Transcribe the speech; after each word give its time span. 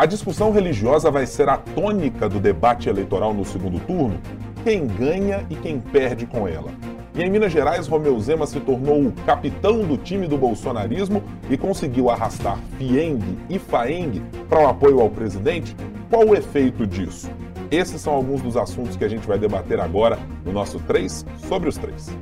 A 0.00 0.06
discussão 0.06 0.50
religiosa 0.50 1.10
vai 1.10 1.26
ser 1.26 1.46
a 1.50 1.58
tônica 1.58 2.26
do 2.26 2.40
debate 2.40 2.88
eleitoral 2.88 3.34
no 3.34 3.44
segundo 3.44 3.78
turno? 3.80 4.18
Quem 4.64 4.86
ganha 4.86 5.44
e 5.50 5.54
quem 5.54 5.78
perde 5.78 6.24
com 6.24 6.48
ela? 6.48 6.70
E 7.14 7.22
em 7.22 7.28
Minas 7.28 7.52
Gerais, 7.52 7.86
Romeu 7.86 8.18
Zema 8.18 8.46
se 8.46 8.58
tornou 8.60 8.98
o 9.02 9.12
capitão 9.26 9.82
do 9.82 9.98
time 9.98 10.26
do 10.26 10.38
bolsonarismo 10.38 11.22
e 11.50 11.58
conseguiu 11.58 12.08
arrastar 12.08 12.58
Fieng 12.78 13.20
e 13.50 13.58
Faeng 13.58 14.22
para 14.48 14.62
o 14.62 14.68
apoio 14.68 15.00
ao 15.00 15.10
presidente? 15.10 15.76
Qual 16.08 16.26
o 16.26 16.34
efeito 16.34 16.86
disso? 16.86 17.30
Esses 17.70 18.00
são 18.00 18.14
alguns 18.14 18.40
dos 18.40 18.56
assuntos 18.56 18.96
que 18.96 19.04
a 19.04 19.08
gente 19.08 19.28
vai 19.28 19.38
debater 19.38 19.78
agora 19.78 20.18
no 20.46 20.50
nosso 20.50 20.80
3 20.80 21.26
sobre 21.46 21.68
os 21.68 21.76
3. 21.76 22.16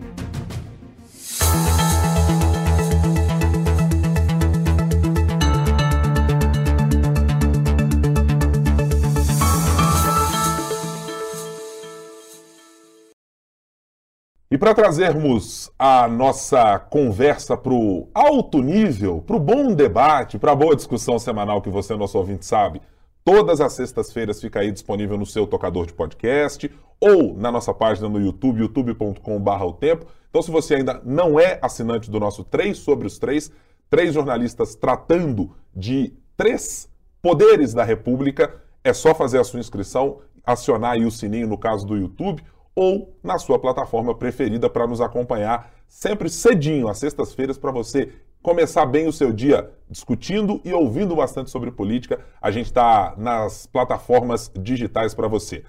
E 14.50 14.56
para 14.56 14.72
trazermos 14.72 15.70
a 15.78 16.08
nossa 16.08 16.78
conversa 16.78 17.54
para 17.54 17.74
o 17.74 18.08
alto 18.14 18.62
nível, 18.62 19.20
para 19.20 19.36
o 19.36 19.40
bom 19.40 19.74
debate, 19.74 20.38
para 20.38 20.52
a 20.52 20.56
boa 20.56 20.74
discussão 20.74 21.18
semanal 21.18 21.60
que 21.60 21.68
você, 21.68 21.94
nosso 21.94 22.16
ouvinte, 22.16 22.46
sabe, 22.46 22.80
todas 23.22 23.60
as 23.60 23.74
sextas-feiras 23.74 24.40
fica 24.40 24.60
aí 24.60 24.72
disponível 24.72 25.18
no 25.18 25.26
seu 25.26 25.46
tocador 25.46 25.84
de 25.84 25.92
podcast 25.92 26.70
ou 26.98 27.36
na 27.36 27.52
nossa 27.52 27.74
página 27.74 28.08
no 28.08 28.18
YouTube, 28.18 28.60
youtube.com.br 28.60 29.64
o 29.64 29.72
tempo. 29.74 30.06
Então, 30.30 30.40
se 30.40 30.50
você 30.50 30.76
ainda 30.76 30.98
não 31.04 31.38
é 31.38 31.58
assinante 31.60 32.10
do 32.10 32.18
nosso 32.18 32.42
3 32.42 32.78
sobre 32.78 33.06
os 33.06 33.18
3, 33.18 33.52
três 33.90 34.14
jornalistas 34.14 34.74
tratando 34.74 35.54
de 35.76 36.14
três 36.38 36.88
poderes 37.20 37.74
da 37.74 37.84
República, 37.84 38.54
é 38.82 38.94
só 38.94 39.14
fazer 39.14 39.40
a 39.40 39.44
sua 39.44 39.60
inscrição, 39.60 40.20
acionar 40.42 40.92
aí 40.92 41.04
o 41.04 41.10
sininho 41.10 41.46
no 41.46 41.58
caso 41.58 41.86
do 41.86 41.98
YouTube 41.98 42.42
ou 42.78 43.12
na 43.24 43.38
sua 43.38 43.58
plataforma 43.58 44.14
preferida 44.14 44.70
para 44.70 44.86
nos 44.86 45.00
acompanhar 45.00 45.72
sempre 45.88 46.30
cedinho, 46.30 46.86
às 46.86 46.98
sextas-feiras, 46.98 47.58
para 47.58 47.72
você 47.72 48.12
começar 48.40 48.86
bem 48.86 49.08
o 49.08 49.12
seu 49.12 49.32
dia 49.32 49.68
discutindo 49.90 50.60
e 50.64 50.72
ouvindo 50.72 51.16
bastante 51.16 51.50
sobre 51.50 51.72
política. 51.72 52.20
A 52.40 52.52
gente 52.52 52.66
está 52.66 53.14
nas 53.18 53.66
plataformas 53.66 54.48
digitais 54.56 55.12
para 55.12 55.26
você. 55.26 55.64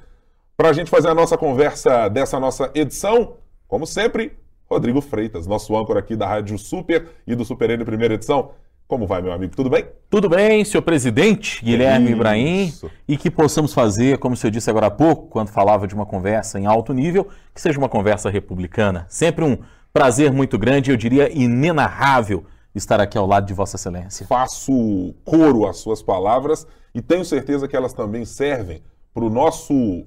Para 0.55 0.69
a 0.69 0.73
gente 0.73 0.91
fazer 0.91 1.07
a 1.07 1.15
nossa 1.15 1.35
conversa 1.35 2.07
dessa 2.09 2.39
nossa 2.39 2.69
edição, 2.75 3.37
como 3.67 3.87
sempre, 3.87 4.37
Rodrigo 4.69 5.01
Freitas, 5.01 5.47
nosso 5.47 5.75
âncora 5.75 6.01
aqui 6.01 6.15
da 6.15 6.27
Rádio 6.27 6.59
Super 6.59 7.09
e 7.25 7.33
do 7.33 7.43
Super 7.43 7.71
N 7.71 7.83
Primeira 7.83 8.13
Edição. 8.13 8.51
Como 8.89 9.05
vai, 9.05 9.21
meu 9.21 9.31
amigo? 9.31 9.55
Tudo 9.55 9.69
bem? 9.69 9.85
Tudo 10.09 10.27
bem, 10.27 10.65
senhor 10.65 10.81
presidente 10.81 11.63
Guilherme 11.63 12.07
Isso. 12.07 12.15
Ibrahim. 12.15 12.73
E 13.07 13.17
que 13.17 13.29
possamos 13.29 13.71
fazer, 13.71 14.17
como 14.17 14.33
o 14.33 14.35
senhor 14.35 14.49
disse 14.49 14.67
agora 14.67 14.87
há 14.87 14.91
pouco, 14.91 15.27
quando 15.27 15.49
falava 15.49 15.87
de 15.87 15.93
uma 15.93 16.07
conversa 16.07 16.59
em 16.59 16.65
alto 16.65 16.91
nível, 16.91 17.27
que 17.53 17.61
seja 17.61 17.77
uma 17.77 17.87
conversa 17.87 18.31
republicana. 18.31 19.05
Sempre 19.07 19.45
um 19.45 19.59
prazer 19.93 20.33
muito 20.33 20.57
grande, 20.57 20.89
eu 20.89 20.97
diria 20.97 21.31
inenarrável, 21.31 22.43
estar 22.73 22.99
aqui 22.99 23.15
ao 23.15 23.27
lado 23.27 23.45
de 23.45 23.53
Vossa 23.53 23.75
Excelência. 23.75 24.25
Faço 24.25 25.13
coro 25.23 25.67
às 25.67 25.77
suas 25.77 26.01
palavras 26.01 26.65
e 26.91 26.99
tenho 26.99 27.23
certeza 27.23 27.67
que 27.67 27.75
elas 27.75 27.93
também 27.93 28.25
servem 28.25 28.81
para 29.13 29.23
o 29.23 29.29
nosso, 29.29 30.03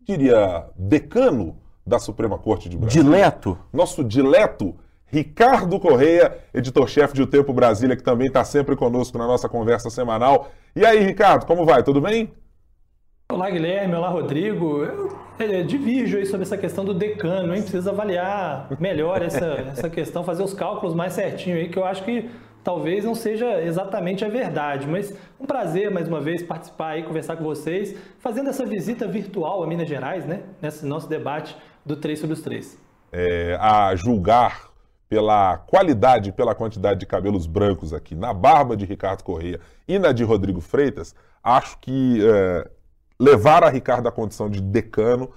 diria, 0.00 0.70
decano 0.74 1.58
da 1.86 1.98
Suprema 1.98 2.38
Corte 2.38 2.70
de 2.70 2.78
Brasília. 2.78 3.04
Dileto. 3.04 3.58
Nosso 3.70 4.02
dileto 4.02 4.74
Ricardo 5.12 5.78
Correia, 5.78 6.38
editor-chefe 6.54 7.12
de 7.12 7.20
O 7.20 7.26
Tempo 7.26 7.52
Brasília, 7.52 7.94
que 7.94 8.02
também 8.02 8.28
está 8.28 8.42
sempre 8.44 8.74
conosco 8.74 9.18
na 9.18 9.26
nossa 9.26 9.46
conversa 9.46 9.90
semanal. 9.90 10.50
E 10.74 10.86
aí, 10.86 11.00
Ricardo, 11.00 11.44
como 11.44 11.66
vai? 11.66 11.82
Tudo 11.82 12.00
bem? 12.00 12.32
Olá, 13.30 13.50
Guilherme. 13.50 13.94
Olá, 13.94 14.08
Rodrigo. 14.08 14.82
Eu 14.82 15.14
é, 15.38 15.62
divirjo 15.62 16.16
aí 16.16 16.24
sobre 16.24 16.44
essa 16.44 16.56
questão 16.56 16.82
do 16.82 16.94
decano, 16.94 17.54
hein? 17.54 17.60
Precisa 17.60 17.90
avaliar 17.90 18.68
melhor 18.80 19.20
essa, 19.20 19.44
essa 19.76 19.90
questão, 19.90 20.24
fazer 20.24 20.44
os 20.44 20.54
cálculos 20.54 20.94
mais 20.94 21.12
certinho 21.12 21.56
aí, 21.56 21.68
que 21.68 21.78
eu 21.78 21.84
acho 21.84 22.02
que 22.04 22.30
talvez 22.64 23.04
não 23.04 23.14
seja 23.14 23.62
exatamente 23.62 24.24
a 24.24 24.28
verdade, 24.28 24.88
mas 24.88 25.14
um 25.38 25.44
prazer 25.44 25.90
mais 25.90 26.08
uma 26.08 26.22
vez 26.22 26.42
participar 26.42 26.92
aí, 26.92 27.02
conversar 27.02 27.36
com 27.36 27.44
vocês, 27.44 27.94
fazendo 28.18 28.48
essa 28.48 28.64
visita 28.64 29.06
virtual 29.06 29.62
a 29.62 29.66
Minas 29.66 29.90
Gerais, 29.90 30.24
né? 30.24 30.40
Nesse 30.62 30.86
nosso 30.86 31.06
debate 31.06 31.54
do 31.84 31.96
3 31.96 32.18
sobre 32.18 32.32
os 32.32 32.40
3. 32.40 32.80
É, 33.12 33.58
a 33.60 33.94
julgar 33.94 34.71
pela 35.12 35.58
qualidade 35.58 36.30
e 36.30 36.32
pela 36.32 36.54
quantidade 36.54 37.00
de 37.00 37.04
cabelos 37.04 37.46
brancos 37.46 37.92
aqui 37.92 38.14
na 38.14 38.32
barba 38.32 38.74
de 38.74 38.86
Ricardo 38.86 39.22
Correia 39.22 39.60
e 39.86 39.98
na 39.98 40.10
de 40.10 40.24
Rodrigo 40.24 40.58
Freitas, 40.62 41.14
acho 41.44 41.76
que 41.80 42.18
é, 42.26 42.70
levar 43.20 43.62
a 43.62 43.68
Ricardo 43.68 44.08
à 44.08 44.10
condição 44.10 44.48
de 44.48 44.58
decano 44.62 45.28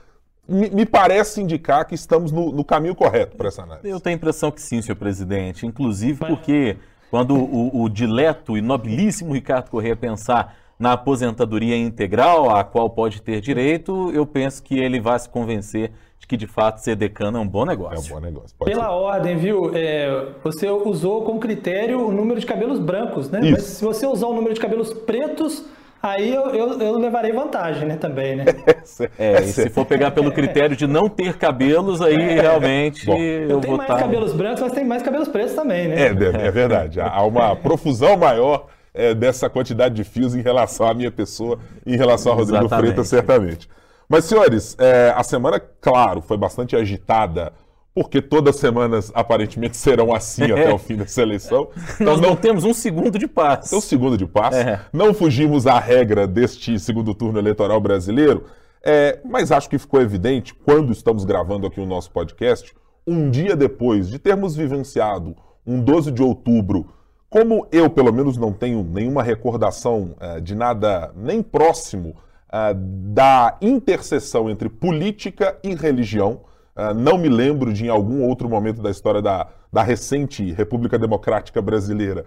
me, 0.47 0.69
me 0.69 0.86
parece 0.86 1.41
indicar 1.41 1.84
que 1.86 1.94
estamos 1.94 2.31
no, 2.31 2.53
no 2.53 2.63
caminho 2.63 2.96
correto 2.96 3.36
para 3.36 3.50
essa 3.50 3.63
análise. 3.63 3.90
Eu 3.90 4.00
tenho 4.00 4.16
a 4.16 4.18
impressão 4.18 4.50
que 4.50 4.62
sim, 4.62 4.81
senhor 4.81 4.96
presidente, 4.96 5.66
inclusive 5.66 6.25
porque 6.25 6.78
quando 7.12 7.36
o, 7.36 7.84
o 7.84 7.90
dileto 7.90 8.57
e 8.57 8.62
nobilíssimo 8.62 9.34
Ricardo 9.34 9.69
Correia 9.69 9.97
pensar 9.97 10.56
na 10.78 10.94
aposentadoria 10.94 11.78
integral, 11.78 12.56
a 12.56 12.63
qual 12.63 12.90
pode 12.90 13.22
ter 13.22 13.40
direito, 13.41 14.12
eu 14.13 14.25
penso 14.25 14.62
que 14.62 14.78
ele 14.78 15.00
vai 15.00 15.18
se 15.18 15.30
convencer 15.30 15.91
de 16.19 16.28
que 16.28 16.36
de 16.36 16.47
fato 16.47 16.80
ser 16.80 16.96
decano 16.96 17.38
é 17.38 17.41
um 17.41 17.47
bom 17.47 17.66
negócio. 17.66 18.12
É 18.12 18.16
um 18.16 18.19
bom 18.19 18.25
negócio. 18.25 18.56
Pode 18.58 18.72
Pela 18.72 18.86
ser. 18.86 18.90
ordem, 18.90 19.38
viu? 19.38 19.72
É, 19.74 20.28
você 20.44 20.69
usou 20.69 21.24
como 21.24 21.40
critério 21.40 22.08
o 22.08 22.12
número 22.12 22.40
de 22.40 22.46
cabelos 22.46 22.80
brancos, 22.80 23.30
né? 23.30 23.40
Isso. 23.41 23.52
Mas 23.52 23.63
se 23.63 23.86
você 23.86 24.06
usar 24.06 24.28
o 24.28 24.34
número 24.34 24.53
de 24.53 24.59
cabelos 24.59 24.94
pretos, 24.94 25.66
aí 26.02 26.34
eu, 26.34 26.50
eu, 26.50 26.81
eu 26.81 26.97
levarei 26.97 27.31
vantagem, 27.31 27.88
né? 27.88 27.96
Também, 27.96 28.36
né? 28.36 28.46
é, 29.18 29.42
e 29.42 29.47
se 29.47 29.69
for 29.69 29.86
pegar 29.86 30.12
pelo 30.12 30.31
critério 30.31 30.75
de 30.75 30.88
não 30.88 31.07
ter 31.07 31.38
cabelos, 31.38 32.02
aí 32.02 32.16
é. 32.16 32.42
realmente 32.42 33.06
bom, 33.06 33.18
eu, 33.18 33.50
eu 33.50 33.62
vou 33.62 33.78
mais 33.78 33.90
estar... 33.90 34.02
cabelos 34.02 34.34
brancos, 34.34 34.62
mas 34.62 34.72
tem 34.74 34.86
mais 34.86 35.03
cabelos 35.03 35.28
pretos 35.28 35.53
também, 35.53 35.88
né? 35.88 35.96
É, 36.02 36.07
é, 36.07 36.47
é 36.47 36.52
verdade. 36.52 37.00
Há 37.00 37.24
uma 37.24 37.56
profusão 37.56 38.18
maior 38.18 38.68
é, 38.95 39.13
dessa 39.13 39.50
quantidade 39.50 39.95
de 39.95 40.03
fios 40.03 40.33
em 40.33 40.41
relação 40.41 40.88
à 40.88 40.94
minha 40.94 41.11
pessoa, 41.11 41.59
em 41.85 41.95
relação 41.95 42.31
a 42.31 42.35
Rodrigo 42.35 42.66
Exatamente. 42.66 42.85
Freitas, 42.85 43.07
certamente. 43.07 43.69
Mas, 44.07 44.25
senhores, 44.25 44.75
é, 44.79 45.13
a 45.16 45.23
semana, 45.23 45.59
claro, 45.59 46.22
foi 46.22 46.38
bastante 46.38 46.75
agitada, 46.75 47.53
porque 47.94 48.22
todas 48.22 48.56
as 48.56 48.61
semanas 48.61 49.11
aparentemente 49.13 49.75
serão 49.78 50.13
assim 50.13 50.44
até 50.44 50.73
o 50.73 50.78
fim 50.78 50.95
dessa 50.95 51.22
eleição. 51.22 51.69
Então, 51.95 52.06
Nós 52.07 52.22
não 52.22 52.35
temos 52.35 52.63
um 52.63 52.73
segundo 52.73 53.19
de 53.19 53.28
paz. 53.28 53.72
Um 53.73 53.81
segundo 53.81 54.17
de 54.17 54.25
paz. 54.25 54.56
É. 54.56 54.79
Não 54.94 55.13
fugimos 55.13 55.67
à 55.67 55.79
regra 55.79 56.27
deste 56.27 56.79
segundo 56.79 57.13
turno 57.13 57.39
eleitoral 57.39 57.79
brasileiro, 57.81 58.45
é, 58.83 59.19
mas 59.25 59.51
acho 59.51 59.69
que 59.69 59.79
ficou 59.79 60.01
evidente, 60.01 60.53
quando 60.53 60.91
estamos 60.91 61.25
gravando 61.25 61.66
aqui 61.66 61.81
o 61.81 61.85
nosso 61.85 62.12
podcast, 62.12 62.73
um 63.07 63.29
dia 63.29 63.56
depois 63.56 64.07
de 64.07 64.19
termos 64.19 64.56
vivenciado 64.56 65.35
um 65.66 65.81
12 65.81 66.12
de 66.12 66.22
outubro 66.22 66.94
como 67.35 67.68
eu, 67.69 67.90
pelo 67.90 68.13
menos, 68.13 68.38
não 68.38 68.53
tenho 68.53 68.81
nenhuma 68.81 69.22
recordação 69.22 70.16
uh, 70.22 70.40
de 70.40 70.56
nada 70.56 71.12
nem 71.18 71.44
próximo 71.44 72.16
uh, 72.47 72.73
da 72.73 73.57
interseção 73.62 74.50
entre 74.50 74.69
política 74.69 75.59
e 75.62 75.75
religião, 75.75 76.40
uh, 76.78 76.94
não 76.94 77.18
me 77.18 77.28
lembro 77.28 77.74
de 77.74 77.88
em 77.88 77.90
algum 77.90 78.24
outro 78.24 78.47
momento 78.47 78.81
da 78.81 78.90
história 78.90 79.22
da, 79.22 79.50
da 79.69 79.84
recente 79.84 80.50
República 80.53 80.97
Democrática 80.97 81.62
Brasileira, 81.62 82.25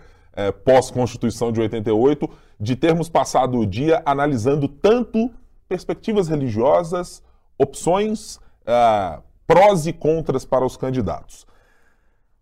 pós-Constituição 0.62 1.50
de 1.50 1.60
88, 1.60 2.30
de 2.60 2.76
termos 2.76 3.08
passado 3.08 3.58
o 3.58 3.66
dia 3.66 4.00
analisando 4.04 4.68
tanto 4.68 5.30
perspectivas 5.68 6.28
religiosas, 6.28 7.20
opções, 7.58 8.38
prós 9.48 9.88
e 9.88 9.92
contras 9.92 10.44
para 10.44 10.64
os 10.64 10.76
candidatos. 10.76 11.44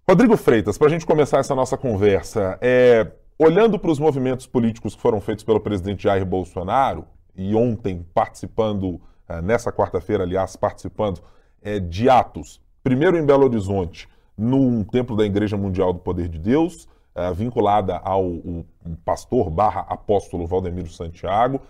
Rodrigo 0.09 0.37
Freitas, 0.37 0.79
para 0.79 0.87
a 0.87 0.91
gente 0.91 1.05
começar 1.05 1.39
essa 1.39 1.53
nossa 1.53 1.77
conversa, 1.77 2.57
é, 2.61 3.11
olhando 3.37 3.77
para 3.77 3.91
os 3.91 3.99
movimentos 3.99 4.47
políticos 4.47 4.95
que 4.95 5.01
foram 5.03 5.21
feitos 5.21 5.43
pelo 5.43 5.59
presidente 5.59 6.05
Jair 6.05 6.25
Bolsonaro, 6.25 7.05
e 7.35 7.57
ontem 7.57 8.07
participando, 8.15 9.01
é, 9.29 9.43
nessa 9.43 9.73
quarta-feira, 9.73 10.23
aliás, 10.23 10.55
participando 10.55 11.21
é, 11.61 11.81
de 11.81 12.09
atos, 12.09 12.61
primeiro 12.85 13.19
em 13.19 13.27
Belo 13.27 13.47
Horizonte, 13.47 14.09
num 14.39 14.85
templo 14.85 15.17
da 15.17 15.27
Igreja 15.27 15.57
Mundial 15.57 15.93
do 15.93 15.99
Poder 15.99 16.29
de 16.29 16.39
Deus, 16.39 16.89
é, 17.13 17.33
vinculada 17.33 17.97
ao 17.97 18.65
pastor 19.05 19.51
barra 19.51 19.87
apóstolo 19.89 20.47
Valdemiro 20.47 20.89
Santiago, 20.89 21.61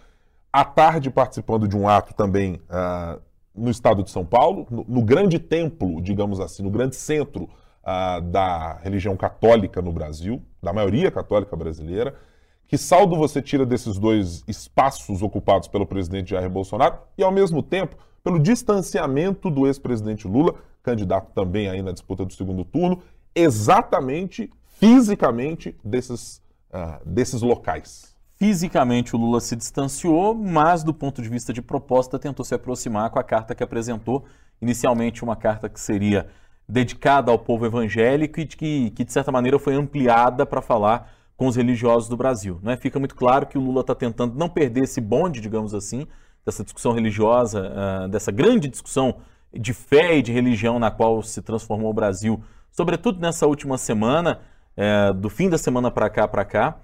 à 0.52 0.62
tarde 0.62 1.08
participando 1.10 1.66
de 1.66 1.74
um 1.74 1.88
ato 1.88 2.12
também 2.12 2.60
uh, 2.68 3.18
no 3.54 3.70
estado 3.70 4.02
de 4.02 4.10
São 4.10 4.26
Paulo, 4.26 4.66
no, 4.70 4.84
no 4.86 5.02
grande 5.02 5.38
templo, 5.38 6.02
digamos 6.02 6.38
assim, 6.38 6.62
no 6.62 6.70
grande 6.70 6.96
centro 6.96 7.48
da 8.24 8.78
religião 8.82 9.16
católica 9.16 9.80
no 9.80 9.92
Brasil, 9.92 10.42
da 10.60 10.72
maioria 10.72 11.10
católica 11.10 11.54
brasileira. 11.54 12.16
Que 12.66 12.76
saldo 12.76 13.14
você 13.14 13.40
tira 13.40 13.64
desses 13.64 13.96
dois 13.96 14.42
espaços 14.48 15.22
ocupados 15.22 15.68
pelo 15.68 15.86
presidente 15.86 16.30
Jair 16.30 16.50
Bolsonaro 16.50 16.98
e, 17.16 17.22
ao 17.22 17.30
mesmo 17.30 17.62
tempo, 17.62 17.96
pelo 18.24 18.40
distanciamento 18.40 19.48
do 19.48 19.68
ex-presidente 19.68 20.26
Lula, 20.26 20.56
candidato 20.82 21.30
também 21.32 21.68
aí 21.68 21.80
na 21.80 21.92
disputa 21.92 22.24
do 22.24 22.32
segundo 22.32 22.64
turno, 22.64 23.00
exatamente, 23.32 24.50
fisicamente, 24.66 25.76
desses, 25.84 26.42
uh, 26.72 27.08
desses 27.08 27.40
locais? 27.40 28.16
Fisicamente 28.34 29.14
o 29.14 29.18
Lula 29.18 29.40
se 29.40 29.54
distanciou, 29.54 30.34
mas 30.34 30.82
do 30.82 30.92
ponto 30.92 31.22
de 31.22 31.28
vista 31.28 31.52
de 31.52 31.62
proposta 31.62 32.18
tentou 32.18 32.44
se 32.44 32.54
aproximar 32.54 33.10
com 33.10 33.18
a 33.20 33.22
carta 33.22 33.54
que 33.54 33.62
apresentou, 33.62 34.24
inicialmente 34.60 35.22
uma 35.22 35.36
carta 35.36 35.68
que 35.68 35.80
seria 35.80 36.26
dedicada 36.68 37.30
ao 37.30 37.38
povo 37.38 37.66
evangélico 37.66 38.40
e 38.40 38.46
que, 38.46 38.90
que 38.90 39.04
de 39.04 39.12
certa 39.12 39.30
maneira 39.30 39.58
foi 39.58 39.74
ampliada 39.74 40.44
para 40.44 40.60
falar 40.60 41.12
com 41.36 41.46
os 41.46 41.56
religiosos 41.56 42.08
do 42.08 42.16
Brasil. 42.16 42.58
Né? 42.62 42.76
Fica 42.76 42.98
muito 42.98 43.14
claro 43.14 43.46
que 43.46 43.58
o 43.58 43.60
Lula 43.60 43.82
está 43.82 43.94
tentando 43.94 44.34
não 44.36 44.48
perder 44.48 44.84
esse 44.84 45.00
bonde, 45.00 45.40
digamos 45.40 45.74
assim, 45.74 46.06
dessa 46.44 46.64
discussão 46.64 46.92
religiosa, 46.92 47.72
uh, 48.04 48.08
dessa 48.08 48.32
grande 48.32 48.68
discussão 48.68 49.16
de 49.52 49.72
fé 49.72 50.16
e 50.18 50.22
de 50.22 50.32
religião 50.32 50.78
na 50.78 50.90
qual 50.90 51.22
se 51.22 51.42
transformou 51.42 51.90
o 51.90 51.94
Brasil, 51.94 52.42
sobretudo 52.70 53.20
nessa 53.20 53.46
última 53.46 53.78
semana, 53.78 54.40
é, 54.76 55.12
do 55.12 55.30
fim 55.30 55.48
da 55.48 55.56
semana 55.56 55.90
para 55.90 56.10
cá 56.10 56.28
para 56.28 56.44
cá, 56.44 56.76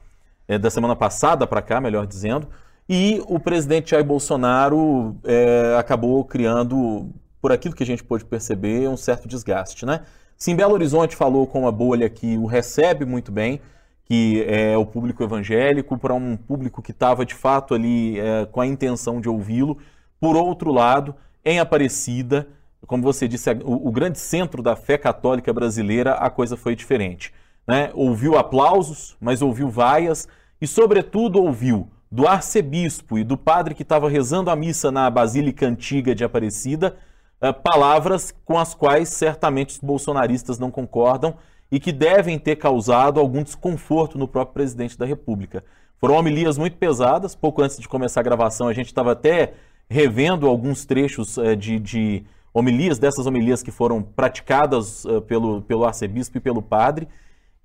é, 0.49 0.59
da 0.59 0.71
semana 0.71 0.97
passada 0.97 1.47
para 1.47 1.61
cá, 1.61 1.81
melhor 1.81 2.07
dizendo, 2.07 2.49
e 2.89 3.23
o 3.27 3.39
presidente 3.39 3.91
Jair 3.91 4.05
Bolsonaro 4.05 5.17
é, 5.25 5.77
acabou 5.79 6.25
criando, 6.25 7.11
por 7.43 7.51
aquilo 7.51 7.75
que 7.75 7.83
a 7.83 7.87
gente 7.87 8.05
pôde 8.05 8.25
perceber, 8.25 8.89
um 8.89 8.97
certo 8.97 9.27
desgaste, 9.27 9.85
né? 9.85 10.03
Se 10.37 10.53
em 10.53 10.57
Belo 10.57 10.75
Horizonte 10.75 11.17
falou 11.17 11.45
com 11.45 11.67
a 11.67 11.73
bolha 11.73 12.09
que 12.09 12.39
o 12.39 12.47
recebe 12.47 13.05
muito 13.05 13.33
bem, 13.33 13.61
que 14.05 14.45
é 14.47 14.77
o 14.77 14.87
público 14.87 15.23
evangélico, 15.25 15.99
para 15.99 16.15
um 16.15 16.37
público 16.37 16.81
que 16.81 16.93
estava 16.93 17.27
de 17.27 17.35
fato 17.35 17.75
ali 17.75 18.19
é, 18.19 18.47
com 18.47 18.61
a 18.61 18.67
intenção 18.67 19.21
de 19.21 19.29
ouvi-lo. 19.29 19.79
Por 20.21 20.37
outro 20.37 20.71
lado, 20.71 21.15
em 21.45 21.59
Aparecida, 21.59 22.47
como 22.87 23.03
você 23.03 23.27
disse, 23.27 23.51
o, 23.65 23.89
o, 23.89 23.93
grande 23.93 24.19
centro 24.19 24.63
da 24.63 24.77
fé 24.77 24.97
católica 24.99 25.53
brasileira, 25.53 26.15
a 26.15 26.31
coisa 26.31 26.57
foi 26.57 26.77
diferente. 26.77 27.33
Né? 27.67 27.91
Ouviu 27.95 28.37
aplausos, 28.37 29.17
mas 29.21 29.43
ouviu 29.43 29.69
vaias 29.69 30.29
e, 30.61 30.67
sobretudo, 30.67 31.43
ouviu 31.43 31.89
do 32.11 32.27
arcebispo 32.27 33.19
e 33.19 33.25
do 33.25 33.37
padre 33.37 33.75
que 33.75 33.83
estava 33.83 34.09
rezando 34.09 34.51
a 34.51 34.57
missa 34.57 34.91
na 34.91 35.09
Basílica 35.09 35.67
Antiga 35.67 36.15
de 36.15 36.25
Aparecida, 36.25 36.97
uh, 37.43 37.53
palavras 37.53 38.35
com 38.45 38.59
as 38.59 38.75
quais 38.75 39.09
certamente 39.09 39.71
os 39.71 39.79
bolsonaristas 39.79 40.59
não 40.59 40.71
concordam 40.71 41.35
e 41.71 41.81
que 41.81 41.91
devem 41.91 42.39
ter 42.39 42.57
causado 42.57 43.19
algum 43.19 43.43
desconforto 43.43 44.19
no 44.19 44.29
próprio 44.29 44.55
presidente 44.55 44.97
da 44.97 45.07
República. 45.07 45.65
Foram 45.99 46.17
homilias 46.17 46.57
muito 46.57 46.77
pesadas. 46.77 47.35
Pouco 47.35 47.63
antes 47.63 47.79
de 47.79 47.89
começar 47.89 48.21
a 48.21 48.25
gravação, 48.25 48.69
a 48.69 48.73
gente 48.73 48.87
estava 48.87 49.13
até 49.13 49.55
revendo 49.89 50.47
alguns 50.47 50.85
trechos 50.85 51.37
uh, 51.37 51.57
de, 51.57 51.79
de 51.79 52.25
homilias, 52.55 52.99
dessas 52.99 53.27
homilias 53.27 53.63
que 53.63 53.71
foram 53.71 54.03
praticadas 54.03 55.05
uh, 55.05 55.21
pelo, 55.23 55.63
pelo 55.63 55.85
arcebispo 55.85 56.39
e 56.39 56.41
pelo 56.41 56.63
padre, 56.63 57.09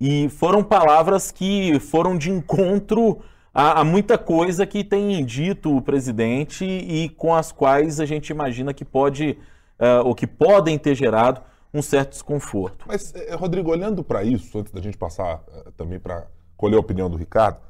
e 0.00 0.28
foram 0.28 0.62
palavras 0.62 1.30
que 1.30 1.78
foram 1.80 2.16
de 2.16 2.30
encontro 2.30 3.18
a, 3.52 3.82
muita 3.82 4.16
coisa 4.16 4.64
que 4.64 4.84
tem 4.84 5.24
dito 5.24 5.76
o 5.76 5.82
presidente 5.82 6.64
e 6.64 7.08
com 7.08 7.34
as 7.34 7.50
quais 7.50 7.98
a 7.98 8.06
gente 8.06 8.30
imagina 8.30 8.72
que 8.72 8.84
pode, 8.84 9.36
uh, 9.78 10.06
ou 10.06 10.14
que 10.14 10.26
podem 10.26 10.78
ter 10.78 10.94
gerado 10.94 11.40
um 11.72 11.82
certo 11.82 12.10
desconforto. 12.10 12.84
Mas, 12.88 13.14
eh, 13.14 13.34
Rodrigo, 13.34 13.70
olhando 13.70 14.02
para 14.02 14.24
isso, 14.24 14.58
antes 14.58 14.72
da 14.72 14.80
gente 14.80 14.96
passar 14.96 15.44
uh, 15.48 15.72
também 15.72 15.98
para 15.98 16.26
colher 16.56 16.76
a 16.76 16.80
opinião 16.80 17.10
do 17.10 17.16
Ricardo, 17.16 17.60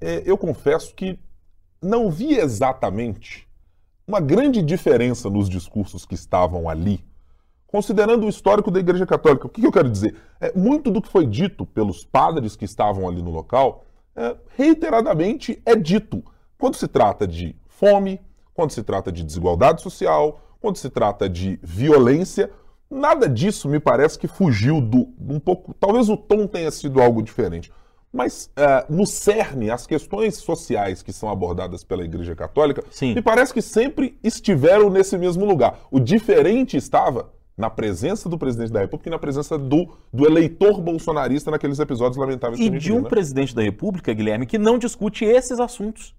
eh, 0.00 0.22
eu 0.26 0.36
confesso 0.36 0.94
que 0.94 1.18
não 1.80 2.10
vi 2.10 2.36
exatamente 2.36 3.48
uma 4.06 4.20
grande 4.20 4.60
diferença 4.62 5.30
nos 5.30 5.48
discursos 5.48 6.04
que 6.04 6.14
estavam 6.14 6.68
ali, 6.68 7.04
considerando 7.66 8.26
o 8.26 8.28
histórico 8.28 8.70
da 8.70 8.80
Igreja 8.80 9.06
Católica. 9.06 9.46
O 9.46 9.50
que, 9.50 9.60
que 9.60 9.66
eu 9.66 9.72
quero 9.72 9.90
dizer? 9.90 10.16
É, 10.40 10.52
muito 10.56 10.90
do 10.90 11.00
que 11.00 11.08
foi 11.08 11.26
dito 11.26 11.64
pelos 11.64 12.04
padres 12.04 12.56
que 12.56 12.64
estavam 12.64 13.08
ali 13.08 13.22
no 13.22 13.30
local, 13.30 13.86
é, 14.14 14.36
reiteradamente 14.56 15.60
é 15.64 15.74
dito 15.74 16.22
quando 16.58 16.76
se 16.76 16.86
trata 16.86 17.26
de 17.26 17.56
fome, 17.66 18.20
quando 18.52 18.70
se 18.70 18.82
trata 18.82 19.10
de 19.10 19.24
desigualdade 19.24 19.82
social, 19.82 20.40
quando 20.64 20.78
se 20.78 20.88
trata 20.88 21.28
de 21.28 21.58
violência. 21.62 22.50
Nada 22.90 23.28
disso 23.28 23.68
me 23.68 23.78
parece 23.78 24.18
que 24.18 24.26
fugiu 24.26 24.80
do 24.80 25.12
um 25.20 25.38
pouco. 25.38 25.74
Talvez 25.74 26.08
o 26.08 26.16
tom 26.16 26.46
tenha 26.46 26.70
sido 26.70 27.02
algo 27.02 27.22
diferente. 27.22 27.70
Mas 28.10 28.50
uh, 28.56 28.90
no 28.90 29.04
cerne, 29.04 29.70
as 29.70 29.86
questões 29.86 30.36
sociais 30.36 31.02
que 31.02 31.12
são 31.12 31.28
abordadas 31.28 31.84
pela 31.84 32.02
Igreja 32.02 32.34
Católica, 32.34 32.82
Sim. 32.90 33.14
me 33.14 33.20
parece 33.20 33.52
que 33.52 33.60
sempre 33.60 34.16
estiveram 34.22 34.88
nesse 34.88 35.18
mesmo 35.18 35.44
lugar. 35.44 35.80
O 35.90 36.00
diferente 36.00 36.78
estava 36.78 37.30
na 37.58 37.68
presença 37.68 38.26
do 38.26 38.38
presidente 38.38 38.72
da 38.72 38.80
República 38.80 39.10
e 39.10 39.12
na 39.12 39.18
presença 39.18 39.58
do, 39.58 39.88
do 40.10 40.24
eleitor 40.24 40.80
bolsonarista 40.80 41.50
naqueles 41.50 41.78
episódios 41.78 42.16
lamentáveis 42.16 42.58
e 42.58 42.62
que 42.62 42.68
a 42.70 42.72
gente 42.72 42.82
de 42.82 42.90
um 42.90 42.96
viu, 42.96 43.04
né? 43.04 43.10
presidente 43.10 43.54
da 43.54 43.60
República, 43.60 44.14
Guilherme, 44.14 44.46
que 44.46 44.56
não 44.56 44.78
discute 44.78 45.26
esses 45.26 45.60
assuntos. 45.60 46.14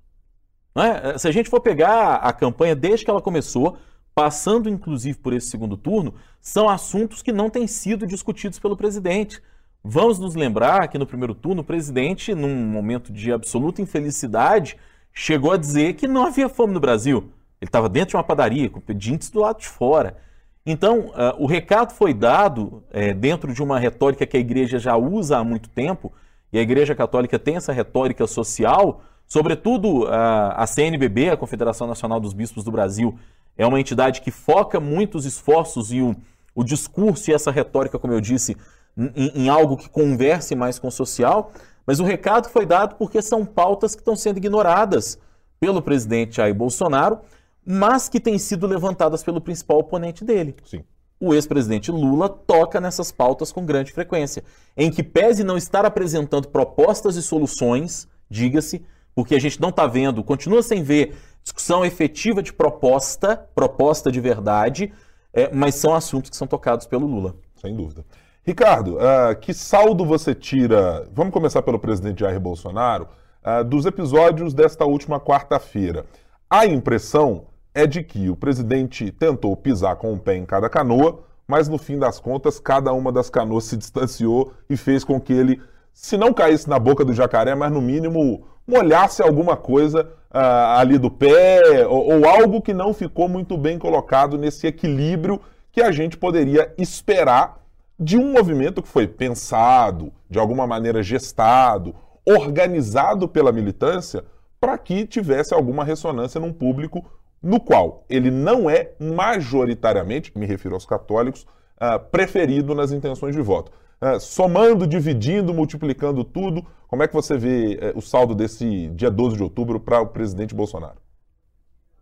É? 0.77 1.17
Se 1.17 1.27
a 1.27 1.31
gente 1.31 1.49
for 1.49 1.61
pegar 1.61 2.15
a 2.17 2.31
campanha 2.31 2.75
desde 2.75 3.05
que 3.05 3.09
ela 3.09 3.21
começou, 3.21 3.77
passando 4.15 4.69
inclusive 4.69 5.17
por 5.17 5.33
esse 5.33 5.47
segundo 5.47 5.75
turno, 5.75 6.13
são 6.41 6.69
assuntos 6.69 7.21
que 7.21 7.33
não 7.33 7.49
têm 7.49 7.67
sido 7.67 8.07
discutidos 8.07 8.57
pelo 8.57 8.77
presidente. 8.77 9.41
Vamos 9.83 10.17
nos 10.17 10.33
lembrar 10.33 10.87
que 10.87 10.97
no 10.97 11.05
primeiro 11.05 11.35
turno 11.35 11.61
o 11.61 11.65
presidente, 11.65 12.33
num 12.33 12.55
momento 12.65 13.11
de 13.11 13.31
absoluta 13.31 13.81
infelicidade, 13.81 14.77
chegou 15.13 15.51
a 15.51 15.57
dizer 15.57 15.93
que 15.93 16.07
não 16.07 16.25
havia 16.25 16.49
fome 16.49 16.73
no 16.73 16.79
Brasil. 16.79 17.29
Ele 17.61 17.69
estava 17.69 17.89
dentro 17.89 18.11
de 18.11 18.15
uma 18.15 18.23
padaria, 18.23 18.69
com 18.69 18.79
pedintes 18.79 19.29
do 19.29 19.41
lado 19.41 19.59
de 19.59 19.67
fora. 19.67 20.17
Então, 20.65 21.09
uh, 21.09 21.35
o 21.37 21.45
recado 21.45 21.93
foi 21.93 22.13
dado 22.13 22.83
é, 22.91 23.13
dentro 23.13 23.53
de 23.53 23.61
uma 23.61 23.77
retórica 23.77 24.25
que 24.25 24.35
a 24.35 24.39
igreja 24.39 24.79
já 24.79 24.95
usa 24.95 25.37
há 25.37 25.43
muito 25.43 25.69
tempo, 25.69 26.11
e 26.51 26.57
a 26.57 26.61
Igreja 26.61 26.95
Católica 26.95 27.37
tem 27.37 27.57
essa 27.57 27.73
retórica 27.73 28.25
social, 28.25 29.03
sobretudo 29.27 30.07
a 30.07 30.65
CNBB, 30.67 31.29
a 31.29 31.37
Confederação 31.37 31.87
Nacional 31.87 32.19
dos 32.19 32.33
Bispos 32.33 32.63
do 32.63 32.71
Brasil, 32.71 33.17
é 33.57 33.65
uma 33.65 33.79
entidade 33.79 34.21
que 34.21 34.31
foca 34.31 34.79
muito 34.79 35.17
os 35.17 35.25
esforços 35.25 35.91
e 35.91 36.01
o, 36.01 36.15
o 36.53 36.63
discurso 36.63 37.29
e 37.29 37.33
essa 37.33 37.51
retórica, 37.51 37.97
como 37.97 38.13
eu 38.13 38.21
disse, 38.21 38.55
em, 38.97 39.43
em 39.43 39.49
algo 39.49 39.77
que 39.77 39.89
converse 39.89 40.55
mais 40.55 40.79
com 40.79 40.87
o 40.87 40.91
social, 40.91 41.51
mas 41.85 41.99
o 41.99 42.03
recado 42.03 42.49
foi 42.49 42.65
dado 42.65 42.95
porque 42.95 43.21
são 43.21 43.45
pautas 43.45 43.95
que 43.95 44.01
estão 44.01 44.15
sendo 44.15 44.37
ignoradas 44.37 45.19
pelo 45.59 45.81
presidente 45.81 46.37
Jair 46.37 46.53
Bolsonaro, 46.53 47.19
mas 47.65 48.09
que 48.09 48.19
têm 48.19 48.37
sido 48.37 48.67
levantadas 48.67 49.23
pelo 49.23 49.41
principal 49.41 49.79
oponente 49.79 50.23
dele. 50.23 50.55
Sim. 50.63 50.83
O 51.19 51.33
ex-presidente 51.33 51.91
Lula 51.91 52.27
toca 52.27 52.81
nessas 52.81 53.11
pautas 53.11 53.51
com 53.51 53.65
grande 53.65 53.93
frequência, 53.93 54.43
em 54.75 54.91
que 54.91 55.01
pese 55.01 55.43
não 55.43 55.57
estar 55.57 55.85
apresentando 55.85 56.49
propostas 56.49 57.15
e 57.15 57.23
soluções, 57.23 58.07
diga-se, 58.29 58.83
porque 59.15 59.33
a 59.33 59.39
gente 59.39 59.59
não 59.61 59.69
está 59.69 59.87
vendo, 59.87 60.23
continua 60.23 60.61
sem 60.61 60.83
ver 60.83 61.15
discussão 61.41 61.85
efetiva 61.85 62.43
de 62.43 62.51
proposta, 62.51 63.47
proposta 63.55 64.11
de 64.11 64.19
verdade, 64.19 64.91
é, 65.33 65.49
mas 65.53 65.75
são 65.75 65.95
assuntos 65.95 66.29
que 66.29 66.35
são 66.35 66.47
tocados 66.47 66.85
pelo 66.85 67.07
Lula. 67.07 67.35
Sem 67.55 67.75
dúvida. 67.75 68.03
Ricardo, 68.43 68.97
uh, 68.97 69.35
que 69.41 69.53
saldo 69.53 70.05
você 70.05 70.35
tira? 70.35 71.07
Vamos 71.11 71.33
começar 71.33 71.63
pelo 71.63 71.79
presidente 71.79 72.19
Jair 72.19 72.39
Bolsonaro, 72.39 73.07
uh, 73.43 73.63
dos 73.63 73.87
episódios 73.87 74.53
desta 74.53 74.85
última 74.85 75.19
quarta-feira. 75.19 76.05
A 76.47 76.65
impressão 76.65 77.45
é 77.73 77.87
de 77.87 78.03
que 78.03 78.29
o 78.29 78.35
presidente 78.35 79.11
tentou 79.11 79.55
pisar 79.57 79.95
com 79.95 80.13
um 80.13 80.17
pé 80.17 80.35
em 80.35 80.45
cada 80.45 80.69
canoa, 80.69 81.23
mas 81.47 81.67
no 81.67 81.77
fim 81.77 81.97
das 81.97 82.19
contas, 82.19 82.59
cada 82.59 82.93
uma 82.93 83.11
das 83.11 83.29
canoas 83.29 83.65
se 83.65 83.75
distanciou 83.75 84.53
e 84.69 84.77
fez 84.77 85.03
com 85.03 85.19
que 85.19 85.33
ele, 85.33 85.61
se 85.91 86.15
não 86.15 86.31
caísse 86.31 86.69
na 86.69 86.77
boca 86.77 87.03
do 87.03 87.13
jacaré, 87.13 87.55
mas 87.55 87.71
no 87.71 87.81
mínimo 87.81 88.45
molhasse 88.67 89.21
alguma 89.21 89.55
coisa 89.55 90.09
uh, 90.33 90.77
ali 90.77 90.97
do 90.97 91.09
pé, 91.11 91.85
ou, 91.87 92.13
ou 92.13 92.27
algo 92.27 92.61
que 92.61 92.73
não 92.73 92.93
ficou 92.93 93.27
muito 93.27 93.57
bem 93.57 93.77
colocado 93.77 94.37
nesse 94.37 94.67
equilíbrio 94.67 95.39
que 95.71 95.81
a 95.81 95.91
gente 95.91 96.17
poderia 96.17 96.73
esperar 96.77 97.59
de 97.99 98.17
um 98.17 98.33
movimento 98.33 98.81
que 98.81 98.87
foi 98.87 99.07
pensado, 99.07 100.11
de 100.29 100.39
alguma 100.39 100.67
maneira 100.67 101.01
gestado, 101.01 101.95
organizado 102.25 103.27
pela 103.27 103.51
militância, 103.51 104.23
para 104.59 104.77
que 104.77 105.05
tivesse 105.05 105.53
alguma 105.53 105.83
ressonância 105.83 106.41
num 106.41 106.51
público 106.51 107.05
no 107.41 107.59
qual 107.59 108.03
ele 108.09 108.31
não 108.31 108.69
é 108.69 108.93
majoritariamente, 108.99 110.31
me 110.35 110.45
refiro 110.45 110.73
aos 110.73 110.85
católicos, 110.85 111.45
uh, 111.75 111.99
preferido 112.09 112.73
nas 112.73 112.91
intenções 112.91 113.35
de 113.35 113.41
voto. 113.41 113.71
Uh, 114.05 114.19
somando, 114.19 114.85
dividindo, 114.85 115.51
multiplicando 115.51 116.23
tudo, 116.23 116.63
como 116.87 117.01
é 117.01 117.07
que 117.07 117.13
você 117.15 117.35
vê 117.39 117.79
uh, 117.95 117.97
o 117.97 118.01
saldo 118.03 118.35
desse 118.35 118.87
dia 118.89 119.09
12 119.09 119.35
de 119.35 119.41
outubro 119.41 119.79
para 119.79 119.99
o 119.99 120.05
presidente 120.05 120.53
Bolsonaro? 120.53 120.97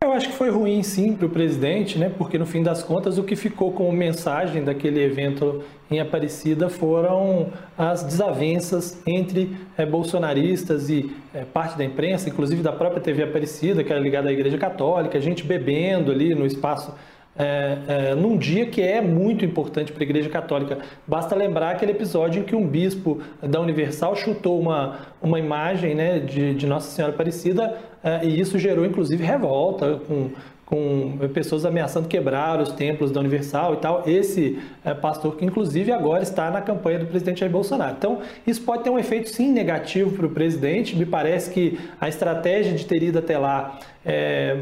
Eu 0.04 0.12
acho 0.12 0.28
que 0.28 0.36
foi 0.36 0.50
ruim 0.50 0.84
sim 0.84 1.16
para 1.16 1.28
o 1.28 1.30
presidente, 1.30 1.98
né? 1.98 2.10
Porque 2.10 2.38
no 2.38 2.46
fim 2.46 2.62
das 2.62 2.84
contas 2.84 3.18
o 3.18 3.24
que 3.24 3.38
ficou 3.38 3.72
como 3.72 3.90
mensagem 3.94 4.62
daquele 4.66 5.02
evento 5.02 5.64
em 5.90 6.02
Aparecida 6.02 6.68
foram 6.68 7.54
as 7.78 8.04
desavenças 8.04 9.02
entre 9.08 9.56
é, 9.78 9.86
bolsonaristas 9.86 10.90
e 10.90 11.16
é, 11.34 11.46
parte 11.46 11.78
da 11.78 11.86
imprensa, 11.86 12.28
inclusive 12.28 12.62
da 12.62 12.74
própria 12.74 13.00
TV 13.02 13.24
Aparecida, 13.24 13.82
que 13.82 13.94
era 13.94 14.02
ligada 14.02 14.28
à 14.28 14.34
Igreja 14.34 14.58
Católica, 14.58 15.22
gente 15.22 15.46
bebendo 15.46 16.12
ali 16.12 16.36
no 16.36 16.46
espaço 16.46 16.94
é, 17.38 17.78
é, 17.88 18.16
num 18.16 18.38
dia 18.38 18.66
que 18.68 18.82
é 18.82 19.02
muito 19.02 19.44
importante 19.44 19.92
para 19.92 20.04
a 20.04 20.06
Igreja 20.06 20.30
Católica. 20.30 20.80
Basta 21.08 21.36
lembrar 21.36 21.72
aquele 21.72 21.92
episódio 21.92 22.42
em 22.42 22.44
que 22.44 22.56
um 22.56 22.68
bispo 22.68 23.22
da 23.42 23.60
Universal 23.60 24.16
chutou 24.16 24.60
uma, 24.60 25.00
uma 25.22 25.40
imagem 25.40 25.96
né, 25.96 26.20
de, 26.20 26.54
de 26.54 26.68
Nossa 26.68 26.92
Senhora 26.92 27.14
Aparecida 27.14 27.78
é, 28.04 28.26
e 28.26 28.40
isso 28.40 28.60
gerou 28.60 28.86
inclusive 28.86 29.24
revolta 29.24 30.00
com 30.08 30.30
com 30.66 31.20
pessoas 31.34 31.66
ameaçando 31.66 32.08
quebrar 32.08 32.60
os 32.60 32.72
templos 32.72 33.12
da 33.12 33.20
Universal 33.20 33.76
e 33.76 33.78
tal. 33.78 34.04
Esse 34.08 34.60
é, 34.84 34.94
pastor 34.94 35.36
que, 35.36 35.46
inclusive, 35.46 35.92
agora 35.92 36.24
está 36.24 36.50
na 36.50 36.62
campanha 36.62 37.00
do 37.00 37.06
presidente 37.06 37.42
Jair 37.42 37.52
Bolsonaro. 37.52 37.96
Então, 37.98 38.22
isso 38.48 38.62
pode 38.64 38.84
ter 38.84 38.90
um 38.90 38.98
efeito, 38.98 39.30
sim, 39.30 39.52
negativo 39.52 40.12
para 40.16 40.26
o 40.26 40.30
presidente. 40.30 40.96
Me 40.96 41.06
parece 41.06 41.52
que 41.52 41.78
a 42.02 42.08
estratégia 42.08 42.74
de 42.74 42.86
ter 42.86 43.04
ido 43.04 43.20
até 43.20 43.38
lá 43.38 43.80
é, 44.04 44.58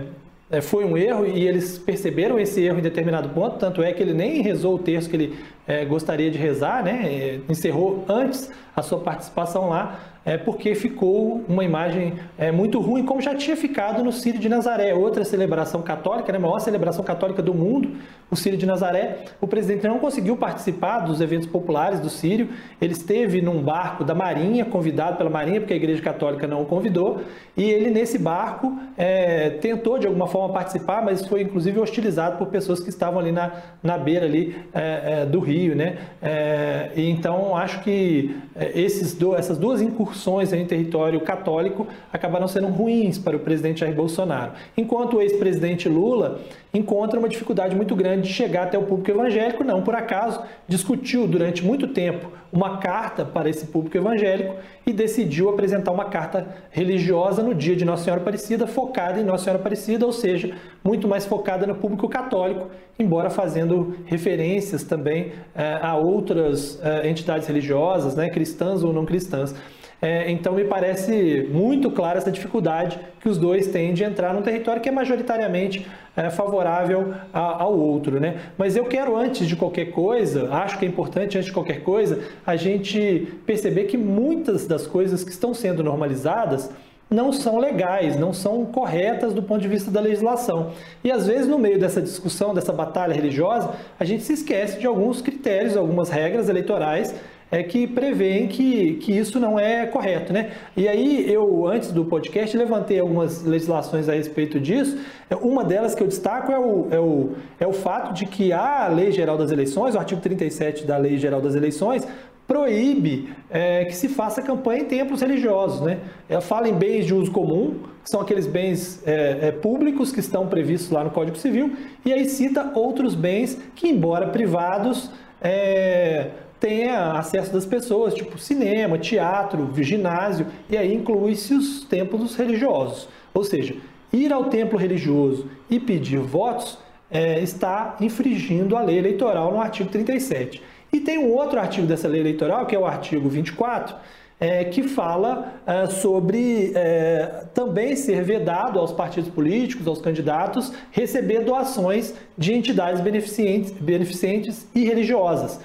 é, 0.51 0.61
foi 0.61 0.83
um 0.83 0.97
erro 0.97 1.25
e 1.25 1.47
eles 1.47 1.77
perceberam 1.77 2.37
esse 2.37 2.61
erro 2.61 2.79
em 2.79 2.81
determinado 2.81 3.29
ponto, 3.29 3.57
tanto 3.57 3.81
é 3.81 3.93
que 3.93 4.03
ele 4.03 4.13
nem 4.13 4.41
rezou 4.41 4.75
o 4.75 4.79
texto 4.79 5.09
que 5.09 5.15
ele 5.15 5.39
é, 5.65 5.85
gostaria 5.85 6.29
de 6.29 6.37
rezar, 6.37 6.83
né? 6.83 7.01
É, 7.05 7.39
encerrou 7.49 8.03
antes 8.09 8.51
a 8.75 8.81
sua 8.81 8.99
participação 8.99 9.69
lá, 9.69 9.99
é, 10.25 10.37
porque 10.37 10.75
ficou 10.75 11.43
uma 11.47 11.63
imagem 11.63 12.13
é, 12.37 12.51
muito 12.51 12.79
ruim, 12.79 13.05
como 13.05 13.21
já 13.21 13.33
tinha 13.33 13.55
ficado 13.55 14.03
no 14.03 14.11
Círio 14.11 14.39
de 14.39 14.49
Nazaré, 14.49 14.93
outra 14.93 15.25
celebração 15.25 15.81
católica, 15.81 16.31
né, 16.31 16.37
a 16.37 16.41
maior 16.41 16.59
celebração 16.59 17.03
católica 17.03 17.41
do 17.41 17.53
mundo, 17.53 17.95
o 18.31 18.35
Círio 18.37 18.57
de 18.57 18.65
Nazaré. 18.65 19.25
O 19.41 19.45
presidente 19.45 19.85
não 19.85 19.99
conseguiu 19.99 20.37
participar 20.37 20.99
dos 20.99 21.19
eventos 21.19 21.47
populares 21.47 21.99
do 21.99 22.09
Círio, 22.09 22.47
ele 22.81 22.93
esteve 22.93 23.41
num 23.41 23.61
barco 23.61 24.05
da 24.05 24.15
Marinha, 24.15 24.63
convidado 24.63 25.17
pela 25.17 25.29
Marinha, 25.29 25.59
porque 25.59 25.73
a 25.73 25.75
Igreja 25.75 26.01
Católica 26.01 26.47
não 26.47 26.61
o 26.61 26.65
convidou, 26.65 27.21
e 27.57 27.69
ele 27.69 27.89
nesse 27.89 28.17
barco 28.17 28.73
é, 28.97 29.49
tentou 29.49 29.99
de 29.99 30.07
alguma 30.07 30.27
forma 30.27 30.53
participar, 30.53 31.03
mas 31.03 31.25
foi 31.27 31.41
inclusive 31.41 31.77
hostilizado 31.79 32.37
por 32.37 32.47
pessoas 32.47 32.79
que 32.79 32.89
estavam 32.89 33.19
ali 33.19 33.33
na, 33.33 33.51
na 33.83 33.97
beira 33.97 34.25
ali, 34.25 34.55
é, 34.73 35.23
é, 35.23 35.25
do 35.25 35.39
rio. 35.39 35.75
Né? 35.75 35.97
É, 36.21 36.91
então 36.95 37.55
acho 37.57 37.81
que 37.83 38.33
esses 38.73 39.13
do, 39.13 39.35
essas 39.35 39.57
duas 39.57 39.81
incursões 39.81 40.53
em 40.53 40.65
território 40.65 41.19
católico 41.19 41.85
acabaram 42.13 42.47
sendo 42.47 42.67
ruins 42.67 43.17
para 43.17 43.35
o 43.35 43.39
presidente 43.39 43.81
Jair 43.81 43.93
Bolsonaro. 43.93 44.53
Enquanto 44.77 45.17
o 45.17 45.21
ex-presidente 45.21 45.89
Lula 45.89 46.39
encontra 46.73 47.19
uma 47.19 47.27
dificuldade 47.27 47.75
muito 47.75 47.95
grande 47.95 48.27
de 48.27 48.33
chegar 48.33 48.63
até 48.63 48.77
o 48.77 48.83
público 48.83 49.11
evangélico, 49.11 49.63
não 49.63 49.81
por 49.81 49.95
acaso, 49.95 50.41
discutiu 50.67 51.27
durante 51.27 51.63
muito 51.63 51.87
tempo 51.87 52.31
uma 52.51 52.77
carta 52.77 53.25
para 53.25 53.49
esse 53.49 53.67
público 53.67 53.97
evangélico 53.97 54.55
e 54.85 54.93
decidiu 54.93 55.49
apresentar 55.49 55.91
uma 55.91 56.05
carta 56.05 56.47
religiosa 56.69 57.43
no 57.43 57.53
dia 57.53 57.75
de 57.75 57.85
Nossa 57.85 58.05
Senhora 58.05 58.21
Aparecida, 58.21 58.67
focada 58.67 59.19
em 59.19 59.23
Nossa 59.23 59.45
Senhora 59.45 59.59
Aparecida, 59.59 60.05
ou 60.05 60.11
seja, 60.11 60.55
muito 60.83 61.07
mais 61.07 61.25
focada 61.25 61.67
no 61.67 61.75
público 61.75 62.07
católico, 62.07 62.69
embora 62.97 63.29
fazendo 63.29 63.95
referências 64.05 64.83
também 64.83 65.33
eh, 65.55 65.79
a 65.81 65.95
outras 65.95 66.79
eh, 66.83 67.09
entidades 67.09 67.47
religiosas, 67.47 68.15
né, 68.15 68.29
cristãs 68.29 68.83
ou 68.83 68.91
não 68.91 69.05
cristãs. 69.05 69.55
É, 70.01 70.31
então 70.31 70.53
me 70.53 70.63
parece 70.63 71.47
muito 71.51 71.91
clara 71.91 72.17
essa 72.17 72.31
dificuldade 72.31 72.99
que 73.19 73.29
os 73.29 73.37
dois 73.37 73.67
têm 73.67 73.93
de 73.93 74.03
entrar 74.03 74.33
num 74.33 74.41
território 74.41 74.81
que 74.81 74.89
é 74.89 74.91
majoritariamente 74.91 75.85
é, 76.17 76.31
favorável 76.31 77.13
a, 77.31 77.63
ao 77.63 77.77
outro. 77.77 78.19
Né? 78.19 78.37
Mas 78.57 78.75
eu 78.75 78.85
quero, 78.85 79.15
antes 79.15 79.47
de 79.47 79.55
qualquer 79.55 79.91
coisa, 79.91 80.51
acho 80.51 80.79
que 80.79 80.85
é 80.85 80.87
importante, 80.87 81.37
antes 81.37 81.45
de 81.45 81.53
qualquer 81.53 81.83
coisa, 81.83 82.19
a 82.43 82.55
gente 82.55 83.31
perceber 83.45 83.83
que 83.83 83.95
muitas 83.95 84.65
das 84.65 84.87
coisas 84.87 85.23
que 85.23 85.29
estão 85.29 85.53
sendo 85.53 85.83
normalizadas 85.83 86.71
não 87.07 87.33
são 87.33 87.59
legais, 87.59 88.17
não 88.17 88.33
são 88.33 88.65
corretas 88.65 89.33
do 89.33 89.43
ponto 89.43 89.61
de 89.61 89.67
vista 89.67 89.91
da 89.91 89.99
legislação. 89.99 90.71
E 91.03 91.11
às 91.11 91.27
vezes, 91.27 91.45
no 91.45 91.59
meio 91.59 91.77
dessa 91.77 92.01
discussão, 92.01 92.53
dessa 92.53 92.71
batalha 92.71 93.13
religiosa, 93.13 93.73
a 93.99 94.05
gente 94.05 94.23
se 94.23 94.33
esquece 94.33 94.79
de 94.79 94.87
alguns 94.87 95.21
critérios, 95.21 95.75
algumas 95.75 96.09
regras 96.09 96.47
eleitorais 96.47 97.13
é, 97.51 97.61
que 97.61 97.85
prevêem 97.85 98.47
que, 98.47 98.93
que 98.95 99.11
isso 99.11 99.39
não 99.39 99.59
é 99.59 99.85
correto. 99.85 100.31
Né? 100.31 100.51
E 100.75 100.87
aí 100.87 101.31
eu, 101.31 101.67
antes 101.67 101.91
do 101.91 102.05
podcast, 102.05 102.55
levantei 102.55 102.99
algumas 102.99 103.43
legislações 103.43 104.07
a 104.07 104.13
respeito 104.13 104.59
disso. 104.59 104.97
Uma 105.41 105.63
delas 105.63 105.93
que 105.93 106.01
eu 106.01 106.07
destaco 106.07 106.51
é 106.51 106.59
o, 106.59 106.87
é 106.89 106.99
o, 106.99 107.29
é 107.59 107.67
o 107.67 107.73
fato 107.73 108.13
de 108.13 108.25
que 108.25 108.53
a 108.53 108.87
Lei 108.87 109.11
Geral 109.11 109.37
das 109.37 109.51
Eleições, 109.51 109.93
o 109.95 109.99
artigo 109.99 110.21
37 110.21 110.85
da 110.85 110.97
Lei 110.97 111.17
Geral 111.17 111.41
das 111.41 111.53
Eleições, 111.53 112.07
proíbe 112.47 113.33
é, 113.49 113.85
que 113.85 113.95
se 113.95 114.09
faça 114.09 114.41
campanha 114.41 114.81
em 114.81 114.85
templos 114.85 115.21
religiosos. 115.21 115.81
Né? 115.81 115.99
Ela 116.27 116.41
fala 116.41 116.67
em 116.67 116.73
bens 116.73 117.05
de 117.05 117.13
uso 117.13 117.31
comum, 117.31 117.75
que 118.03 118.09
são 118.09 118.19
aqueles 118.19 118.45
bens 118.45 119.01
é, 119.05 119.47
é, 119.47 119.51
públicos 119.51 120.11
que 120.11 120.19
estão 120.19 120.47
previstos 120.47 120.91
lá 120.91 121.03
no 121.03 121.11
Código 121.11 121.37
Civil, 121.37 121.73
e 122.05 122.11
aí 122.11 122.25
cita 122.25 122.71
outros 122.75 123.15
bens 123.15 123.57
que, 123.73 123.87
embora 123.87 124.27
privados, 124.27 125.09
é, 125.41 126.27
tenha 126.61 127.13
acesso 127.13 127.51
das 127.51 127.65
pessoas, 127.65 128.13
tipo 128.13 128.37
cinema, 128.37 128.99
teatro, 128.99 129.67
ginásio, 129.81 130.45
e 130.69 130.77
aí 130.77 130.93
inclui-se 130.93 131.55
os 131.55 131.83
templos 131.85 132.35
religiosos. 132.35 133.09
Ou 133.33 133.43
seja, 133.43 133.75
ir 134.13 134.31
ao 134.31 134.45
templo 134.45 134.77
religioso 134.77 135.49
e 135.67 135.79
pedir 135.79 136.19
votos 136.19 136.77
é, 137.09 137.41
está 137.41 137.97
infringindo 137.99 138.77
a 138.77 138.81
lei 138.81 138.99
eleitoral 138.99 139.51
no 139.51 139.59
artigo 139.59 139.89
37. 139.89 140.61
E 140.93 140.99
tem 140.99 141.17
um 141.17 141.33
outro 141.33 141.59
artigo 141.59 141.87
dessa 141.87 142.07
lei 142.07 142.21
eleitoral, 142.21 142.67
que 142.67 142.75
é 142.75 142.79
o 142.79 142.85
artigo 142.85 143.27
24, 143.27 143.95
é, 144.39 144.63
que 144.65 144.83
fala 144.83 145.53
é, 145.65 145.87
sobre 145.87 146.73
é, 146.75 147.45
também 147.55 147.95
ser 147.95 148.23
vedado 148.23 148.77
aos 148.77 148.91
partidos 148.91 149.31
políticos, 149.31 149.87
aos 149.87 149.99
candidatos, 149.99 150.71
receber 150.91 151.43
doações 151.43 152.13
de 152.37 152.53
entidades 152.53 153.01
beneficentes, 153.01 153.71
beneficentes 153.71 154.67
e 154.75 154.83
religiosas. 154.83 155.59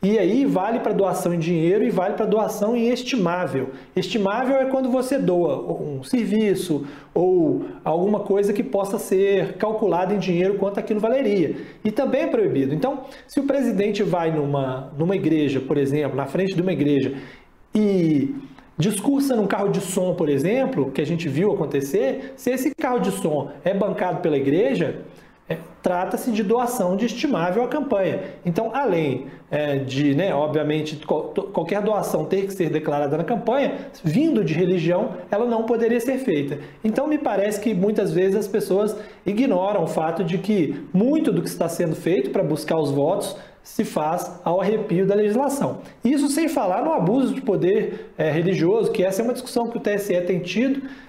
E 0.00 0.16
aí 0.16 0.44
vale 0.44 0.78
para 0.78 0.92
doação 0.92 1.34
em 1.34 1.40
dinheiro 1.40 1.82
e 1.82 1.90
vale 1.90 2.14
para 2.14 2.24
doação 2.24 2.76
em 2.76 2.88
estimável. 2.88 3.70
Estimável 3.96 4.56
é 4.56 4.66
quando 4.66 4.88
você 4.88 5.18
doa 5.18 5.72
um 5.72 6.04
serviço 6.04 6.86
ou 7.12 7.64
alguma 7.84 8.20
coisa 8.20 8.52
que 8.52 8.62
possa 8.62 8.96
ser 8.96 9.54
calculada 9.54 10.14
em 10.14 10.18
dinheiro 10.18 10.54
quanto 10.54 10.78
aquilo 10.78 11.00
valeria. 11.00 11.56
E 11.84 11.90
também 11.90 12.22
é 12.22 12.26
proibido. 12.28 12.72
Então, 12.72 13.06
se 13.26 13.40
o 13.40 13.42
presidente 13.42 14.04
vai 14.04 14.30
numa, 14.30 14.92
numa 14.96 15.16
igreja, 15.16 15.60
por 15.60 15.76
exemplo, 15.76 16.16
na 16.16 16.26
frente 16.26 16.54
de 16.54 16.62
uma 16.62 16.72
igreja 16.72 17.14
e 17.74 18.36
discursa 18.78 19.34
num 19.34 19.48
carro 19.48 19.68
de 19.68 19.80
som, 19.80 20.14
por 20.14 20.28
exemplo, 20.28 20.92
que 20.92 21.00
a 21.00 21.06
gente 21.06 21.28
viu 21.28 21.50
acontecer, 21.50 22.34
se 22.36 22.52
esse 22.52 22.72
carro 22.72 23.00
de 23.00 23.10
som 23.10 23.50
é 23.64 23.74
bancado 23.74 24.20
pela 24.20 24.36
igreja, 24.36 25.02
trata-se 25.82 26.30
de 26.30 26.42
doação 26.42 26.96
de 26.96 27.06
estimável 27.06 27.64
à 27.64 27.68
campanha. 27.68 28.20
Então, 28.44 28.70
além 28.74 29.26
é, 29.50 29.76
de, 29.76 30.14
né, 30.14 30.34
obviamente, 30.34 30.96
qualquer 31.06 31.80
doação 31.82 32.24
ter 32.24 32.46
que 32.46 32.52
ser 32.52 32.68
declarada 32.68 33.16
na 33.16 33.24
campanha, 33.24 33.74
vindo 34.04 34.44
de 34.44 34.52
religião, 34.52 35.14
ela 35.30 35.46
não 35.46 35.62
poderia 35.62 36.00
ser 36.00 36.18
feita. 36.18 36.58
Então, 36.84 37.06
me 37.06 37.16
parece 37.16 37.60
que 37.60 37.72
muitas 37.72 38.12
vezes 38.12 38.36
as 38.36 38.48
pessoas 38.48 38.96
ignoram 39.24 39.84
o 39.84 39.86
fato 39.86 40.22
de 40.22 40.38
que 40.38 40.86
muito 40.92 41.32
do 41.32 41.40
que 41.40 41.48
está 41.48 41.68
sendo 41.68 41.96
feito 41.96 42.30
para 42.30 42.42
buscar 42.42 42.78
os 42.78 42.90
votos 42.90 43.36
se 43.62 43.84
faz 43.84 44.40
ao 44.44 44.60
arrepio 44.60 45.06
da 45.06 45.14
legislação. 45.14 45.80
Isso 46.02 46.28
sem 46.28 46.48
falar 46.48 46.82
no 46.82 46.92
abuso 46.92 47.34
de 47.34 47.42
poder 47.42 48.12
é, 48.16 48.30
religioso, 48.30 48.90
que 48.90 49.04
essa 49.04 49.20
é 49.20 49.24
uma 49.24 49.34
discussão 49.34 49.68
que 49.68 49.76
o 49.76 49.80
TSE 49.80 50.18
tem 50.22 50.40
tido 50.40 50.82
é, 50.82 51.07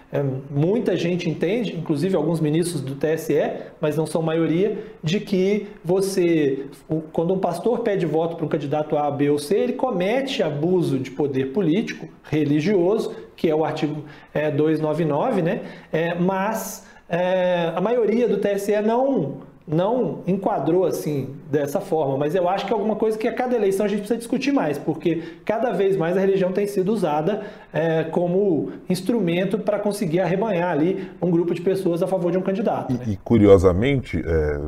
muita 0.49 0.97
gente 0.97 1.29
entende, 1.29 1.75
inclusive 1.75 2.15
alguns 2.15 2.39
ministros 2.39 2.81
do 2.81 2.95
TSE, 2.95 3.51
mas 3.79 3.95
não 3.95 4.07
são 4.07 4.21
maioria, 4.21 4.77
de 5.03 5.19
que 5.19 5.67
você, 5.83 6.65
quando 7.13 7.33
um 7.33 7.37
pastor 7.37 7.79
pede 7.79 8.05
voto 8.05 8.35
para 8.35 8.45
um 8.45 8.49
candidato 8.49 8.97
A, 8.97 9.11
B 9.11 9.29
ou 9.29 9.37
C, 9.37 9.55
ele 9.55 9.73
comete 9.73 10.41
abuso 10.41 10.97
de 10.97 11.11
poder 11.11 11.53
político, 11.53 12.07
religioso, 12.23 13.15
que 13.35 13.49
é 13.49 13.55
o 13.55 13.63
artigo 13.63 14.03
é, 14.33 14.49
299, 14.49 15.41
né? 15.41 15.61
É, 15.91 16.15
mas 16.15 16.87
é, 17.07 17.71
a 17.75 17.81
maioria 17.81 18.27
do 18.27 18.37
TSE 18.37 18.81
não 18.81 19.48
não 19.69 20.23
enquadrou 20.25 20.83
assim 20.83 21.35
dessa 21.49 21.79
forma, 21.79 22.17
mas 22.17 22.33
eu 22.33 22.49
acho 22.49 22.65
que 22.65 22.73
é 22.73 22.75
alguma 22.75 22.95
coisa 22.95 23.15
que 23.15 23.27
a 23.27 23.33
cada 23.33 23.55
eleição 23.55 23.85
a 23.85 23.89
gente 23.89 23.99
precisa 23.99 24.17
discutir 24.17 24.51
mais, 24.51 24.79
porque 24.79 25.21
cada 25.45 25.71
vez 25.71 25.95
mais 25.95 26.17
a 26.17 26.19
religião 26.19 26.51
tem 26.51 26.65
sido 26.65 26.91
usada 26.91 27.43
é, 27.71 28.03
como 28.05 28.71
instrumento 28.89 29.59
para 29.59 29.77
conseguir 29.77 30.21
arrebanhar 30.21 30.71
ali 30.71 31.11
um 31.21 31.29
grupo 31.29 31.53
de 31.53 31.61
pessoas 31.61 32.01
a 32.01 32.07
favor 32.07 32.31
de 32.31 32.37
um 32.39 32.41
candidato. 32.41 32.91
E, 32.91 32.97
né? 32.97 33.03
e 33.09 33.17
curiosamente, 33.17 34.19
é, 34.25 34.59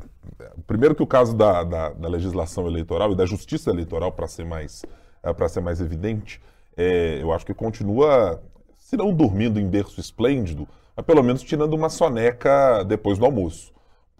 primeiro 0.67 0.93
que 0.93 1.01
o 1.01 1.08
caso 1.08 1.36
da, 1.36 1.63
da, 1.63 1.89
da, 1.89 2.08
legislação 2.08 2.67
eleitoral 2.67 3.12
e 3.12 3.15
da 3.15 3.25
justiça 3.25 3.72
eleitoral, 3.72 4.12
para 4.12 4.27
ser 4.27 4.46
mais 4.46 4.84
é, 5.24 5.34
para 5.34 5.50
ser 5.50 5.62
mais 5.62 5.81
evidente, 5.81 6.39
é, 6.77 7.17
eu 7.20 7.31
acho 7.34 7.43
que 7.43 7.55
continua, 7.55 8.39
se 8.77 8.96
não 8.96 9.12
dormindo 9.12 9.60
em 9.60 9.67
berço 9.67 10.00
esplêndido, 10.00 10.67
mas 10.96 11.03
pelo 11.03 11.24
menos 11.24 11.41
tirando 11.41 11.74
uma 11.74 11.89
soneca 11.89 12.84
depois 12.84 13.17
do 13.17 13.25
almoço 13.25 13.72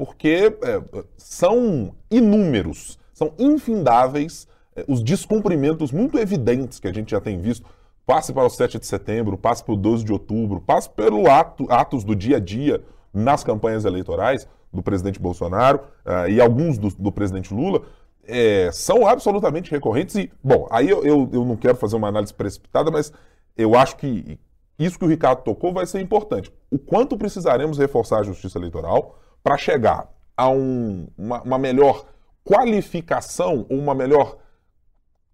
porque 0.02 0.52
é, 0.64 0.82
são 1.16 1.94
inúmeros, 2.10 2.98
são 3.14 3.36
infindáveis 3.38 4.48
é, 4.76 4.84
os 4.88 5.04
descumprimentos 5.04 5.92
muito 5.92 6.18
evidentes 6.18 6.80
que 6.80 6.88
a 6.88 6.92
gente 6.92 7.12
já 7.12 7.22
tem 7.22 7.40
visto. 7.40 7.70
Passe 8.04 8.34
para 8.34 8.44
o 8.44 8.50
7 8.50 8.80
de 8.80 8.88
setembro, 8.88 9.38
passe 9.38 9.64
para 9.64 9.76
o 9.76 9.78
12 9.78 10.04
de 10.04 10.12
outubro, 10.12 10.60
passe 10.60 10.90
pelo 10.90 11.30
ato, 11.30 11.68
atos 11.70 12.04
do 12.04 12.16
dia 12.16 12.38
a 12.38 12.40
dia 12.40 12.84
nas 13.14 13.44
campanhas 13.44 13.86
eleitorais, 13.86 14.48
do 14.74 14.82
presidente 14.82 15.20
Bolsonaro 15.20 15.82
uh, 16.04 16.28
e 16.28 16.42
alguns 16.42 16.80
do, 16.80 16.90
do 16.90 17.12
presidente 17.12 17.54
Lula 17.54 17.84
é, 18.26 18.72
são 18.74 19.06
absolutamente 19.06 19.70
recorrentes. 19.70 20.16
E, 20.16 20.32
bom, 20.44 20.68
aí 20.72 20.90
eu, 20.90 21.04
eu, 21.06 21.30
eu 21.32 21.46
não 21.46 21.56
quero 21.56 21.76
fazer 21.76 21.96
uma 21.96 22.08
análise 22.08 22.34
precipitada, 22.34 22.90
mas 22.90 23.14
eu 23.56 23.76
acho 23.76 23.98
que 23.98 24.40
isso 24.80 24.98
que 24.98 25.06
o 25.06 25.08
Ricardo 25.08 25.44
tocou 25.44 25.72
vai 25.72 25.86
ser 25.86 26.02
importante. 26.02 26.52
O 26.72 26.80
quanto 26.80 27.16
precisaremos 27.16 27.78
reforçar 27.78 28.22
a 28.22 28.24
justiça 28.24 28.58
eleitoral 28.58 29.20
para 29.44 29.58
chegar 29.58 30.10
a 30.36 30.50
um, 30.50 31.08
uma, 31.18 31.42
uma 31.42 31.58
melhor 31.58 32.06
qualificação 32.44 33.66
ou 33.70 33.78
uma 33.78 33.94
melhor 33.94 34.38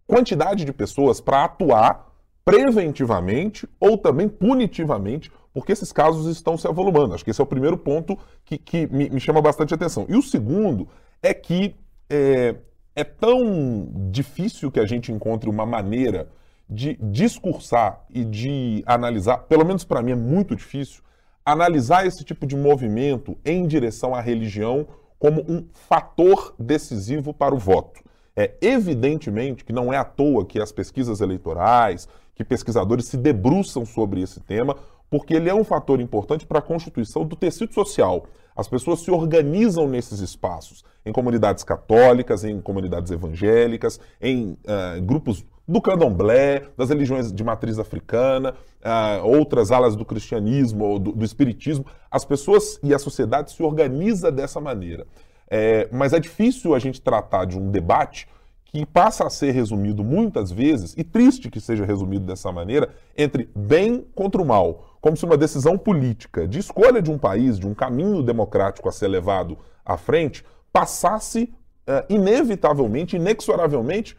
quantidade 0.06 0.66
de 0.66 0.74
pessoas 0.74 1.20
para 1.20 1.46
atuar 1.46 2.08
preventivamente 2.44 3.68
ou 3.80 3.98
também 3.98 4.30
punitivamente, 4.30 5.30
porque 5.54 5.74
esses 5.74 5.92
casos 5.92 6.28
estão 6.28 6.58
se 6.58 6.68
avolumando. 6.68 7.14
Acho 7.14 7.24
que 7.24 7.32
esse 7.32 7.42
é 7.42 7.44
o 7.44 7.48
primeiro 7.48 7.78
ponto 7.78 8.18
que, 8.46 8.58
que 8.58 8.88
me, 8.88 9.10
me 9.10 9.20
chama 9.20 9.42
bastante 9.42 9.74
atenção. 9.74 10.06
E 10.08 10.16
o 10.16 10.22
segundo 10.22 10.88
é 11.22 11.34
que 11.34 11.76
é, 12.10 12.56
é 12.96 13.04
tão 13.04 13.90
difícil 14.10 14.72
que 14.72 14.80
a 14.80 14.86
gente 14.86 15.12
encontre 15.12 15.50
uma 15.50 15.66
maneira 15.66 16.30
de 16.70 16.98
discursar 17.02 18.06
e 18.10 18.24
de 18.26 18.84
analisar, 18.86 19.40
pelo 19.40 19.66
menos 19.66 19.84
para 19.84 20.02
mim 20.02 20.12
é 20.12 20.16
muito 20.16 20.56
difícil, 20.56 21.02
analisar 21.48 22.06
esse 22.06 22.26
tipo 22.26 22.46
de 22.46 22.58
movimento 22.58 23.38
em 23.46 23.66
direção 23.66 24.14
à 24.14 24.20
religião 24.20 24.86
como 25.18 25.42
um 25.50 25.66
fator 25.72 26.54
decisivo 26.60 27.34
para 27.34 27.56
o 27.56 27.58
voto. 27.58 28.02
É 28.36 28.54
evidentemente 28.62 29.64
que 29.64 29.72
não 29.72 29.92
é 29.92 29.98
à 29.98 30.04
toa 30.04 30.46
que 30.46 30.60
as 30.60 30.74
pesquisas 30.74 31.22
eleitorais, 31.22 32.06
que 32.36 32.44
pesquisadores 32.44 33.06
se 33.06 33.16
debruçam 33.16 33.86
sobre 33.86 34.22
esse 34.22 34.42
tema, 34.42 34.76
porque 35.10 35.34
ele 35.34 35.50
é 35.50 35.56
um 35.56 35.64
fator 35.64 36.02
importante 36.02 36.46
para 36.46 36.60
a 36.60 36.62
constituição 36.62 37.26
do 37.26 37.36
tecido 37.38 37.74
social. 37.74 38.26
As 38.54 38.68
pessoas 38.68 39.00
se 39.00 39.10
organizam 39.10 39.88
nesses 39.88 40.20
espaços, 40.20 40.84
em 41.06 41.14
comunidades 41.14 41.64
católicas, 41.64 42.44
em 42.44 42.60
comunidades 42.60 43.10
evangélicas, 43.10 44.02
em 44.22 44.52
uh, 44.52 45.02
grupos 45.02 45.46
do 45.68 45.82
candomblé, 45.82 46.64
das 46.78 46.90
religiões 46.90 47.32
de 47.32 47.44
matriz 47.44 47.78
africana, 47.78 48.56
uh, 48.82 49.26
outras 49.28 49.72
alas 49.72 49.96
do 49.96 50.06
cristianismo 50.06 50.86
ou 50.86 51.00
do, 51.00 51.12
do, 51.12 51.26
espiritismo. 51.26 51.86
As 52.10 52.24
pessoas 52.24 52.80
e 52.82 52.94
a 52.94 53.00
sociedade 53.00 53.52
se 53.52 53.62
organiza 53.62 54.32
dessa 54.32 54.62
maneira. 54.62 55.06
É, 55.50 55.88
mas 55.92 56.14
é 56.14 56.20
difícil 56.20 56.74
a 56.74 56.80
gente 56.80 57.02
tratar 57.02 57.46
de 57.46 57.58
um 57.58 57.70
debate 57.70 58.28
que 58.66 58.86
passa 58.86 59.26
a 59.26 59.30
ser 59.30 59.52
resumido 59.52 60.04
muitas 60.04 60.52
vezes, 60.52 60.94
e 60.98 61.04
triste 61.04 61.50
que 61.50 61.60
seja 61.60 61.86
resumido 61.86 62.26
dessa 62.26 62.52
maneira, 62.52 62.90
entre 63.18 63.50
bem 63.56 64.06
contra 64.14 64.42
o 64.42 64.46
mal, 64.46 64.98
como 65.00 65.16
se 65.16 65.26
uma 65.26 65.38
decisão 65.38 65.78
política 65.78 66.46
de 66.46 66.60
escolha 66.60 67.02
de 67.02 67.10
um 67.10 67.18
país, 67.18 67.58
de 67.58 67.66
um 67.66 67.74
caminho 67.74 68.22
democrático 68.22 68.90
a 68.90 68.92
ser 68.92 69.08
levado 69.08 69.58
à 69.86 69.96
frente, 69.96 70.44
passasse 70.72 71.54
uh, 71.88 72.14
inevitavelmente, 72.14 73.16
inexoravelmente, 73.16 74.18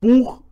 por 0.00 0.42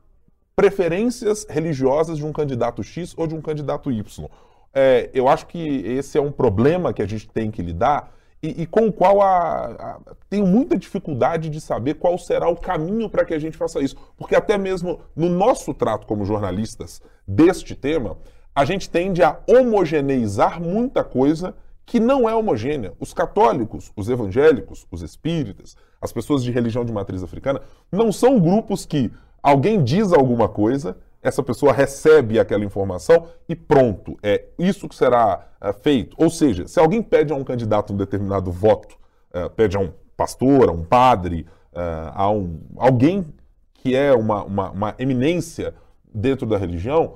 preferências 0.58 1.46
religiosas 1.48 2.18
de 2.18 2.26
um 2.26 2.32
candidato 2.32 2.82
X 2.82 3.14
ou 3.16 3.28
de 3.28 3.34
um 3.36 3.40
candidato 3.40 3.92
Y. 3.92 4.28
É, 4.74 5.08
eu 5.14 5.28
acho 5.28 5.46
que 5.46 5.60
esse 5.60 6.18
é 6.18 6.20
um 6.20 6.32
problema 6.32 6.92
que 6.92 7.00
a 7.00 7.06
gente 7.06 7.28
tem 7.28 7.48
que 7.48 7.62
lidar 7.62 8.12
e, 8.42 8.62
e 8.62 8.66
com 8.66 8.88
o 8.88 8.92
qual 8.92 9.22
a, 9.22 9.66
a, 9.66 10.00
tenho 10.28 10.44
muita 10.44 10.76
dificuldade 10.76 11.48
de 11.48 11.60
saber 11.60 11.94
qual 11.94 12.18
será 12.18 12.48
o 12.48 12.56
caminho 12.56 13.08
para 13.08 13.24
que 13.24 13.34
a 13.34 13.38
gente 13.38 13.56
faça 13.56 13.78
isso. 13.78 13.94
Porque 14.16 14.34
até 14.34 14.58
mesmo 14.58 14.98
no 15.14 15.28
nosso 15.28 15.72
trato 15.72 16.08
como 16.08 16.24
jornalistas 16.24 17.00
deste 17.24 17.76
tema, 17.76 18.18
a 18.52 18.64
gente 18.64 18.90
tende 18.90 19.22
a 19.22 19.38
homogeneizar 19.46 20.60
muita 20.60 21.04
coisa 21.04 21.54
que 21.86 22.00
não 22.00 22.28
é 22.28 22.34
homogênea. 22.34 22.94
Os 22.98 23.14
católicos, 23.14 23.92
os 23.94 24.08
evangélicos, 24.08 24.88
os 24.90 25.02
espíritas, 25.02 25.76
as 26.02 26.12
pessoas 26.12 26.42
de 26.42 26.50
religião 26.50 26.84
de 26.84 26.92
matriz 26.92 27.22
africana, 27.22 27.60
não 27.92 28.10
são 28.10 28.40
grupos 28.40 28.84
que 28.84 29.08
Alguém 29.42 29.82
diz 29.82 30.12
alguma 30.12 30.48
coisa, 30.48 30.96
essa 31.22 31.42
pessoa 31.42 31.72
recebe 31.72 32.38
aquela 32.38 32.64
informação 32.64 33.26
e 33.48 33.54
pronto, 33.54 34.16
é 34.22 34.44
isso 34.58 34.88
que 34.88 34.94
será 34.94 35.46
é, 35.60 35.72
feito. 35.72 36.16
Ou 36.18 36.30
seja, 36.30 36.66
se 36.66 36.78
alguém 36.78 37.02
pede 37.02 37.32
a 37.32 37.36
um 37.36 37.44
candidato 37.44 37.92
um 37.92 37.96
determinado 37.96 38.50
voto, 38.50 38.96
é, 39.32 39.48
pede 39.48 39.76
a 39.76 39.80
um 39.80 39.92
pastor, 40.16 40.68
a 40.68 40.72
um 40.72 40.84
padre, 40.84 41.46
é, 41.72 42.10
a 42.14 42.30
um, 42.30 42.60
alguém 42.76 43.26
que 43.74 43.94
é 43.94 44.12
uma, 44.12 44.44
uma, 44.44 44.70
uma 44.70 44.94
eminência 44.98 45.74
dentro 46.12 46.46
da 46.46 46.56
religião, 46.56 47.14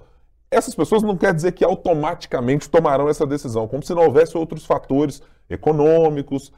essas 0.51 0.75
pessoas 0.75 1.03
não 1.03 1.17
quer 1.17 1.33
dizer 1.33 1.53
que 1.53 1.65
automaticamente 1.65 2.69
tomarão 2.69 3.09
essa 3.09 3.27
decisão, 3.27 3.67
como 3.67 3.83
se 3.83 3.95
não 3.95 4.03
houvesse 4.03 4.37
outros 4.37 4.67
fatores 4.67 5.23
econômicos, 5.49 6.53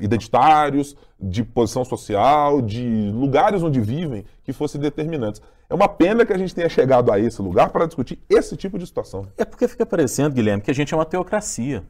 identitários, 0.00 0.96
de 1.18 1.44
posição 1.44 1.84
social, 1.84 2.60
de 2.60 3.10
lugares 3.14 3.62
onde 3.62 3.80
vivem, 3.80 4.24
que 4.42 4.52
fossem 4.52 4.80
determinantes. 4.80 5.40
É 5.68 5.74
uma 5.74 5.88
pena 5.88 6.26
que 6.26 6.32
a 6.32 6.38
gente 6.38 6.54
tenha 6.54 6.68
chegado 6.68 7.12
a 7.12 7.18
esse 7.18 7.40
lugar 7.40 7.70
para 7.70 7.86
discutir 7.86 8.18
esse 8.28 8.56
tipo 8.56 8.78
de 8.78 8.86
situação. 8.86 9.26
É 9.38 9.44
porque 9.44 9.68
fica 9.68 9.86
parecendo, 9.86 10.34
Guilherme, 10.34 10.62
que 10.62 10.70
a 10.70 10.74
gente 10.74 10.92
é 10.92 10.96
uma 10.96 11.04
teocracia. 11.04 11.84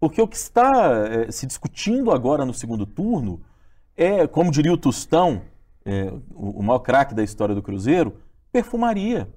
Porque 0.00 0.20
o 0.20 0.26
que 0.26 0.36
está 0.36 1.06
é, 1.08 1.30
se 1.30 1.46
discutindo 1.46 2.10
agora 2.10 2.44
no 2.44 2.54
segundo 2.54 2.86
turno 2.86 3.40
é, 3.96 4.26
como 4.26 4.50
diria 4.50 4.72
o 4.72 4.76
Tostão, 4.76 5.42
é, 5.84 6.12
o, 6.34 6.60
o 6.60 6.62
maior 6.62 6.80
craque 6.80 7.14
da 7.14 7.22
história 7.22 7.54
do 7.54 7.62
Cruzeiro, 7.62 8.16
perfumaria. 8.50 9.28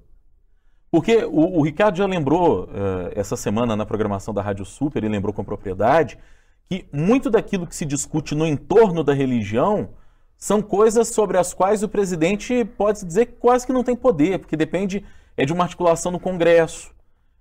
Porque 0.90 1.24
o, 1.24 1.58
o 1.58 1.62
Ricardo 1.62 1.96
já 1.96 2.06
lembrou 2.06 2.68
é, 2.72 3.20
essa 3.20 3.36
semana 3.36 3.76
na 3.76 3.84
programação 3.84 4.32
da 4.32 4.42
Rádio 4.42 4.64
Super, 4.64 5.04
ele 5.04 5.12
lembrou 5.12 5.32
com 5.32 5.44
propriedade, 5.44 6.18
que 6.68 6.86
muito 6.92 7.30
daquilo 7.30 7.66
que 7.66 7.76
se 7.76 7.84
discute 7.84 8.34
no 8.34 8.46
entorno 8.46 9.04
da 9.04 9.12
religião 9.12 9.90
são 10.36 10.60
coisas 10.60 11.08
sobre 11.08 11.38
as 11.38 11.54
quais 11.54 11.82
o 11.82 11.88
presidente 11.88 12.64
pode 12.64 13.04
dizer 13.04 13.26
que 13.26 13.32
quase 13.32 13.66
que 13.66 13.72
não 13.72 13.82
tem 13.82 13.96
poder, 13.96 14.38
porque 14.38 14.56
depende 14.56 15.04
é 15.36 15.44
de 15.44 15.52
uma 15.52 15.64
articulação 15.64 16.10
no 16.10 16.20
Congresso, 16.20 16.94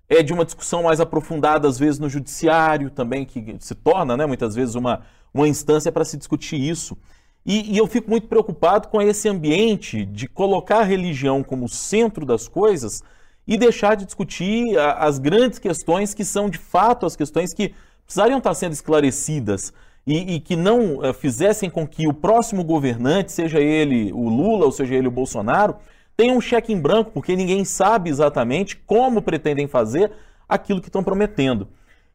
é 0.07 0.21
de 0.21 0.33
uma 0.33 0.45
discussão 0.45 0.83
mais 0.83 0.99
aprofundada, 0.99 1.67
às 1.67 1.79
vezes, 1.79 1.99
no 1.99 2.09
judiciário 2.09 2.89
também, 2.89 3.25
que 3.25 3.55
se 3.59 3.73
torna, 3.73 4.15
né, 4.15 4.25
muitas 4.25 4.53
vezes, 4.53 4.75
uma, 4.75 5.01
uma 5.33 5.47
instância 5.47 5.91
para 5.91 6.05
se 6.05 6.17
discutir 6.17 6.59
isso. 6.59 6.97
E, 7.45 7.73
e, 7.73 7.77
eu 7.77 7.87
fico 7.87 8.09
muito 8.09 8.27
preocupado 8.27 8.87
com 8.87 9.01
esse 9.01 9.29
ambiente 9.29 10.05
de 10.05 10.27
colocar 10.27 10.79
a 10.79 10.83
religião 10.83 11.43
como 11.43 11.69
centro 11.69 12.25
das 12.25 12.47
coisas 12.47 13.03
e 13.47 13.57
deixar 13.57 13.95
de 13.95 14.05
discutir 14.05 14.77
as 14.79 15.19
grandes 15.19 15.59
questões 15.59 16.13
que 16.13 16.25
são, 16.25 16.49
de 16.49 16.57
fato, 16.57 17.05
as 17.05 17.15
questões 17.15 17.53
que 17.53 17.73
precisariam 18.05 18.37
estar 18.37 18.53
sendo 18.53 18.73
esclarecidas 18.73 19.73
e, 20.05 20.35
e 20.35 20.39
que 20.39 20.55
não 20.55 20.97
uh, 20.97 21.13
fizessem 21.13 21.69
com 21.69 21.87
que 21.87 22.07
o 22.07 22.13
próximo 22.13 22.63
governante, 22.63 23.31
seja 23.31 23.59
ele 23.59 24.11
o 24.13 24.29
Lula 24.29 24.65
ou 24.65 24.71
seja 24.71 24.93
ele 24.93 25.07
o 25.07 25.11
Bolsonaro, 25.11 25.75
tenha 26.15 26.33
um 26.33 26.39
cheque 26.39 26.71
em 26.71 26.79
branco, 26.79 27.11
porque 27.11 27.35
ninguém 27.35 27.65
sabe 27.65 28.09
exatamente 28.09 28.77
como 28.77 29.21
pretendem 29.21 29.67
fazer 29.67 30.11
aquilo 30.47 30.79
que 30.79 30.87
estão 30.87 31.03
prometendo. 31.03 31.67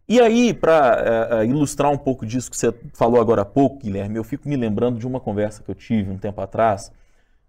E 0.09 0.20
aí, 0.20 0.55
para 0.55 0.96
eh, 0.98 1.29
eh, 1.42 1.46
ilustrar 1.46 1.92
um 1.92 1.98
pouco 1.98 2.26
disso 2.26 2.50
que 2.50 2.57
você 2.57 2.74
falou 2.94 3.20
agora 3.20 3.42
há 3.42 3.44
pouco, 3.44 3.79
Guilherme, 3.79 4.16
eu 4.16 4.24
fico 4.24 4.48
me 4.48 4.57
lembrando 4.57 4.98
de 4.98 5.07
uma 5.07 5.20
conversa 5.20 5.62
que 5.62 5.70
eu 5.70 5.74
tive 5.74 6.11
um 6.11 6.18
tempo 6.18 6.40
atrás 6.40 6.90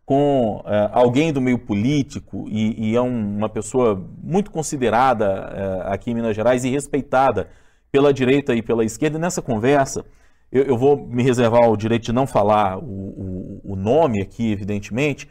com 0.06 0.62
alguém 0.92 1.32
do 1.32 1.40
meio 1.40 1.58
político 1.58 2.46
e, 2.50 2.90
e 2.92 2.96
é 2.96 3.02
um, 3.02 3.38
uma 3.38 3.48
pessoa 3.48 4.04
muito 4.22 4.52
considerada 4.52 5.86
aqui 5.86 6.12
em 6.12 6.16
Minas 6.16 6.36
Gerais 6.36 6.66
e 6.66 6.70
respeitada 6.70 7.48
pela 7.92 8.14
direita 8.14 8.56
e 8.56 8.62
pela 8.62 8.86
esquerda. 8.86 9.18
E 9.18 9.22
nessa 9.22 9.42
conversa, 9.42 10.06
eu, 10.52 10.64
eu, 10.64 10.78
vou 10.78 10.98
me 10.98 11.22
reservar 11.22 11.70
o 11.70 11.78
direito 11.78 12.04
de 12.04 12.14
não 12.14 12.26
falar 12.26 12.78
o, 12.78 12.82
o, 12.84 13.62
o 13.74 13.76
nome 13.76 14.22
aqui, 14.22 14.52
evidentemente. 14.52 15.30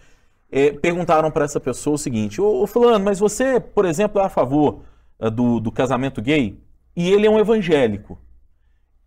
É, 0.52 0.72
perguntaram 0.72 1.30
para 1.30 1.44
essa 1.44 1.60
pessoa 1.60 1.94
o 1.94 1.98
seguinte: 1.98 2.40
Ô, 2.40 2.66
Fulano, 2.66 3.04
mas 3.04 3.18
você, 3.18 3.60
por 3.60 3.84
exemplo, 3.84 4.20
é 4.20 4.24
a 4.24 4.28
favor 4.28 4.82
uh, 5.18 5.30
do, 5.30 5.60
do 5.60 5.72
casamento 5.72 6.20
gay? 6.20 6.60
E 6.94 7.10
ele 7.10 7.26
é 7.26 7.30
um 7.30 7.38
evangélico. 7.38 8.18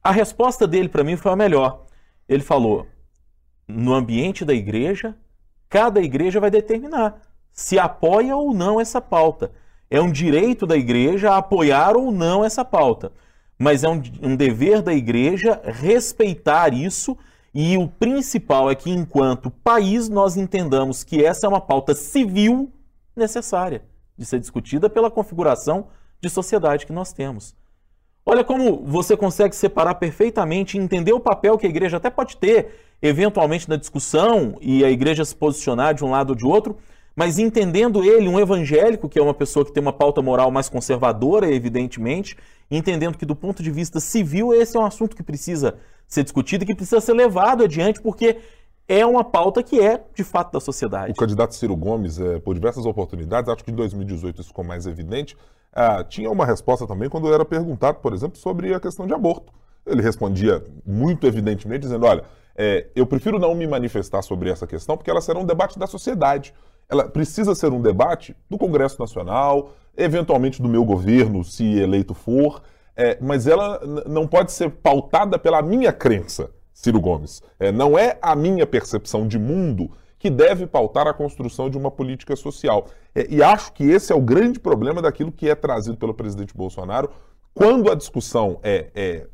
A 0.01 0.11
resposta 0.11 0.65
dele 0.65 0.89
para 0.89 1.03
mim 1.03 1.17
foi 1.17 1.31
a 1.31 1.35
melhor. 1.35 1.85
Ele 2.27 2.43
falou: 2.43 2.87
no 3.67 3.93
ambiente 3.93 4.45
da 4.45 4.53
igreja, 4.53 5.15
cada 5.69 6.01
igreja 6.01 6.39
vai 6.39 6.49
determinar 6.49 7.21
se 7.51 7.77
apoia 7.77 8.35
ou 8.35 8.51
não 8.51 8.81
essa 8.81 8.99
pauta. 8.99 9.51
É 9.89 10.01
um 10.01 10.11
direito 10.11 10.65
da 10.65 10.75
igreja 10.75 11.37
apoiar 11.37 11.95
ou 11.95 12.11
não 12.11 12.43
essa 12.43 12.65
pauta 12.65 13.11
mas 13.63 13.83
é 13.83 13.89
um, 13.89 14.03
um 14.21 14.35
dever 14.35 14.81
da 14.81 14.93
igreja 14.93 15.61
respeitar 15.63 16.73
isso. 16.73 17.17
E 17.55 17.77
o 17.77 17.87
principal 17.87 18.69
é 18.69 18.75
que, 18.75 18.89
enquanto 18.91 19.49
país, 19.49 20.09
nós 20.09 20.35
entendamos 20.35 21.03
que 21.03 21.23
essa 21.23 21.47
é 21.47 21.49
uma 21.49 21.61
pauta 21.61 21.95
civil 21.95 22.69
necessária 23.15 23.83
de 24.17 24.25
ser 24.25 24.39
discutida 24.39 24.89
pela 24.89 25.09
configuração 25.09 25.87
de 26.19 26.29
sociedade 26.29 26.85
que 26.85 26.91
nós 26.91 27.13
temos. 27.13 27.55
Olha 28.25 28.43
como 28.43 28.83
você 28.85 29.15
consegue 29.15 29.55
separar 29.55 29.95
perfeitamente 29.95 30.77
e 30.77 30.81
entender 30.81 31.13
o 31.13 31.19
papel 31.19 31.57
que 31.57 31.65
a 31.65 31.69
igreja 31.69 31.97
até 31.97 32.09
pode 32.09 32.37
ter, 32.37 32.95
eventualmente, 33.01 33.69
na 33.69 33.77
discussão 33.77 34.57
e 34.59 34.83
a 34.83 34.89
igreja 34.89 35.23
se 35.23 35.35
posicionar 35.35 35.93
de 35.93 36.03
um 36.03 36.11
lado 36.11 36.31
ou 36.31 36.35
de 36.35 36.45
outro, 36.45 36.77
mas 37.15 37.37
entendendo 37.37 38.03
ele, 38.03 38.27
um 38.27 38.39
evangélico, 38.39 39.07
que 39.07 39.19
é 39.19 39.21
uma 39.21 39.33
pessoa 39.33 39.65
que 39.65 39.71
tem 39.71 39.81
uma 39.81 39.93
pauta 39.93 40.21
moral 40.21 40.49
mais 40.51 40.69
conservadora, 40.69 41.51
evidentemente, 41.53 42.37
entendendo 42.69 43.17
que 43.17 43.25
do 43.25 43.35
ponto 43.35 43.61
de 43.61 43.69
vista 43.69 43.99
civil 43.99 44.53
esse 44.53 44.75
é 44.75 44.79
um 44.79 44.85
assunto 44.85 45.15
que 45.15 45.23
precisa 45.23 45.75
ser 46.07 46.23
discutido 46.23 46.63
e 46.63 46.67
que 46.67 46.75
precisa 46.75 47.01
ser 47.01 47.13
levado 47.13 47.63
adiante, 47.63 48.01
porque 48.01 48.37
é 48.87 49.05
uma 49.05 49.23
pauta 49.23 49.63
que 49.63 49.79
é, 49.79 50.03
de 50.13 50.23
fato, 50.23 50.51
da 50.51 50.59
sociedade. 50.59 51.11
O 51.11 51.15
candidato 51.15 51.55
Ciro 51.55 51.75
Gomes, 51.75 52.19
é, 52.19 52.39
por 52.39 52.53
diversas 52.53 52.85
oportunidades, 52.85 53.49
acho 53.49 53.63
que 53.63 53.71
em 53.71 53.75
2018 53.75 54.41
isso 54.41 54.49
ficou 54.49 54.63
mais 54.63 54.85
evidente, 54.85 55.37
ah, 55.71 56.03
tinha 56.03 56.29
uma 56.29 56.45
resposta 56.45 56.85
também 56.85 57.09
quando 57.09 57.33
era 57.33 57.43
perguntado, 57.43 57.99
por 57.99 58.13
exemplo, 58.13 58.37
sobre 58.37 58.73
a 58.73 58.79
questão 58.79 59.07
de 59.07 59.13
aborto. 59.13 59.51
Ele 59.85 60.01
respondia 60.01 60.63
muito 60.85 61.25
evidentemente, 61.25 61.81
dizendo: 61.81 62.05
olha, 62.05 62.23
é, 62.55 62.87
eu 62.95 63.05
prefiro 63.05 63.39
não 63.39 63.55
me 63.55 63.65
manifestar 63.65 64.21
sobre 64.21 64.49
essa 64.49 64.67
questão 64.67 64.95
porque 64.95 65.09
ela 65.09 65.21
será 65.21 65.39
um 65.39 65.45
debate 65.45 65.79
da 65.79 65.87
sociedade. 65.87 66.53
Ela 66.93 67.09
precisa 67.09 67.55
ser 67.55 67.73
um 67.73 67.81
debate 67.81 68.35
do 68.47 68.55
Congresso 68.55 68.99
Nacional, 68.99 69.71
eventualmente 69.97 70.61
do 70.61 70.69
meu 70.69 70.85
governo, 70.85 71.43
se 71.43 71.63
eleito 71.79 72.13
for, 72.13 72.61
é, 72.95 73.17
mas 73.19 73.47
ela 73.47 73.81
não 74.05 74.27
pode 74.27 74.51
ser 74.51 74.69
pautada 74.69 75.39
pela 75.39 75.59
minha 75.63 75.91
crença, 75.91 76.51
Ciro 76.71 77.01
Gomes. 77.01 77.41
É, 77.59 77.71
não 77.71 77.97
é 77.97 78.19
a 78.21 78.35
minha 78.35 78.67
percepção 78.67 79.27
de 79.27 79.39
mundo 79.39 79.89
que 80.19 80.29
deve 80.29 80.67
pautar 80.67 81.07
a 81.07 81.13
construção 81.15 81.67
de 81.67 81.79
uma 81.79 81.89
política 81.89 82.35
social. 82.35 82.85
É, 83.15 83.25
e 83.27 83.41
acho 83.41 83.73
que 83.73 83.85
esse 83.85 84.13
é 84.13 84.15
o 84.15 84.21
grande 84.21 84.59
problema 84.59 85.01
daquilo 85.01 85.31
que 85.31 85.49
é 85.49 85.55
trazido 85.55 85.97
pelo 85.97 86.13
presidente 86.13 86.55
Bolsonaro 86.55 87.09
quando 87.55 87.91
a 87.91 87.95
discussão 87.95 88.59
é, 88.61 88.91
é 88.93 89.27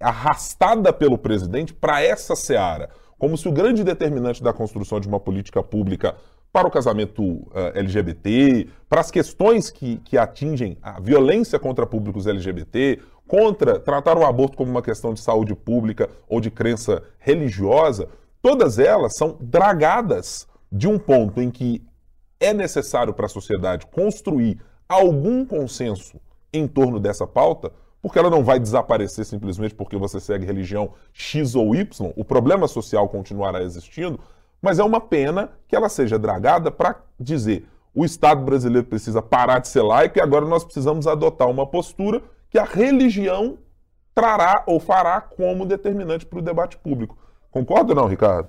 arrastada 0.00 0.92
pelo 0.92 1.16
presidente 1.16 1.72
para 1.72 2.02
essa 2.02 2.34
seara, 2.34 2.90
como 3.16 3.38
se 3.38 3.48
o 3.48 3.52
grande 3.52 3.84
determinante 3.84 4.42
da 4.42 4.52
construção 4.52 4.98
de 4.98 5.06
uma 5.06 5.20
política 5.20 5.62
pública 5.62 6.16
para 6.54 6.68
o 6.68 6.70
casamento 6.70 7.20
uh, 7.20 7.50
eh, 7.52 7.80
LGBT, 7.80 8.68
para 8.88 9.00
as 9.00 9.10
questões 9.10 9.70
que, 9.70 9.96
que 10.04 10.16
atingem 10.16 10.78
a 10.80 11.00
violência 11.00 11.58
contra 11.58 11.84
públicos 11.84 12.28
LGBT, 12.28 13.00
contra 13.26 13.80
tratar 13.80 14.16
o 14.16 14.24
aborto 14.24 14.56
como 14.56 14.70
uma 14.70 14.80
questão 14.80 15.12
de 15.12 15.20
saúde 15.20 15.52
pública 15.56 16.08
ou 16.28 16.40
de 16.40 16.52
crença 16.52 17.02
religiosa, 17.18 18.08
todas 18.40 18.78
elas 18.78 19.16
são 19.16 19.36
dragadas 19.40 20.46
de 20.70 20.86
um 20.86 20.96
ponto 20.96 21.42
em 21.42 21.50
que 21.50 21.84
é 22.38 22.54
necessário 22.54 23.12
para 23.12 23.26
a 23.26 23.28
sociedade 23.28 23.88
construir 23.88 24.60
algum 24.88 25.44
consenso 25.44 26.20
em 26.52 26.68
torno 26.68 27.00
dessa 27.00 27.26
pauta, 27.26 27.72
porque 28.00 28.16
ela 28.16 28.30
não 28.30 28.44
vai 28.44 28.60
desaparecer 28.60 29.24
simplesmente 29.24 29.74
porque 29.74 29.96
você 29.96 30.20
segue 30.20 30.46
religião 30.46 30.92
X 31.12 31.56
ou 31.56 31.74
Y, 31.74 32.12
o 32.14 32.24
problema 32.24 32.68
social 32.68 33.08
continuará 33.08 33.60
existindo, 33.60 34.20
mas 34.64 34.78
é 34.78 34.82
uma 34.82 34.98
pena 34.98 35.50
que 35.68 35.76
ela 35.76 35.90
seja 35.90 36.18
dragada 36.18 36.70
para 36.70 36.96
dizer 37.20 37.68
o 37.94 38.02
Estado 38.02 38.42
brasileiro 38.42 38.86
precisa 38.86 39.20
parar 39.20 39.58
de 39.58 39.68
ser 39.68 39.82
laico 39.82 40.18
e 40.18 40.22
agora 40.22 40.46
nós 40.46 40.64
precisamos 40.64 41.06
adotar 41.06 41.50
uma 41.50 41.66
postura 41.66 42.22
que 42.48 42.58
a 42.58 42.64
religião 42.64 43.58
trará 44.14 44.64
ou 44.66 44.80
fará 44.80 45.20
como 45.20 45.66
determinante 45.66 46.24
para 46.24 46.38
o 46.38 46.42
debate 46.42 46.78
público. 46.78 47.14
Concorda 47.50 47.92
ou 47.92 47.96
não, 47.96 48.06
Ricardo? 48.06 48.48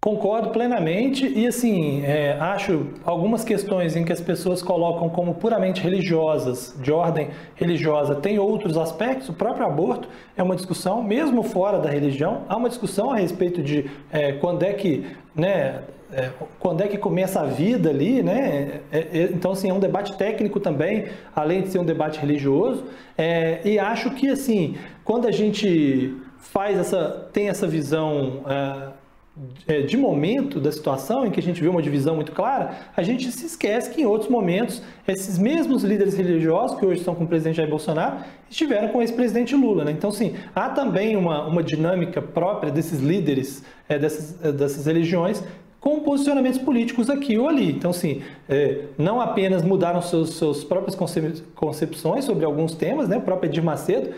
Concordo 0.00 0.50
plenamente 0.50 1.26
e 1.26 1.44
assim 1.44 2.04
é, 2.04 2.38
acho 2.38 2.86
algumas 3.04 3.42
questões 3.42 3.96
em 3.96 4.04
que 4.04 4.12
as 4.12 4.20
pessoas 4.20 4.62
colocam 4.62 5.08
como 5.08 5.34
puramente 5.34 5.82
religiosas, 5.82 6.72
de 6.80 6.92
ordem 6.92 7.30
religiosa, 7.56 8.14
tem 8.14 8.38
outros 8.38 8.76
aspectos. 8.76 9.28
O 9.28 9.32
próprio 9.32 9.66
aborto 9.66 10.08
é 10.36 10.42
uma 10.42 10.54
discussão, 10.54 11.02
mesmo 11.02 11.42
fora 11.42 11.80
da 11.80 11.90
religião, 11.90 12.42
há 12.48 12.56
uma 12.56 12.68
discussão 12.68 13.10
a 13.10 13.16
respeito 13.16 13.60
de 13.60 13.90
é, 14.12 14.34
quando 14.34 14.62
é 14.62 14.72
que, 14.72 15.04
né, 15.34 15.82
é, 16.12 16.30
quando 16.60 16.80
é 16.80 16.86
que 16.86 16.96
começa 16.96 17.40
a 17.40 17.44
vida 17.44 17.90
ali, 17.90 18.22
né? 18.22 18.82
É, 18.92 18.98
é, 18.98 19.22
então 19.32 19.50
assim 19.50 19.68
é 19.68 19.74
um 19.74 19.80
debate 19.80 20.16
técnico 20.16 20.60
também, 20.60 21.06
além 21.34 21.62
de 21.62 21.70
ser 21.70 21.80
um 21.80 21.84
debate 21.84 22.20
religioso. 22.20 22.84
É, 23.16 23.60
e 23.64 23.80
acho 23.80 24.12
que 24.12 24.30
assim 24.30 24.76
quando 25.04 25.26
a 25.26 25.32
gente 25.32 26.14
faz 26.38 26.78
essa 26.78 27.28
tem 27.32 27.48
essa 27.48 27.66
visão 27.66 28.44
de 29.86 29.96
momento 29.96 30.58
da 30.58 30.72
situação, 30.72 31.26
em 31.26 31.30
que 31.30 31.38
a 31.38 31.42
gente 31.42 31.60
vê 31.60 31.68
uma 31.68 31.82
divisão 31.82 32.14
muito 32.14 32.32
clara, 32.32 32.76
a 32.96 33.02
gente 33.02 33.30
se 33.30 33.46
esquece 33.46 33.90
que 33.90 34.02
em 34.02 34.06
outros 34.06 34.30
momentos, 34.30 34.82
esses 35.06 35.38
mesmos 35.38 35.84
líderes 35.84 36.16
religiosos, 36.16 36.78
que 36.78 36.86
hoje 36.86 37.00
estão 37.00 37.14
com 37.14 37.24
o 37.24 37.26
presidente 37.26 37.56
Jair 37.56 37.68
Bolsonaro, 37.68 38.24
estiveram 38.50 38.88
com 38.88 38.98
o 38.98 39.02
ex-presidente 39.02 39.54
Lula. 39.54 39.84
Né? 39.84 39.92
Então, 39.92 40.10
sim, 40.10 40.34
há 40.54 40.70
também 40.70 41.16
uma, 41.16 41.46
uma 41.46 41.62
dinâmica 41.62 42.20
própria 42.20 42.72
desses 42.72 43.00
líderes, 43.00 43.62
é, 43.88 43.98
dessas, 43.98 44.44
é, 44.44 44.50
dessas 44.50 44.86
religiões, 44.86 45.42
com 45.80 46.00
posicionamentos 46.00 46.58
políticos 46.58 47.08
aqui 47.08 47.38
ou 47.38 47.48
ali. 47.48 47.70
Então, 47.70 47.92
sim, 47.92 48.22
é, 48.48 48.86
não 48.96 49.20
apenas 49.20 49.62
mudaram 49.62 50.02
seus, 50.02 50.30
suas 50.30 50.64
próprias 50.64 50.96
concepções 51.54 52.24
sobre 52.24 52.44
alguns 52.44 52.74
temas, 52.74 53.08
né? 53.08 53.18
o 53.18 53.20
próprio 53.20 53.48
Edir 53.48 53.62
Macedo 53.62 54.10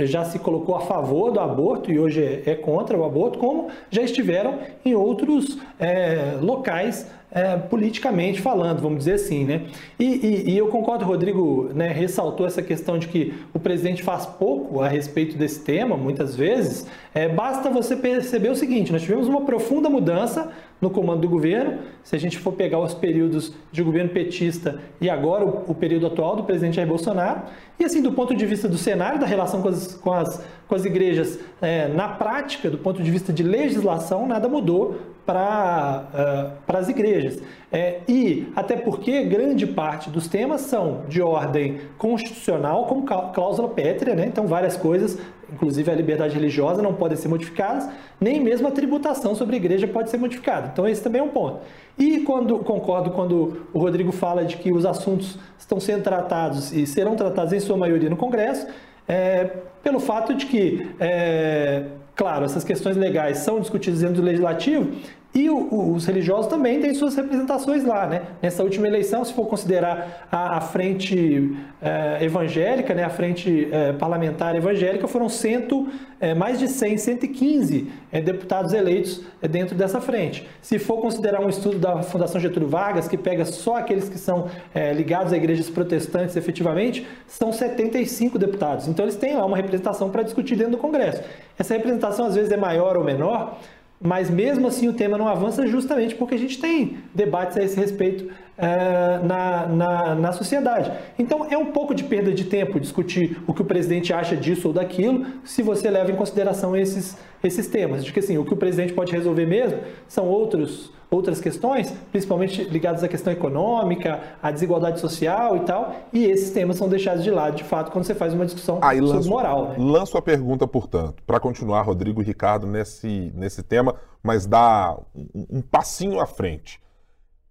já 0.00 0.24
se 0.24 0.38
colocou 0.38 0.74
a 0.74 0.80
favor 0.80 1.30
do 1.30 1.40
aborto 1.40 1.90
e 1.90 1.98
hoje 1.98 2.42
é, 2.44 2.54
contra 2.54 2.96
o 2.96 3.04
aborto, 3.04 3.38
como 3.38 3.68
já 3.90 4.02
estiveram 4.02 4.58
em 4.84 4.94
outros 4.94 5.58
é, 5.78 6.36
locais 6.40 7.06
é, 7.30 7.56
politicamente 7.56 8.40
falando, 8.40 8.80
vamos 8.80 8.98
dizer 8.98 9.14
assim, 9.14 9.44
né? 9.44 9.62
E, 9.98 10.04
e, 10.04 10.50
e 10.52 10.58
eu 10.58 10.68
concordo, 10.68 11.04
Rodrigo 11.04 11.70
né, 11.74 11.88
ressaltou 11.88 12.46
essa 12.46 12.62
questão 12.62 12.98
de 12.98 13.08
que 13.08 13.34
o 13.52 13.58
presidente 13.58 14.02
faz 14.02 14.24
pouco 14.24 14.80
a 14.80 14.88
respeito 14.88 15.36
desse 15.36 15.60
tema, 15.60 15.96
muitas 15.96 16.34
vezes. 16.34 16.86
É, 17.14 17.28
basta 17.28 17.68
você 17.68 17.96
perceber 17.96 18.48
o 18.48 18.56
seguinte: 18.56 18.92
nós 18.92 19.02
tivemos 19.02 19.28
uma 19.28 19.42
profunda 19.42 19.90
mudança 19.90 20.50
no 20.80 20.90
comando 20.90 21.22
do 21.22 21.28
governo. 21.28 21.78
Se 22.02 22.14
a 22.14 22.18
gente 22.18 22.38
for 22.38 22.52
pegar 22.52 22.78
os 22.78 22.94
períodos 22.94 23.52
de 23.72 23.82
governo 23.82 24.10
petista 24.10 24.80
e 25.00 25.08
agora 25.08 25.44
o, 25.44 25.74
período 25.74 26.06
atual 26.06 26.36
do 26.36 26.44
presidente 26.44 26.76
Jair 26.76 26.88
Bolsonaro, 26.88 27.42
e 27.78 27.84
assim, 27.84 28.02
do 28.02 28.12
ponto 28.12 28.34
de 28.34 28.46
vista 28.46 28.68
do 28.68 28.78
cenário, 28.78 29.18
da 29.18 29.26
relação 29.26 29.62
com 29.62 29.68
as, 29.68 29.94
com 29.94 30.12
as, 30.12 30.44
com 30.68 30.74
as 30.74 30.84
igrejas, 30.84 31.38
é, 31.60 31.88
na 31.88 32.08
prática, 32.08 32.70
do 32.70 32.78
ponto 32.78 33.02
de 33.02 33.10
vista 33.10 33.32
de 33.32 33.42
legislação, 33.42 34.26
nada 34.26 34.48
mudou 34.48 34.98
para 35.26 36.56
uh, 36.68 36.76
as 36.76 36.88
igrejas. 36.88 37.42
É, 37.72 38.00
e 38.08 38.46
até 38.54 38.76
porque 38.76 39.24
grande 39.24 39.66
parte 39.66 40.08
dos 40.08 40.28
temas 40.28 40.60
são 40.62 41.02
de 41.08 41.20
ordem 41.20 41.80
constitucional, 41.98 42.86
como 42.86 43.04
cláusula 43.04 43.68
pétrea, 43.68 44.14
né? 44.14 44.24
então 44.26 44.46
várias 44.46 44.76
coisas, 44.76 45.18
inclusive 45.52 45.90
a 45.90 45.94
liberdade 45.94 46.34
religiosa, 46.34 46.82
não 46.82 46.94
podem 46.94 47.16
ser 47.16 47.28
modificadas, 47.28 47.88
nem 48.20 48.40
mesmo 48.40 48.68
a 48.68 48.70
tributação 48.70 49.34
sobre 49.34 49.56
a 49.56 49.58
igreja 49.58 49.86
pode 49.86 50.10
ser 50.10 50.18
modificada. 50.18 50.70
Então 50.72 50.86
esse 50.86 51.02
também 51.02 51.20
é 51.20 51.24
um 51.24 51.28
ponto. 51.28 51.60
E 51.98 52.20
quando 52.20 52.58
concordo 52.58 53.10
quando 53.10 53.66
o 53.72 53.78
Rodrigo 53.78 54.12
fala 54.12 54.44
de 54.44 54.56
que 54.56 54.72
os 54.72 54.84
assuntos 54.84 55.38
estão 55.58 55.80
sendo 55.80 56.02
tratados 56.02 56.72
e 56.72 56.86
serão 56.86 57.16
tratados 57.16 57.52
em 57.52 57.60
sua 57.60 57.76
maioria 57.76 58.10
no 58.10 58.16
Congresso, 58.16 58.66
é, 59.08 59.44
pelo 59.82 60.00
fato 60.00 60.34
de 60.34 60.46
que 60.46 60.88
é, 60.98 61.84
Claro, 62.16 62.46
essas 62.46 62.64
questões 62.64 62.96
legais 62.96 63.38
são 63.38 63.60
discutidas 63.60 64.00
dentro 64.00 64.16
do 64.16 64.22
legislativo 64.22 64.90
e 65.36 65.50
o, 65.50 65.92
os 65.92 66.06
religiosos 66.06 66.46
também 66.46 66.80
têm 66.80 66.94
suas 66.94 67.14
representações 67.14 67.84
lá, 67.84 68.06
né? 68.06 68.22
Nessa 68.40 68.62
última 68.62 68.88
eleição, 68.88 69.22
se 69.22 69.34
for 69.34 69.46
considerar 69.46 70.26
a, 70.32 70.56
a 70.56 70.60
frente 70.62 71.54
é, 71.82 72.24
evangélica, 72.24 72.94
né, 72.94 73.04
a 73.04 73.10
frente 73.10 73.68
é, 73.70 73.92
parlamentar 73.92 74.56
evangélica, 74.56 75.06
foram 75.06 75.28
cento, 75.28 75.88
é, 76.18 76.34
mais 76.34 76.58
de 76.58 76.68
100, 76.68 76.96
115 76.96 77.92
é, 78.10 78.22
deputados 78.22 78.72
eleitos 78.72 79.22
dentro 79.50 79.76
dessa 79.76 80.00
frente. 80.00 80.48
Se 80.62 80.78
for 80.78 81.02
considerar 81.02 81.44
um 81.44 81.50
estudo 81.50 81.78
da 81.78 82.02
Fundação 82.02 82.40
Getúlio 82.40 82.68
Vargas, 82.70 83.06
que 83.06 83.18
pega 83.18 83.44
só 83.44 83.76
aqueles 83.76 84.08
que 84.08 84.18
são 84.18 84.48
ligados 84.94 85.34
a 85.34 85.36
igrejas 85.36 85.68
protestantes 85.68 86.34
efetivamente, 86.34 87.06
são 87.26 87.52
75 87.52 88.38
deputados. 88.38 88.88
Então 88.88 89.04
eles 89.04 89.16
têm 89.16 89.36
lá 89.36 89.44
uma 89.44 89.56
representação 89.56 90.08
para 90.08 90.22
discutir 90.22 90.56
dentro 90.56 90.72
do 90.72 90.78
Congresso. 90.78 91.22
Essa 91.58 91.74
representação 91.74 92.26
às 92.26 92.34
vezes 92.34 92.50
é 92.50 92.56
maior 92.56 92.96
ou 92.96 93.04
menor, 93.04 93.58
mas 94.00 94.30
mesmo 94.30 94.66
assim 94.66 94.88
o 94.88 94.92
tema 94.92 95.16
não 95.16 95.28
avança 95.28 95.66
justamente 95.66 96.14
porque 96.14 96.34
a 96.34 96.38
gente 96.38 96.58
tem 96.58 96.98
debates 97.14 97.56
a 97.56 97.62
esse 97.62 97.76
respeito 97.76 98.30
é, 98.58 99.18
na, 99.22 99.66
na, 99.66 100.14
na 100.14 100.32
sociedade. 100.32 100.90
Então 101.18 101.46
é 101.50 101.56
um 101.56 101.66
pouco 101.66 101.94
de 101.94 102.04
perda 102.04 102.32
de 102.32 102.44
tempo 102.44 102.80
discutir 102.80 103.42
o 103.46 103.54
que 103.54 103.62
o 103.62 103.64
presidente 103.64 104.12
acha 104.12 104.36
disso 104.36 104.68
ou 104.68 104.74
daquilo, 104.74 105.26
se 105.44 105.62
você 105.62 105.90
leva 105.90 106.10
em 106.10 106.16
consideração 106.16 106.76
esses, 106.76 107.16
esses 107.42 107.66
temas. 107.66 108.04
De 108.04 108.12
que 108.12 108.20
assim, 108.20 108.38
o 108.38 108.44
que 108.44 108.54
o 108.54 108.56
presidente 108.56 108.92
pode 108.92 109.12
resolver 109.12 109.46
mesmo 109.46 109.78
são 110.08 110.26
outros 110.26 110.94
outras 111.08 111.40
questões, 111.40 111.92
principalmente 112.10 112.64
ligadas 112.64 113.02
à 113.04 113.08
questão 113.08 113.32
econômica, 113.32 114.20
à 114.42 114.50
desigualdade 114.50 115.00
social 115.00 115.56
e 115.56 115.60
tal, 115.60 115.94
e 116.12 116.24
esses 116.24 116.50
temas 116.50 116.76
são 116.76 116.88
deixados 116.88 117.22
de 117.22 117.30
lado, 117.30 117.56
de 117.56 117.64
fato, 117.64 117.92
quando 117.92 118.04
você 118.04 118.14
faz 118.14 118.34
uma 118.34 118.44
discussão 118.44 118.80
Aí, 118.82 118.98
sobre 118.98 119.14
lanço, 119.14 119.30
moral. 119.30 119.68
Né? 119.68 119.76
Lanço 119.78 120.18
a 120.18 120.22
pergunta, 120.22 120.66
portanto, 120.66 121.22
para 121.24 121.38
continuar, 121.38 121.82
Rodrigo 121.82 122.20
e 122.20 122.24
Ricardo, 122.24 122.66
nesse, 122.66 123.32
nesse 123.34 123.62
tema, 123.62 123.94
mas 124.22 124.46
dá 124.46 124.98
um, 125.14 125.58
um 125.58 125.62
passinho 125.62 126.18
à 126.18 126.26
frente. 126.26 126.80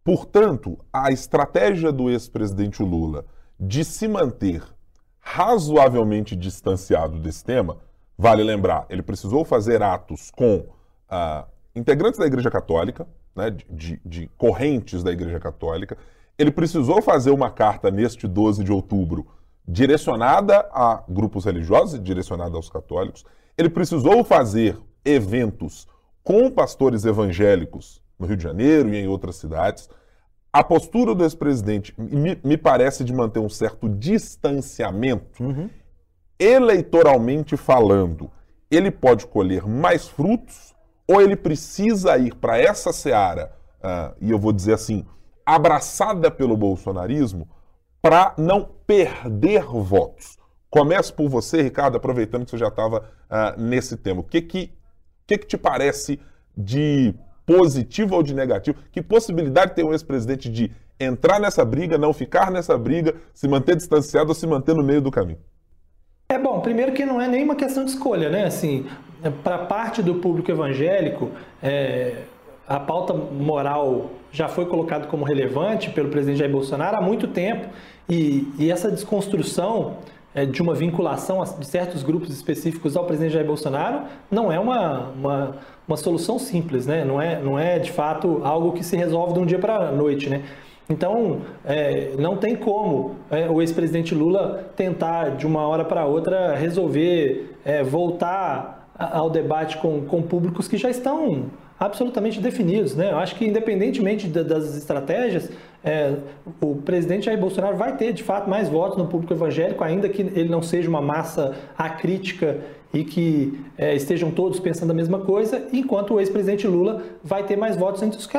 Portanto, 0.05 0.77
a 0.93 1.11
estratégia 1.11 1.91
do 1.91 2.11
ex-presidente 2.11 2.83
Lula 2.83 3.25
de 3.59 3.83
se 3.83 4.07
manter 4.07 4.61
razoavelmente 5.19 6.35
distanciado 6.35 7.17
desse 7.17 7.43
tema, 7.43 7.77
vale 8.15 8.43
lembrar, 8.43 8.85
ele 8.87 9.01
precisou 9.01 9.43
fazer 9.43 9.81
atos 9.81 10.29
com 10.29 10.67
ah, 11.09 11.47
integrantes 11.75 12.19
da 12.19 12.27
Igreja 12.27 12.51
Católica, 12.51 13.07
né, 13.35 13.49
de, 13.49 13.99
de 14.05 14.29
correntes 14.37 15.01
da 15.01 15.11
Igreja 15.11 15.39
Católica. 15.39 15.97
Ele 16.37 16.51
precisou 16.51 17.01
fazer 17.01 17.31
uma 17.31 17.49
carta 17.49 17.89
neste 17.89 18.27
12 18.27 18.63
de 18.63 18.71
outubro 18.71 19.25
direcionada 19.67 20.69
a 20.71 21.03
grupos 21.09 21.45
religiosos 21.45 21.95
e 21.95 21.99
direcionada 21.99 22.55
aos 22.55 22.69
católicos. 22.69 23.25
Ele 23.57 23.71
precisou 23.71 24.23
fazer 24.23 24.77
eventos 25.03 25.87
com 26.23 26.51
pastores 26.51 27.05
evangélicos 27.05 28.04
no 28.19 28.25
Rio 28.25 28.37
de 28.37 28.43
Janeiro 28.43 28.89
e 28.89 28.97
em 28.97 29.07
outras 29.07 29.35
cidades. 29.35 29.89
A 30.51 30.63
postura 30.63 31.13
do 31.13 31.23
ex-presidente 31.23 31.93
me, 31.97 32.39
me, 32.43 32.57
parece 32.57 33.03
de 33.03 33.11
manter 33.11 33.39
um 33.39 33.49
certo 33.49 33.89
distanciamento, 33.89 35.43
uhum. 35.43 35.69
eleitoralmente 36.39 37.57
falando. 37.57 38.31
Ele 38.71 38.89
pode 38.89 39.27
colher 39.27 39.67
mais 39.67 40.07
frutos 40.07 40.73
ou 41.07 41.21
ele 41.21 41.35
precisa 41.35 42.17
ir 42.17 42.33
para 42.35 42.57
essa 42.57 42.93
seara, 42.93 43.51
uh, 43.79 44.15
e 44.19 44.31
eu 44.31 44.39
vou 44.39 44.51
dizer 44.51 44.73
assim, 44.73 45.05
abraçada 45.45 46.31
pelo 46.31 46.57
bolsonarismo, 46.57 47.47
para 48.01 48.33
não 48.37 48.69
perder 48.87 49.65
votos. 49.65 50.37
Começo 50.69 51.13
por 51.13 51.29
você, 51.29 51.61
Ricardo, 51.61 51.97
aproveitando 51.97 52.45
que 52.45 52.51
você 52.51 52.57
já 52.57 52.67
estava 52.69 52.99
uh, 52.99 53.03
ah, 53.29 53.55
nesse 53.57 53.97
tema. 53.97 54.21
O 54.21 54.23
que 54.23 54.41
que, 54.41 54.73
que 55.27 55.37
que 55.37 55.47
te 55.47 55.57
parece 55.57 56.19
de 56.57 57.13
positivo 57.45 58.15
ou 58.15 58.23
de 58.23 58.33
negativo? 58.33 58.77
Que 58.91 59.01
possibilidade 59.01 59.75
tem 59.75 59.85
o 59.85 59.91
ex-presidente 59.91 60.49
de 60.49 60.71
entrar 60.99 61.39
nessa 61.39 61.63
briga, 61.63 61.97
não 61.97 62.13
ficar 62.13 62.51
nessa 62.51 62.77
briga, 62.77 63.15
se 63.33 63.47
manter 63.47 63.75
distanciado 63.75 64.29
ou 64.29 64.35
se 64.35 64.47
manter 64.47 64.73
no 64.73 64.83
meio 64.83 65.01
do 65.01 65.11
caminho? 65.11 65.39
É 66.29 66.39
bom, 66.39 66.59
primeiro 66.59 66.93
que 66.93 67.05
não 67.05 67.21
é 67.21 67.27
nenhuma 67.27 67.55
questão 67.55 67.85
de 67.85 67.91
escolha, 67.91 68.29
né? 68.29 68.45
Assim, 68.45 68.85
para 69.43 69.59
parte 69.59 70.01
do 70.01 70.15
público 70.15 70.49
evangélico, 70.49 71.29
é, 71.61 72.23
a 72.67 72.79
pauta 72.79 73.13
moral 73.13 74.09
já 74.31 74.47
foi 74.47 74.65
colocada 74.65 75.07
como 75.07 75.23
relevante 75.23 75.89
pelo 75.91 76.09
presidente 76.09 76.39
Jair 76.39 76.51
Bolsonaro 76.51 76.97
há 76.97 77.01
muito 77.01 77.27
tempo 77.27 77.67
e, 78.09 78.51
e 78.57 78.71
essa 78.71 78.89
desconstrução 78.89 79.97
de 80.43 80.61
uma 80.61 80.73
vinculação 80.73 81.41
de 81.43 81.65
certos 81.65 82.03
grupos 82.03 82.29
específicos 82.29 82.97
ao 82.97 83.05
presidente 83.05 83.33
Jair 83.33 83.45
Bolsonaro 83.45 84.01
não 84.29 84.51
é 84.51 84.59
uma, 84.59 85.11
uma, 85.11 85.55
uma 85.87 85.95
solução 85.95 86.37
simples, 86.37 86.85
né? 86.85 87.05
não, 87.05 87.21
é, 87.21 87.39
não 87.41 87.57
é 87.57 87.79
de 87.79 87.91
fato 87.91 88.41
algo 88.43 88.73
que 88.73 88.83
se 88.83 88.97
resolve 88.97 89.33
de 89.33 89.39
um 89.39 89.45
dia 89.45 89.59
para 89.59 89.89
a 89.89 89.91
noite. 89.91 90.29
Né? 90.29 90.43
Então, 90.89 91.41
é, 91.63 92.11
não 92.19 92.37
tem 92.37 92.55
como 92.55 93.15
é, 93.31 93.49
o 93.49 93.61
ex-presidente 93.61 94.13
Lula 94.13 94.69
tentar, 94.75 95.35
de 95.37 95.47
uma 95.47 95.65
hora 95.67 95.85
para 95.85 96.05
outra, 96.05 96.55
resolver 96.55 97.57
é, 97.63 97.81
voltar 97.81 98.89
ao 98.97 99.29
debate 99.29 99.77
com, 99.77 100.05
com 100.05 100.21
públicos 100.21 100.67
que 100.67 100.77
já 100.77 100.89
estão 100.89 101.45
absolutamente 101.79 102.39
definidos. 102.39 102.95
Né? 102.95 103.11
Eu 103.11 103.17
acho 103.17 103.35
que, 103.35 103.45
independentemente 103.45 104.27
das 104.27 104.75
estratégias, 104.77 105.49
é, 105.85 106.15
o 106.59 106.75
presidente 106.77 107.27
Jair 107.27 107.39
Bolsonaro 107.39 107.77
vai 107.77 107.95
ter, 107.95 108.11
de 108.11 108.23
fato, 108.23 108.49
mais 108.49 108.67
votos 108.67 108.97
no 108.97 109.05
público 109.05 109.31
evangélico, 109.33 109.83
ainda 109.83 110.09
que 110.09 110.23
ele 110.23 110.49
não 110.49 110.61
seja 110.61 110.89
uma 110.89 111.01
massa 111.01 111.55
acrítica 111.77 112.57
e 112.91 113.03
que 113.03 113.59
é, 113.77 113.93
estejam 113.93 114.31
todos 114.31 114.59
pensando 114.59 114.89
a 114.91 114.93
mesma 114.93 115.19
coisa, 115.19 115.67
enquanto 115.71 116.15
o 116.15 116.19
ex-presidente 116.19 116.65
Lula 116.65 117.03
vai 117.23 117.43
ter 117.43 117.55
mais 117.55 117.75
votos 117.75 118.01
entre 118.01 118.17
os, 118.17 118.29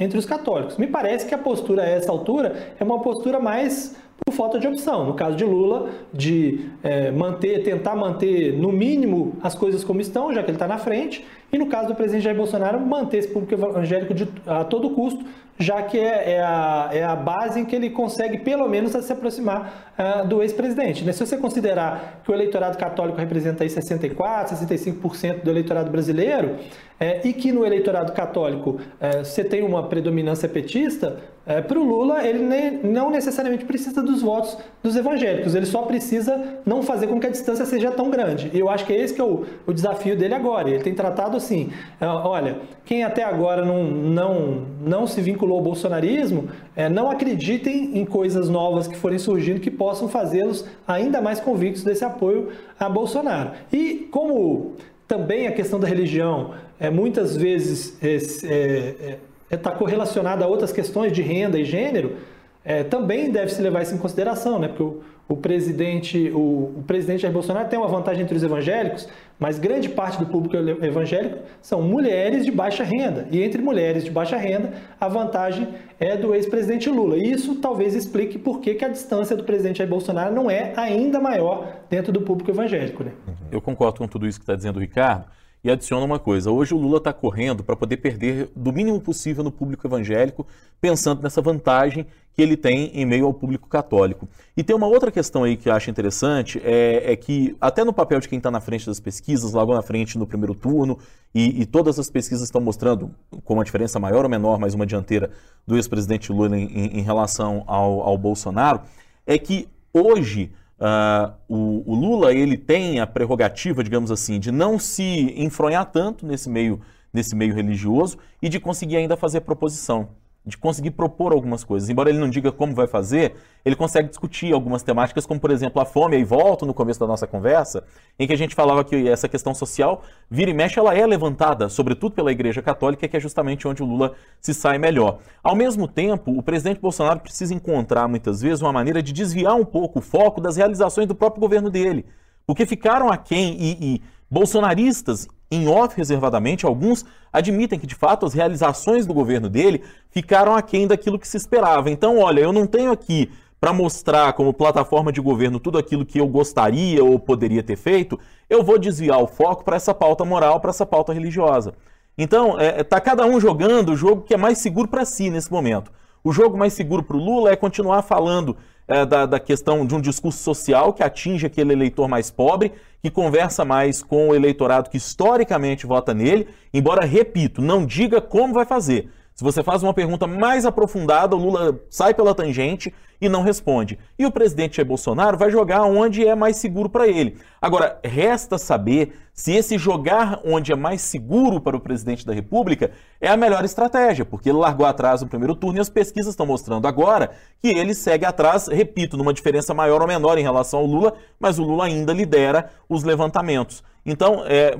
entre 0.00 0.18
os 0.18 0.24
católicos. 0.24 0.78
Me 0.78 0.86
parece 0.86 1.26
que 1.26 1.34
a 1.34 1.38
postura 1.38 1.82
a 1.82 1.86
essa 1.86 2.10
altura 2.10 2.74
é 2.80 2.84
uma 2.84 3.00
postura 3.00 3.38
mais 3.38 3.94
por 4.24 4.32
falta 4.32 4.58
de 4.58 4.66
opção. 4.66 5.04
No 5.04 5.14
caso 5.14 5.36
de 5.36 5.44
Lula, 5.44 5.90
de 6.12 6.70
é, 6.82 7.10
manter, 7.10 7.62
tentar 7.62 7.94
manter 7.94 8.52
no 8.54 8.72
mínimo 8.72 9.36
as 9.42 9.54
coisas 9.54 9.84
como 9.84 10.00
estão, 10.00 10.32
já 10.32 10.42
que 10.42 10.50
ele 10.50 10.56
está 10.56 10.66
na 10.66 10.78
frente, 10.78 11.26
e 11.52 11.58
no 11.58 11.66
caso 11.66 11.88
do 11.88 11.94
presidente 11.94 12.24
Jair 12.24 12.36
Bolsonaro, 12.36 12.80
manter 12.80 13.18
esse 13.18 13.28
público 13.28 13.54
evangélico 13.54 14.14
de, 14.14 14.26
a 14.46 14.64
todo 14.64 14.90
custo, 14.90 15.24
já 15.58 15.82
que 15.82 15.98
é, 15.98 16.32
é, 16.32 16.40
a, 16.42 16.90
é 16.92 17.04
a 17.04 17.16
base 17.16 17.60
em 17.60 17.64
que 17.64 17.74
ele 17.74 17.90
consegue, 17.90 18.38
pelo 18.38 18.68
menos, 18.68 18.92
se 18.92 19.12
aproximar 19.12 19.94
uh, 19.98 20.26
do 20.26 20.42
ex-presidente. 20.42 21.04
Né? 21.04 21.12
Se 21.12 21.24
você 21.24 21.36
considerar 21.36 22.20
que 22.24 22.30
o 22.30 22.34
eleitorado 22.34 22.76
católico 22.76 23.18
representa 23.18 23.64
aí 23.64 23.70
64%, 23.70 24.16
65% 24.48 25.42
do 25.42 25.50
eleitorado 25.50 25.90
brasileiro, 25.90 26.56
é, 26.98 27.20
e 27.26 27.32
que 27.32 27.52
no 27.52 27.64
eleitorado 27.64 28.12
católico 28.12 28.80
é, 28.98 29.22
você 29.22 29.44
tem 29.44 29.62
uma 29.62 29.82
predominância 29.82 30.48
petista, 30.48 31.18
é, 31.44 31.60
para 31.60 31.78
o 31.78 31.84
Lula 31.84 32.26
ele 32.26 32.38
ne 32.38 32.70
não 32.82 33.10
necessariamente 33.10 33.64
precisa 33.64 34.02
dos 34.02 34.22
votos 34.22 34.56
dos 34.82 34.96
evangélicos, 34.96 35.54
ele 35.54 35.66
só 35.66 35.82
precisa 35.82 36.60
não 36.64 36.82
fazer 36.82 37.06
com 37.06 37.20
que 37.20 37.26
a 37.26 37.30
distância 37.30 37.66
seja 37.66 37.90
tão 37.90 38.10
grande. 38.10 38.50
E 38.52 38.58
eu 38.58 38.70
acho 38.70 38.84
que 38.86 38.92
é 38.92 38.96
esse 38.96 39.12
que 39.12 39.20
é 39.20 39.24
o, 39.24 39.44
o 39.66 39.72
desafio 39.72 40.16
dele 40.16 40.34
agora. 40.34 40.70
Ele 40.70 40.82
tem 40.82 40.94
tratado 40.94 41.36
assim, 41.36 41.70
é, 42.00 42.06
olha, 42.06 42.60
quem 42.84 43.04
até 43.04 43.22
agora 43.22 43.64
não, 43.64 43.84
não, 43.84 44.66
não 44.80 45.06
se 45.06 45.20
vinculou 45.20 45.45
ao 45.54 45.60
bolsonarismo, 45.60 46.48
é, 46.74 46.88
não 46.88 47.10
acreditem 47.10 47.98
em 47.98 48.04
coisas 48.04 48.48
novas 48.48 48.86
que 48.86 48.96
forem 48.96 49.18
surgindo 49.18 49.60
que 49.60 49.70
possam 49.70 50.08
fazê-los 50.08 50.64
ainda 50.86 51.20
mais 51.20 51.40
convictos 51.40 51.82
desse 51.82 52.04
apoio 52.04 52.48
a 52.78 52.88
Bolsonaro. 52.88 53.52
E 53.72 54.08
como 54.10 54.74
também 55.06 55.46
a 55.46 55.52
questão 55.52 55.78
da 55.78 55.86
religião 55.86 56.54
é, 56.78 56.90
muitas 56.90 57.36
vezes 57.36 57.96
está 58.02 58.46
é, 58.46 58.94
é, 59.00 59.18
é 59.50 59.56
tá 59.56 59.70
correlacionada 59.70 60.44
a 60.44 60.48
outras 60.48 60.72
questões 60.72 61.12
de 61.12 61.22
renda 61.22 61.58
e 61.58 61.64
gênero, 61.64 62.16
é, 62.64 62.82
também 62.82 63.30
deve 63.30 63.52
se 63.52 63.62
levar 63.62 63.82
isso 63.82 63.94
em 63.94 63.98
consideração, 63.98 64.58
né? 64.58 64.66
porque 64.66 64.82
o, 64.82 65.00
o 65.28 65.36
presidente, 65.36 66.30
o, 66.30 66.72
o, 66.78 66.84
presidente 66.86 67.22
Jair 67.22 67.34
Bolsonaro 67.34 67.68
tem 67.68 67.78
uma 67.78 67.88
vantagem 67.88 68.22
entre 68.22 68.36
os 68.36 68.42
evangélicos, 68.44 69.08
mas 69.38 69.58
grande 69.58 69.88
parte 69.88 70.18
do 70.18 70.26
público 70.26 70.56
evangélico 70.56 71.38
são 71.60 71.82
mulheres 71.82 72.44
de 72.44 72.52
baixa 72.52 72.84
renda. 72.84 73.26
E 73.32 73.42
entre 73.42 73.60
mulheres 73.60 74.04
de 74.04 74.10
baixa 74.10 74.36
renda, 74.36 74.72
a 75.00 75.08
vantagem 75.08 75.68
é 75.98 76.16
do 76.16 76.32
ex-presidente 76.32 76.88
Lula. 76.88 77.16
E 77.16 77.32
isso 77.32 77.56
talvez 77.56 77.94
explique 77.94 78.38
por 78.38 78.60
que, 78.60 78.74
que 78.74 78.84
a 78.84 78.88
distância 78.88 79.36
do 79.36 79.42
presidente 79.42 79.78
Jair 79.78 79.90
Bolsonaro 79.90 80.32
não 80.32 80.48
é 80.48 80.72
ainda 80.76 81.18
maior 81.18 81.80
dentro 81.90 82.12
do 82.12 82.20
público 82.20 82.50
evangélico. 82.52 83.02
Né? 83.02 83.10
Eu 83.50 83.60
concordo 83.60 83.98
com 83.98 84.06
tudo 84.06 84.28
isso 84.28 84.38
que 84.38 84.44
está 84.44 84.54
dizendo 84.54 84.76
o 84.76 84.80
Ricardo. 84.80 85.26
E 85.64 85.70
adiciona 85.70 86.04
uma 86.04 86.18
coisa: 86.18 86.50
hoje 86.50 86.74
o 86.74 86.78
Lula 86.78 86.98
está 86.98 87.12
correndo 87.12 87.64
para 87.64 87.74
poder 87.74 87.96
perder 87.96 88.50
do 88.54 88.72
mínimo 88.72 89.00
possível 89.00 89.42
no 89.42 89.50
público 89.50 89.86
evangélico, 89.86 90.46
pensando 90.80 91.22
nessa 91.22 91.40
vantagem 91.40 92.06
que 92.36 92.42
ele 92.42 92.56
tem 92.56 92.90
em 92.92 93.06
meio 93.06 93.24
ao 93.24 93.32
público 93.32 93.66
católico. 93.66 94.28
E 94.54 94.62
tem 94.62 94.76
uma 94.76 94.86
outra 94.86 95.10
questão 95.10 95.42
aí 95.42 95.56
que 95.56 95.68
eu 95.68 95.72
acho 95.72 95.90
interessante: 95.90 96.60
é, 96.62 97.12
é 97.12 97.16
que, 97.16 97.56
até 97.60 97.82
no 97.82 97.92
papel 97.92 98.20
de 98.20 98.28
quem 98.28 98.36
está 98.36 98.50
na 98.50 98.60
frente 98.60 98.86
das 98.86 99.00
pesquisas, 99.00 99.52
logo 99.54 99.74
na 99.74 99.82
frente 99.82 100.18
no 100.18 100.26
primeiro 100.26 100.54
turno, 100.54 100.98
e, 101.34 101.62
e, 101.62 101.66
todas 101.66 101.98
as 101.98 102.10
pesquisas 102.10 102.44
estão 102.44 102.60
mostrando 102.60 103.10
com 103.44 103.54
uma 103.54 103.64
diferença 103.64 103.98
maior 103.98 104.24
ou 104.24 104.30
menor, 104.30 104.58
mas 104.58 104.74
uma 104.74 104.86
dianteira 104.86 105.30
do 105.66 105.76
ex-presidente 105.76 106.30
Lula 106.30 106.56
em, 106.56 106.66
em, 106.66 106.98
em 106.98 107.02
relação 107.02 107.64
ao, 107.66 108.02
ao 108.02 108.18
Bolsonaro, 108.18 108.82
é 109.26 109.36
que 109.38 109.68
hoje 109.92 110.52
Uh, 110.78 111.32
o, 111.48 111.92
o, 111.92 111.94
Lula 111.94 112.34
ele 112.34 112.56
tem 112.56 113.00
a 113.00 113.06
prerrogativa, 113.06 113.82
digamos 113.82 114.10
assim, 114.10 114.38
de 114.38 114.52
não 114.52 114.78
se 114.78 115.32
enfronhar 115.36 115.86
tanto 115.86 116.26
nesse 116.26 116.50
meio, 116.50 116.80
nesse 117.12 117.34
meio 117.34 117.54
religioso 117.54 118.18
e 118.42 118.48
de 118.48 118.60
conseguir 118.60 118.96
ainda 118.96 119.16
fazer 119.16 119.40
proposição 119.40 120.10
de 120.46 120.56
conseguir 120.56 120.92
propor 120.92 121.32
algumas 121.32 121.64
coisas. 121.64 121.90
Embora 121.90 122.08
ele 122.08 122.18
não 122.18 122.30
diga 122.30 122.52
como 122.52 122.72
vai 122.72 122.86
fazer, 122.86 123.34
ele 123.64 123.74
consegue 123.74 124.08
discutir 124.08 124.54
algumas 124.54 124.82
temáticas, 124.82 125.26
como 125.26 125.40
por 125.40 125.50
exemplo 125.50 125.82
a 125.82 125.84
fome, 125.84 126.16
e 126.16 126.22
volto 126.22 126.64
no 126.64 126.72
começo 126.72 127.00
da 127.00 127.06
nossa 127.06 127.26
conversa, 127.26 127.82
em 128.16 128.28
que 128.28 128.32
a 128.32 128.36
gente 128.36 128.54
falava 128.54 128.84
que 128.84 129.08
essa 129.08 129.28
questão 129.28 129.52
social, 129.52 130.04
vira 130.30 130.50
e 130.50 130.54
mexe, 130.54 130.78
ela 130.78 130.94
é 130.94 131.04
levantada, 131.04 131.68
sobretudo 131.68 132.14
pela 132.14 132.30
Igreja 132.30 132.62
Católica, 132.62 133.08
que 133.08 133.16
é 133.16 133.20
justamente 133.20 133.66
onde 133.66 133.82
o 133.82 133.86
Lula 133.86 134.14
se 134.40 134.54
sai 134.54 134.78
melhor. 134.78 135.18
Ao 135.42 135.56
mesmo 135.56 135.88
tempo, 135.88 136.30
o 136.30 136.42
presidente 136.42 136.80
Bolsonaro 136.80 137.18
precisa 137.18 137.52
encontrar, 137.52 138.06
muitas 138.06 138.40
vezes, 138.40 138.62
uma 138.62 138.72
maneira 138.72 139.02
de 139.02 139.12
desviar 139.12 139.56
um 139.56 139.64
pouco 139.64 139.98
o 139.98 140.02
foco 140.02 140.40
das 140.40 140.56
realizações 140.56 141.08
do 141.08 141.14
próprio 141.14 141.40
governo 141.40 141.70
dele. 141.70 142.06
Porque 142.46 142.64
ficaram 142.64 143.10
aquém 143.10 143.56
e, 143.58 143.78
e 143.80 144.02
bolsonaristas 144.30 145.26
em 145.50 145.68
off, 145.68 145.96
reservadamente, 145.96 146.66
alguns 146.66 147.04
admitem 147.32 147.78
que, 147.78 147.86
de 147.86 147.94
fato, 147.94 148.26
as 148.26 148.34
realizações 148.34 149.06
do 149.06 149.14
governo 149.14 149.48
dele 149.48 149.82
ficaram 150.10 150.54
aquém 150.54 150.86
daquilo 150.86 151.18
que 151.18 151.28
se 151.28 151.36
esperava. 151.36 151.90
Então, 151.90 152.18
olha, 152.18 152.40
eu 152.40 152.52
não 152.52 152.66
tenho 152.66 152.90
aqui 152.90 153.30
para 153.60 153.72
mostrar 153.72 154.32
como 154.34 154.52
plataforma 154.52 155.10
de 155.10 155.20
governo 155.20 155.58
tudo 155.58 155.78
aquilo 155.78 156.04
que 156.04 156.20
eu 156.20 156.26
gostaria 156.26 157.02
ou 157.02 157.18
poderia 157.18 157.62
ter 157.62 157.76
feito, 157.76 158.18
eu 158.48 158.62
vou 158.62 158.78
desviar 158.78 159.20
o 159.20 159.26
foco 159.26 159.64
para 159.64 159.76
essa 159.76 159.94
pauta 159.94 160.24
moral, 160.24 160.60
para 160.60 160.70
essa 160.70 160.84
pauta 160.84 161.12
religiosa. 161.12 161.74
Então, 162.18 162.58
é, 162.58 162.82
tá 162.82 163.00
cada 163.00 163.26
um 163.26 163.40
jogando 163.40 163.92
o 163.92 163.96
jogo 163.96 164.22
que 164.22 164.34
é 164.34 164.36
mais 164.36 164.58
seguro 164.58 164.88
para 164.88 165.04
si 165.04 165.30
nesse 165.30 165.50
momento. 165.50 165.90
O 166.22 166.32
jogo 166.32 166.56
mais 166.56 166.72
seguro 166.72 167.02
para 167.02 167.16
o 167.16 167.20
Lula 167.20 167.50
é 167.50 167.56
continuar 167.56 168.02
falando 168.02 168.56
é, 168.88 169.04
da, 169.04 169.26
da, 169.26 169.40
questão 169.40 169.84
de 169.84 169.94
um 169.94 170.00
discurso 170.00 170.38
social 170.38 170.92
que 170.92 171.02
atinge 171.02 171.46
aquele 171.46 171.72
eleitor 171.72 172.08
mais 172.08 172.30
pobre, 172.30 172.72
que 173.02 173.10
conversa 173.10 173.64
mais 173.64 174.02
com 174.02 174.28
o 174.28 174.34
eleitorado 174.34 174.90
que 174.90 174.96
historicamente 174.96 175.86
vota 175.86 176.14
nele, 176.14 176.48
embora, 176.72 177.04
repito, 177.04 177.60
não 177.60 177.84
diga 177.84 178.20
como 178.20 178.54
vai 178.54 178.64
fazer. 178.64 179.10
Se 179.36 179.44
você 179.44 179.62
faz 179.62 179.82
uma 179.82 179.92
pergunta 179.92 180.26
mais 180.26 180.64
aprofundada, 180.64 181.36
o 181.36 181.38
Lula 181.38 181.78
sai 181.90 182.14
pela 182.14 182.34
tangente 182.34 182.94
e 183.20 183.28
não 183.28 183.42
responde. 183.42 183.98
E 184.18 184.24
o 184.24 184.30
presidente 184.30 184.78
Jair 184.78 184.88
Bolsonaro 184.88 185.36
vai 185.36 185.50
jogar 185.50 185.82
onde 185.82 186.26
é 186.26 186.34
mais 186.34 186.56
seguro 186.56 186.88
para 186.88 187.06
ele. 187.06 187.36
Agora, 187.60 188.00
resta 188.02 188.56
saber 188.56 189.12
se 189.34 189.52
esse 189.52 189.76
jogar 189.76 190.40
onde 190.42 190.72
é 190.72 190.74
mais 190.74 191.02
seguro 191.02 191.60
para 191.60 191.76
o 191.76 191.80
presidente 191.80 192.24
da 192.24 192.32
República 192.32 192.92
é 193.20 193.28
a 193.28 193.36
melhor 193.36 193.62
estratégia, 193.62 194.24
porque 194.24 194.48
ele 194.48 194.56
largou 194.56 194.86
atrás 194.86 195.20
no 195.20 195.28
primeiro 195.28 195.54
turno 195.54 195.76
e 195.76 195.82
as 195.82 195.90
pesquisas 195.90 196.32
estão 196.32 196.46
mostrando 196.46 196.88
agora 196.88 197.32
que 197.60 197.68
ele 197.68 197.94
segue 197.94 198.24
atrás, 198.24 198.68
repito, 198.68 199.18
numa 199.18 199.34
diferença 199.34 199.74
maior 199.74 200.00
ou 200.00 200.08
menor 200.08 200.38
em 200.38 200.42
relação 200.42 200.80
ao 200.80 200.86
Lula, 200.86 201.12
mas 201.38 201.58
o 201.58 201.62
Lula 201.62 201.84
ainda 201.84 202.14
lidera 202.14 202.70
os 202.88 203.04
levantamentos. 203.04 203.84
Então, 204.06 204.44
é, 204.46 204.78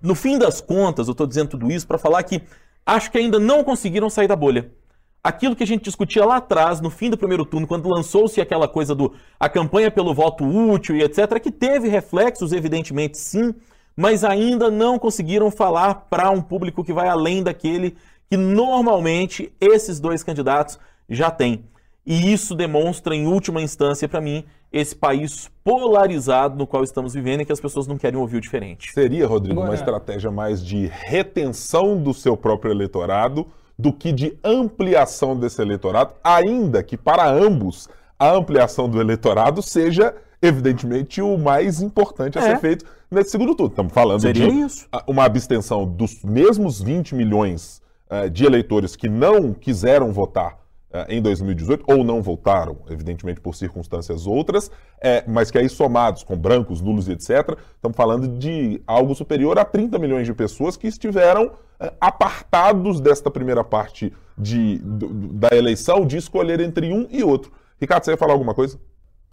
no 0.00 0.14
fim 0.14 0.38
das 0.38 0.62
contas, 0.62 1.08
eu 1.08 1.12
estou 1.12 1.26
dizendo 1.26 1.50
tudo 1.50 1.70
isso 1.70 1.86
para 1.86 1.98
falar 1.98 2.22
que 2.22 2.42
acho 2.88 3.10
que 3.10 3.18
ainda 3.18 3.38
não 3.38 3.62
conseguiram 3.62 4.08
sair 4.08 4.26
da 4.26 4.34
bolha. 4.34 4.72
Aquilo 5.22 5.54
que 5.54 5.62
a 5.62 5.66
gente 5.66 5.84
discutia 5.84 6.24
lá 6.24 6.36
atrás, 6.36 6.80
no 6.80 6.88
fim 6.88 7.10
do 7.10 7.18
primeiro 7.18 7.44
turno, 7.44 7.66
quando 7.66 7.86
lançou-se 7.86 8.40
aquela 8.40 8.66
coisa 8.66 8.94
do 8.94 9.12
a 9.38 9.46
campanha 9.46 9.90
pelo 9.90 10.14
voto 10.14 10.42
útil 10.44 10.96
e 10.96 11.02
etc., 11.02 11.38
que 11.38 11.50
teve 11.50 11.88
reflexos, 11.88 12.50
evidentemente, 12.50 13.18
sim, 13.18 13.54
mas 13.94 14.24
ainda 14.24 14.70
não 14.70 14.98
conseguiram 14.98 15.50
falar 15.50 16.06
para 16.08 16.30
um 16.30 16.40
público 16.40 16.82
que 16.82 16.92
vai 16.92 17.08
além 17.08 17.42
daquele 17.42 17.94
que 18.30 18.38
normalmente 18.38 19.52
esses 19.60 20.00
dois 20.00 20.22
candidatos 20.22 20.78
já 21.10 21.30
têm. 21.30 21.64
E 22.06 22.32
isso 22.32 22.54
demonstra, 22.54 23.14
em 23.14 23.26
última 23.26 23.60
instância, 23.60 24.08
para 24.08 24.20
mim, 24.20 24.46
esse 24.72 24.94
país 24.94 25.50
polarizado 25.64 26.56
no 26.56 26.66
qual 26.66 26.84
estamos 26.84 27.14
vivendo 27.14 27.40
e 27.40 27.44
que 27.44 27.52
as 27.52 27.60
pessoas 27.60 27.86
não 27.86 27.96
querem 27.96 28.18
ouvir 28.18 28.36
o 28.36 28.40
diferente. 28.40 28.92
Seria, 28.92 29.26
Rodrigo, 29.26 29.60
uma 29.60 29.74
estratégia 29.74 30.30
mais 30.30 30.64
de 30.64 30.86
retenção 30.86 32.00
do 32.00 32.12
seu 32.12 32.36
próprio 32.36 32.72
eleitorado 32.72 33.46
do 33.78 33.92
que 33.92 34.12
de 34.12 34.36
ampliação 34.42 35.38
desse 35.38 35.62
eleitorado, 35.62 36.12
ainda 36.22 36.82
que 36.82 36.96
para 36.96 37.30
ambos 37.30 37.88
a 38.18 38.32
ampliação 38.32 38.88
do 38.88 39.00
eleitorado 39.00 39.62
seja, 39.62 40.14
evidentemente, 40.42 41.22
o 41.22 41.38
mais 41.38 41.80
importante 41.80 42.38
a 42.38 42.42
é. 42.42 42.44
ser 42.50 42.58
feito 42.58 42.84
nesse 43.08 43.30
segundo 43.30 43.54
turno. 43.54 43.70
Estamos 43.70 43.92
falando 43.92 44.20
Seria 44.20 44.48
de 44.48 44.52
isso. 44.52 44.88
uma 45.06 45.24
abstenção 45.24 45.86
dos 45.86 46.24
mesmos 46.24 46.82
20 46.82 47.14
milhões 47.14 47.80
uh, 48.10 48.28
de 48.28 48.44
eleitores 48.44 48.96
que 48.96 49.08
não 49.08 49.54
quiseram 49.54 50.12
votar 50.12 50.57
em 51.08 51.20
2018, 51.20 51.84
ou 51.86 52.02
não 52.02 52.22
votaram, 52.22 52.78
evidentemente 52.88 53.40
por 53.40 53.54
circunstâncias 53.54 54.26
outras, 54.26 54.70
é, 55.00 55.22
mas 55.26 55.50
que 55.50 55.58
aí 55.58 55.68
somados 55.68 56.22
com 56.22 56.36
brancos, 56.36 56.80
nulos 56.80 57.08
e 57.08 57.12
etc., 57.12 57.58
estamos 57.74 57.96
falando 57.96 58.26
de 58.26 58.80
algo 58.86 59.14
superior 59.14 59.58
a 59.58 59.64
30 59.64 59.98
milhões 59.98 60.26
de 60.26 60.32
pessoas 60.32 60.76
que 60.76 60.86
estiveram 60.86 61.52
é, 61.78 61.92
apartados 62.00 63.00
desta 63.00 63.30
primeira 63.30 63.62
parte 63.62 64.12
de, 64.36 64.80
da 64.82 65.54
eleição 65.54 66.06
de 66.06 66.16
escolher 66.16 66.60
entre 66.60 66.92
um 66.92 67.06
e 67.10 67.22
outro. 67.22 67.52
Ricardo, 67.80 68.04
você 68.04 68.12
ia 68.12 68.16
falar 68.16 68.32
alguma 68.32 68.54
coisa? 68.54 68.78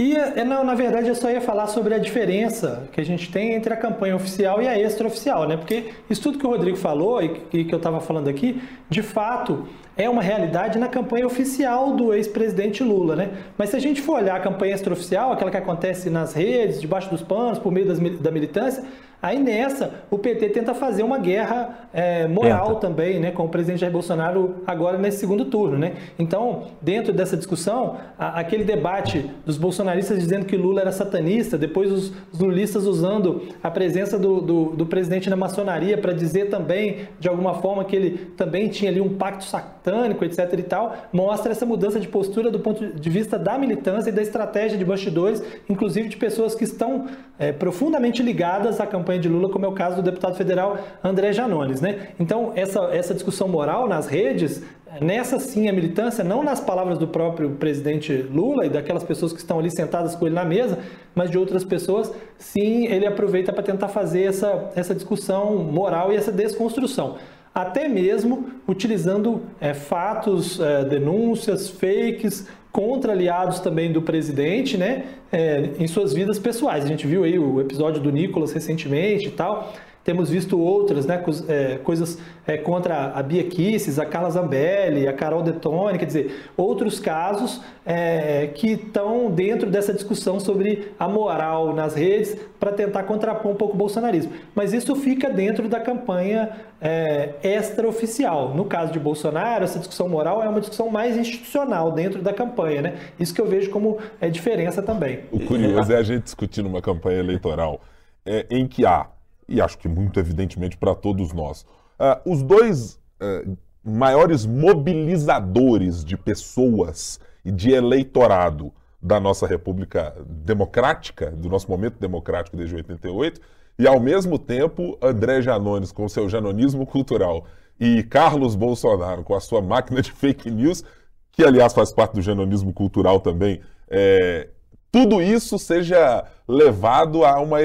Ia, 0.01 0.43
não, 0.43 0.61
na 0.65 0.75
verdade 0.75 1.07
eu 1.07 1.15
só 1.15 1.31
ia 1.31 1.39
falar 1.39 1.67
sobre 1.67 1.93
a 1.93 1.97
diferença 1.97 2.89
que 2.91 2.99
a 2.99 3.05
gente 3.05 3.31
tem 3.31 3.53
entre 3.53 3.73
a 3.73 3.77
campanha 3.77 4.13
oficial 4.13 4.61
e 4.61 4.67
a 4.67 4.77
extraoficial, 4.77 5.47
né? 5.47 5.55
Porque 5.55 5.93
isso 6.09 6.21
tudo 6.21 6.37
que 6.37 6.45
o 6.45 6.49
Rodrigo 6.49 6.75
falou 6.75 7.23
e, 7.23 7.41
e 7.53 7.63
que 7.63 7.73
eu 7.73 7.77
estava 7.77 8.01
falando 8.01 8.27
aqui, 8.27 8.61
de 8.89 9.01
fato, 9.01 9.65
é 9.95 10.09
uma 10.09 10.21
realidade 10.21 10.77
na 10.77 10.89
campanha 10.89 11.25
oficial 11.25 11.93
do 11.95 12.13
ex-presidente 12.13 12.83
Lula, 12.83 13.15
né? 13.15 13.29
Mas 13.57 13.69
se 13.69 13.77
a 13.77 13.79
gente 13.79 14.01
for 14.01 14.19
olhar 14.19 14.35
a 14.35 14.39
campanha 14.41 14.75
extraoficial, 14.75 15.31
aquela 15.31 15.49
que 15.49 15.55
acontece 15.55 16.09
nas 16.09 16.33
redes, 16.33 16.81
debaixo 16.81 17.09
dos 17.09 17.21
panos, 17.21 17.57
por 17.57 17.71
meio 17.71 17.87
das, 17.87 17.97
da 18.19 18.31
militância, 18.31 18.83
Aí 19.21 19.39
nessa, 19.39 19.91
o 20.11 20.17
PT 20.17 20.49
tenta 20.49 20.73
fazer 20.73 21.03
uma 21.03 21.17
guerra 21.17 21.87
é, 21.93 22.27
moral 22.27 22.75
tenta. 22.75 22.79
também, 22.81 23.19
né, 23.19 23.31
com 23.31 23.45
o 23.45 23.49
presidente 23.49 23.79
Jair 23.79 23.91
Bolsonaro 23.91 24.57
agora 24.67 24.97
nesse 24.97 25.17
segundo 25.17 25.45
turno, 25.45 25.77
né? 25.77 25.93
Então, 26.19 26.63
dentro 26.81 27.11
dessa 27.11 27.35
discussão, 27.35 27.97
a, 28.19 28.39
aquele 28.39 28.63
debate 28.63 29.29
dos 29.45 29.57
bolsonaristas 29.57 30.19
dizendo 30.19 30.45
que 30.45 30.55
Lula 30.55 30.81
era 30.81 30.91
satanista, 30.91 31.57
depois 31.57 31.91
os, 31.91 32.13
os 32.31 32.39
lulistas 32.39 32.85
usando 32.85 33.41
a 33.63 33.71
presença 33.71 34.19
do, 34.19 34.41
do, 34.41 34.65
do 34.75 34.85
presidente 34.85 35.29
na 35.29 35.35
maçonaria 35.35 35.97
para 35.97 36.13
dizer 36.13 36.49
também, 36.49 37.07
de 37.19 37.27
alguma 37.27 37.55
forma, 37.55 37.83
que 37.83 37.95
ele 37.95 38.17
também 38.37 38.69
tinha 38.69 38.91
ali 38.91 39.01
um 39.01 39.17
pacto 39.17 39.45
satânico, 39.45 40.23
etc 40.23 40.53
e 40.57 40.63
tal, 40.63 40.95
mostra 41.11 41.51
essa 41.51 41.65
mudança 41.65 41.99
de 41.99 42.07
postura 42.07 42.51
do 42.51 42.59
ponto 42.59 42.85
de 42.87 43.09
vista 43.09 43.37
da 43.39 43.57
militância 43.57 44.09
e 44.09 44.13
da 44.13 44.21
estratégia 44.21 44.77
de 44.77 44.85
bastidores, 44.85 45.41
inclusive 45.69 46.09
de 46.09 46.17
pessoas 46.17 46.53
que 46.53 46.63
estão 46.63 47.07
é, 47.37 47.51
profundamente 47.51 48.23
ligadas 48.23 48.79
à 48.79 48.87
campanha 48.87 49.19
de 49.19 49.27
Lula, 49.27 49.49
como 49.49 49.65
é 49.65 49.67
o 49.67 49.73
caso 49.73 49.97
do 49.97 50.01
deputado 50.01 50.35
federal 50.35 50.77
André 51.03 51.33
Janones. 51.33 51.81
Né? 51.81 52.09
Então, 52.19 52.51
essa, 52.55 52.79
essa 52.91 53.13
discussão 53.13 53.47
moral 53.47 53.87
nas 53.87 54.07
redes, 54.07 54.63
nessa 55.01 55.39
sim 55.39 55.67
a 55.67 55.73
militância, 55.73 56.23
não 56.23 56.43
nas 56.43 56.59
palavras 56.59 56.97
do 56.97 57.07
próprio 57.07 57.51
presidente 57.51 58.13
Lula 58.13 58.65
e 58.65 58.69
daquelas 58.69 59.03
pessoas 59.03 59.33
que 59.33 59.39
estão 59.39 59.59
ali 59.59 59.69
sentadas 59.69 60.15
com 60.15 60.25
ele 60.25 60.35
na 60.35 60.45
mesa, 60.45 60.79
mas 61.13 61.29
de 61.29 61.37
outras 61.37 61.63
pessoas, 61.63 62.11
sim, 62.37 62.87
ele 62.87 63.05
aproveita 63.05 63.51
para 63.51 63.63
tentar 63.63 63.89
fazer 63.89 64.23
essa, 64.23 64.71
essa 64.75 64.95
discussão 64.95 65.57
moral 65.57 66.13
e 66.13 66.15
essa 66.15 66.31
desconstrução 66.31 67.17
até 67.55 67.87
mesmo 67.87 68.49
utilizando 68.67 69.43
é, 69.61 69.73
fatos, 69.73 70.59
é, 70.59 70.83
denúncias, 70.83 71.69
fakes 71.69 72.49
contra 72.75 73.13
aliados 73.13 73.61
também 73.61 73.89
do 73.89 74.01
presidente, 74.01 74.75
né, 74.75 75.05
é, 75.31 75.69
em 75.79 75.87
suas 75.87 76.11
vidas 76.11 76.37
pessoais. 76.37 76.83
A 76.83 76.87
gente 76.89 77.07
viu 77.07 77.23
aí 77.23 77.39
o 77.39 77.61
episódio 77.61 78.01
do 78.01 78.11
Nicolas 78.11 78.51
recentemente 78.51 79.29
e 79.29 79.31
tal. 79.31 79.73
Temos 80.05 80.29
visto 80.29 80.59
outras, 80.59 81.07
né, 81.07 81.19
é, 81.47 81.79
coisas 81.79 82.19
é, 82.45 82.57
contra 82.57 83.07
a 83.07 83.23
Bia 83.23 83.43
Kisses, 83.43 83.97
a 83.97 84.05
Carla 84.05 84.29
Zambelli, 84.29 85.07
a 85.07 85.13
Carol 85.13 85.41
Detone, 85.41 85.97
quer 85.97 86.05
dizer, 86.05 86.43
outros 86.55 86.99
casos 86.99 87.59
é, 87.83 88.45
que 88.53 88.73
estão 88.73 89.31
dentro 89.31 89.67
dessa 89.67 89.91
discussão 89.91 90.39
sobre 90.39 90.91
a 90.99 91.07
moral 91.07 91.73
nas 91.73 91.95
redes 91.95 92.37
para 92.59 92.71
tentar 92.71 93.01
contrapor 93.05 93.51
um 93.51 93.55
pouco 93.55 93.73
o 93.73 93.77
bolsonarismo. 93.77 94.31
Mas 94.53 94.73
isso 94.73 94.95
fica 94.95 95.27
dentro 95.27 95.67
da 95.67 95.79
campanha 95.79 96.51
é, 96.79 97.33
extraoficial. 97.41 98.53
No 98.53 98.65
caso 98.65 98.93
de 98.93 98.99
Bolsonaro, 98.99 99.63
essa 99.63 99.79
discussão 99.79 100.07
moral 100.07 100.43
é 100.43 100.47
uma 100.47 100.59
discussão 100.59 100.87
mais 100.87 101.17
institucional 101.17 101.91
dentro 101.91 102.21
da 102.21 102.31
campanha, 102.31 102.83
né? 102.83 102.93
Isso 103.19 103.33
que 103.33 103.41
eu 103.41 103.47
vejo 103.47 103.71
como 103.71 103.97
é, 104.21 104.29
diferença 104.29 104.83
também. 104.83 105.21
O 105.31 105.39
curioso 105.39 105.91
é 105.91 105.97
a 105.97 106.03
gente 106.03 106.25
discutir 106.25 106.61
numa 106.61 106.79
campanha 106.79 107.17
eleitoral 107.17 107.81
é, 108.23 108.45
em 108.51 108.67
que 108.67 108.85
há 108.85 109.07
e 109.47 109.61
acho 109.61 109.77
que 109.77 109.87
muito 109.87 110.19
evidentemente 110.19 110.77
para 110.77 110.95
todos 110.95 111.33
nós. 111.33 111.65
Uh, 111.99 112.31
os 112.31 112.43
dois 112.43 112.99
uh, 113.21 113.57
maiores 113.83 114.45
mobilizadores 114.45 116.03
de 116.03 116.17
pessoas 116.17 117.19
e 117.43 117.51
de 117.51 117.71
eleitorado 117.71 118.73
da 119.01 119.19
nossa 119.19 119.45
República 119.45 120.15
Democrática, 120.27 121.29
do 121.29 121.47
nosso 121.47 121.69
momento 121.69 121.99
democrático 121.99 122.57
desde 122.57 122.75
88, 122.75 123.39
e 123.77 123.87
ao 123.87 123.99
mesmo 123.99 124.39
tempo 124.39 124.97
André 125.01 125.41
Janones 125.41 125.91
com 125.91 126.09
seu 126.09 126.27
janonismo 126.27 126.85
cultural 126.85 127.45
e 127.79 128.01
Carlos 128.03 128.55
Bolsonaro 128.55 129.23
com 129.23 129.35
a 129.35 129.39
sua 129.39 129.61
máquina 129.61 130.01
de 130.01 130.11
fake 130.11 130.49
news, 130.49 130.83
que 131.31 131.43
aliás 131.43 131.73
faz 131.73 131.91
parte 131.91 132.13
do 132.13 132.21
janonismo 132.21 132.73
cultural 132.73 133.19
também, 133.19 133.61
é, 133.87 134.49
tudo 134.91 135.21
isso 135.21 135.59
seja 135.59 136.25
levado 136.47 137.25
a 137.25 137.39
uma, 137.39 137.57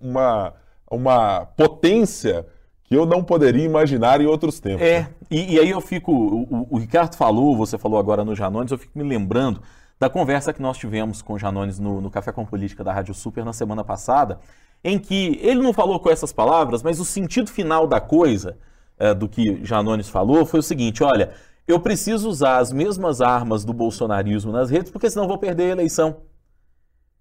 uma 0.00 0.54
uma 0.96 1.46
potência 1.46 2.46
que 2.84 2.94
eu 2.94 3.06
não 3.06 3.24
poderia 3.24 3.64
imaginar 3.64 4.20
em 4.20 4.26
outros 4.26 4.60
tempos. 4.60 4.82
É, 4.82 5.08
e, 5.30 5.54
e 5.54 5.58
aí 5.58 5.70
eu 5.70 5.80
fico, 5.80 6.12
o, 6.12 6.66
o, 6.70 6.78
Ricardo 6.78 7.16
falou, 7.16 7.56
você 7.56 7.78
falou 7.78 7.98
agora 7.98 8.24
no 8.24 8.34
Janones, 8.34 8.70
eu 8.70 8.78
fico 8.78 8.98
me 8.98 9.04
lembrando 9.04 9.62
da 9.98 10.10
conversa 10.10 10.52
que 10.52 10.60
nós 10.60 10.76
tivemos 10.76 11.22
com 11.22 11.34
o 11.34 11.38
Janones 11.38 11.78
no, 11.78 12.00
no 12.00 12.10
Café 12.10 12.32
com 12.32 12.44
Política 12.44 12.84
da 12.84 12.92
Rádio 12.92 13.14
Super 13.14 13.44
na 13.44 13.52
semana 13.52 13.82
passada, 13.82 14.40
em 14.84 14.98
que 14.98 15.38
ele 15.40 15.62
não 15.62 15.72
falou 15.72 15.98
com 16.00 16.10
essas 16.10 16.32
palavras, 16.32 16.82
mas 16.82 17.00
o 17.00 17.04
sentido 17.04 17.50
final 17.50 17.86
da 17.86 18.00
coisa, 18.00 18.58
é, 18.98 19.14
do 19.14 19.28
que 19.28 19.64
Janones 19.64 20.08
falou, 20.08 20.44
foi 20.44 20.60
o 20.60 20.62
seguinte: 20.62 21.02
olha, 21.02 21.30
eu 21.66 21.80
preciso 21.80 22.28
usar 22.28 22.58
as 22.58 22.72
mesmas 22.72 23.20
armas 23.20 23.64
do 23.64 23.72
bolsonarismo 23.72 24.52
nas 24.52 24.70
redes, 24.70 24.90
porque 24.90 25.08
senão 25.08 25.24
eu 25.24 25.28
vou 25.28 25.38
perder 25.38 25.70
a 25.70 25.72
eleição. 25.72 26.16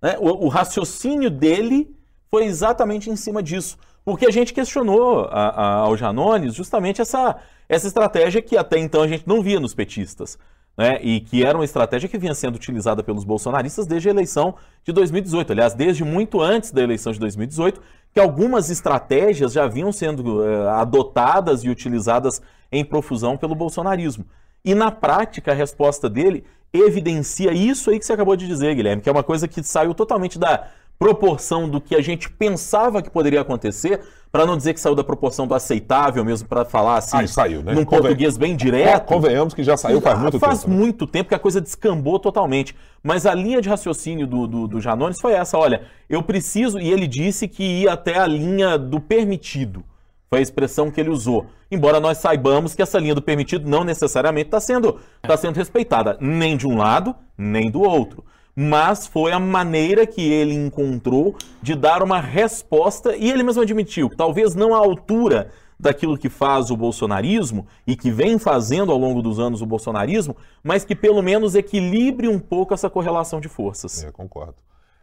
Né? 0.01 0.17
O, 0.19 0.45
o 0.45 0.47
raciocínio 0.47 1.29
dele 1.29 1.95
foi 2.31 2.45
exatamente 2.45 3.09
em 3.09 3.15
cima 3.15 3.43
disso. 3.43 3.77
Porque 4.03 4.25
a 4.25 4.31
gente 4.31 4.53
questionou 4.53 5.25
a, 5.25 5.49
a, 5.49 5.73
ao 5.81 5.97
Janones 5.97 6.55
justamente 6.55 7.01
essa, 7.01 7.35
essa 7.67 7.85
estratégia 7.85 8.41
que 8.41 8.57
até 8.57 8.79
então 8.79 9.03
a 9.03 9.07
gente 9.07 9.27
não 9.27 9.43
via 9.43 9.59
nos 9.59 9.75
petistas. 9.75 10.39
Né? 10.77 10.99
E 11.03 11.19
que 11.19 11.43
era 11.43 11.57
uma 11.57 11.65
estratégia 11.65 12.07
que 12.07 12.17
vinha 12.17 12.33
sendo 12.33 12.55
utilizada 12.55 13.03
pelos 13.03 13.25
bolsonaristas 13.25 13.85
desde 13.85 14.07
a 14.07 14.11
eleição 14.11 14.55
de 14.83 14.93
2018. 14.93 15.51
Aliás, 15.51 15.73
desde 15.73 16.03
muito 16.03 16.41
antes 16.41 16.71
da 16.71 16.81
eleição 16.81 17.11
de 17.11 17.19
2018, 17.19 17.81
que 18.13 18.19
algumas 18.19 18.69
estratégias 18.69 19.51
já 19.51 19.67
vinham 19.67 19.91
sendo 19.91 20.39
uh, 20.39 20.69
adotadas 20.69 21.63
e 21.63 21.69
utilizadas 21.69 22.41
em 22.71 22.83
profusão 22.83 23.37
pelo 23.37 23.53
bolsonarismo. 23.53 24.25
E 24.63 24.73
na 24.73 24.89
prática, 24.89 25.51
a 25.51 25.55
resposta 25.55 26.09
dele 26.09 26.45
evidencia 26.73 27.51
isso 27.51 27.89
aí 27.89 27.99
que 27.99 28.05
você 28.05 28.13
acabou 28.13 28.35
de 28.35 28.47
dizer, 28.47 28.73
Guilherme, 28.75 29.01
que 29.01 29.09
é 29.09 29.11
uma 29.11 29.23
coisa 29.23 29.47
que 29.47 29.61
saiu 29.61 29.93
totalmente 29.93 30.39
da 30.39 30.69
proporção 31.01 31.67
do 31.67 31.81
que 31.81 31.95
a 31.95 32.01
gente 32.01 32.29
pensava 32.29 33.01
que 33.01 33.09
poderia 33.09 33.41
acontecer, 33.41 34.01
para 34.31 34.45
não 34.45 34.55
dizer 34.55 34.75
que 34.75 34.79
saiu 34.79 34.93
da 34.93 35.03
proporção 35.03 35.47
do 35.47 35.55
aceitável 35.55 36.23
mesmo, 36.23 36.47
para 36.47 36.63
falar 36.63 36.97
assim, 36.97 37.17
ah, 37.17 37.27
saiu, 37.27 37.63
né? 37.63 37.73
num 37.73 37.83
Conven... 37.83 38.01
português 38.01 38.37
bem 38.37 38.55
direto. 38.55 39.07
Convenhamos 39.07 39.55
que 39.55 39.63
já 39.63 39.75
saiu 39.75 39.99
faz 39.99 40.19
muito 40.19 40.39
faz 40.39 40.59
tempo. 40.59 40.67
Faz 40.67 40.79
muito 40.79 41.07
tempo 41.07 41.29
que 41.29 41.33
a 41.33 41.39
coisa 41.39 41.59
descambou 41.59 42.19
totalmente. 42.19 42.75
Mas 43.01 43.25
a 43.25 43.33
linha 43.33 43.59
de 43.63 43.67
raciocínio 43.67 44.27
do, 44.27 44.45
do, 44.45 44.67
do 44.67 44.79
Janones 44.79 45.19
foi 45.19 45.33
essa: 45.33 45.57
olha, 45.57 45.81
eu 46.07 46.21
preciso, 46.21 46.79
e 46.79 46.91
ele 46.91 47.07
disse 47.07 47.47
que 47.47 47.63
ia 47.63 47.93
até 47.93 48.19
a 48.19 48.27
linha 48.27 48.77
do 48.77 48.99
permitido. 48.99 49.83
Foi 50.29 50.37
a 50.37 50.43
expressão 50.43 50.91
que 50.91 51.01
ele 51.01 51.09
usou. 51.09 51.47
Embora 51.71 51.99
nós 51.99 52.19
saibamos 52.19 52.75
que 52.75 52.81
essa 52.83 52.99
linha 52.99 53.15
do 53.15 53.23
permitido 53.23 53.67
não 53.67 53.83
necessariamente 53.83 54.49
está 54.49 54.59
sendo, 54.59 54.99
tá 55.19 55.35
sendo 55.35 55.55
respeitada, 55.55 56.15
nem 56.21 56.55
de 56.55 56.67
um 56.67 56.77
lado, 56.77 57.15
nem 57.35 57.71
do 57.71 57.81
outro. 57.81 58.23
Mas 58.55 59.07
foi 59.07 59.31
a 59.31 59.39
maneira 59.39 60.05
que 60.05 60.21
ele 60.21 60.53
encontrou 60.53 61.35
de 61.61 61.75
dar 61.75 62.03
uma 62.03 62.19
resposta, 62.19 63.15
e 63.15 63.31
ele 63.31 63.43
mesmo 63.43 63.61
admitiu 63.61 64.09
talvez 64.09 64.55
não 64.55 64.73
à 64.73 64.77
altura 64.77 65.51
daquilo 65.79 66.17
que 66.17 66.29
faz 66.29 66.69
o 66.69 66.77
bolsonarismo 66.77 67.65
e 67.87 67.95
que 67.95 68.11
vem 68.11 68.37
fazendo 68.37 68.91
ao 68.91 68.97
longo 68.97 69.21
dos 69.21 69.39
anos 69.39 69.61
o 69.61 69.65
bolsonarismo, 69.65 70.35
mas 70.63 70.85
que 70.85 70.95
pelo 70.95 71.21
menos 71.23 71.55
equilibre 71.55 72.27
um 72.27 72.37
pouco 72.37 72.73
essa 72.73 72.89
correlação 72.89 73.41
de 73.41 73.49
forças. 73.49 74.03
É, 74.03 74.11
concordo. 74.11 74.55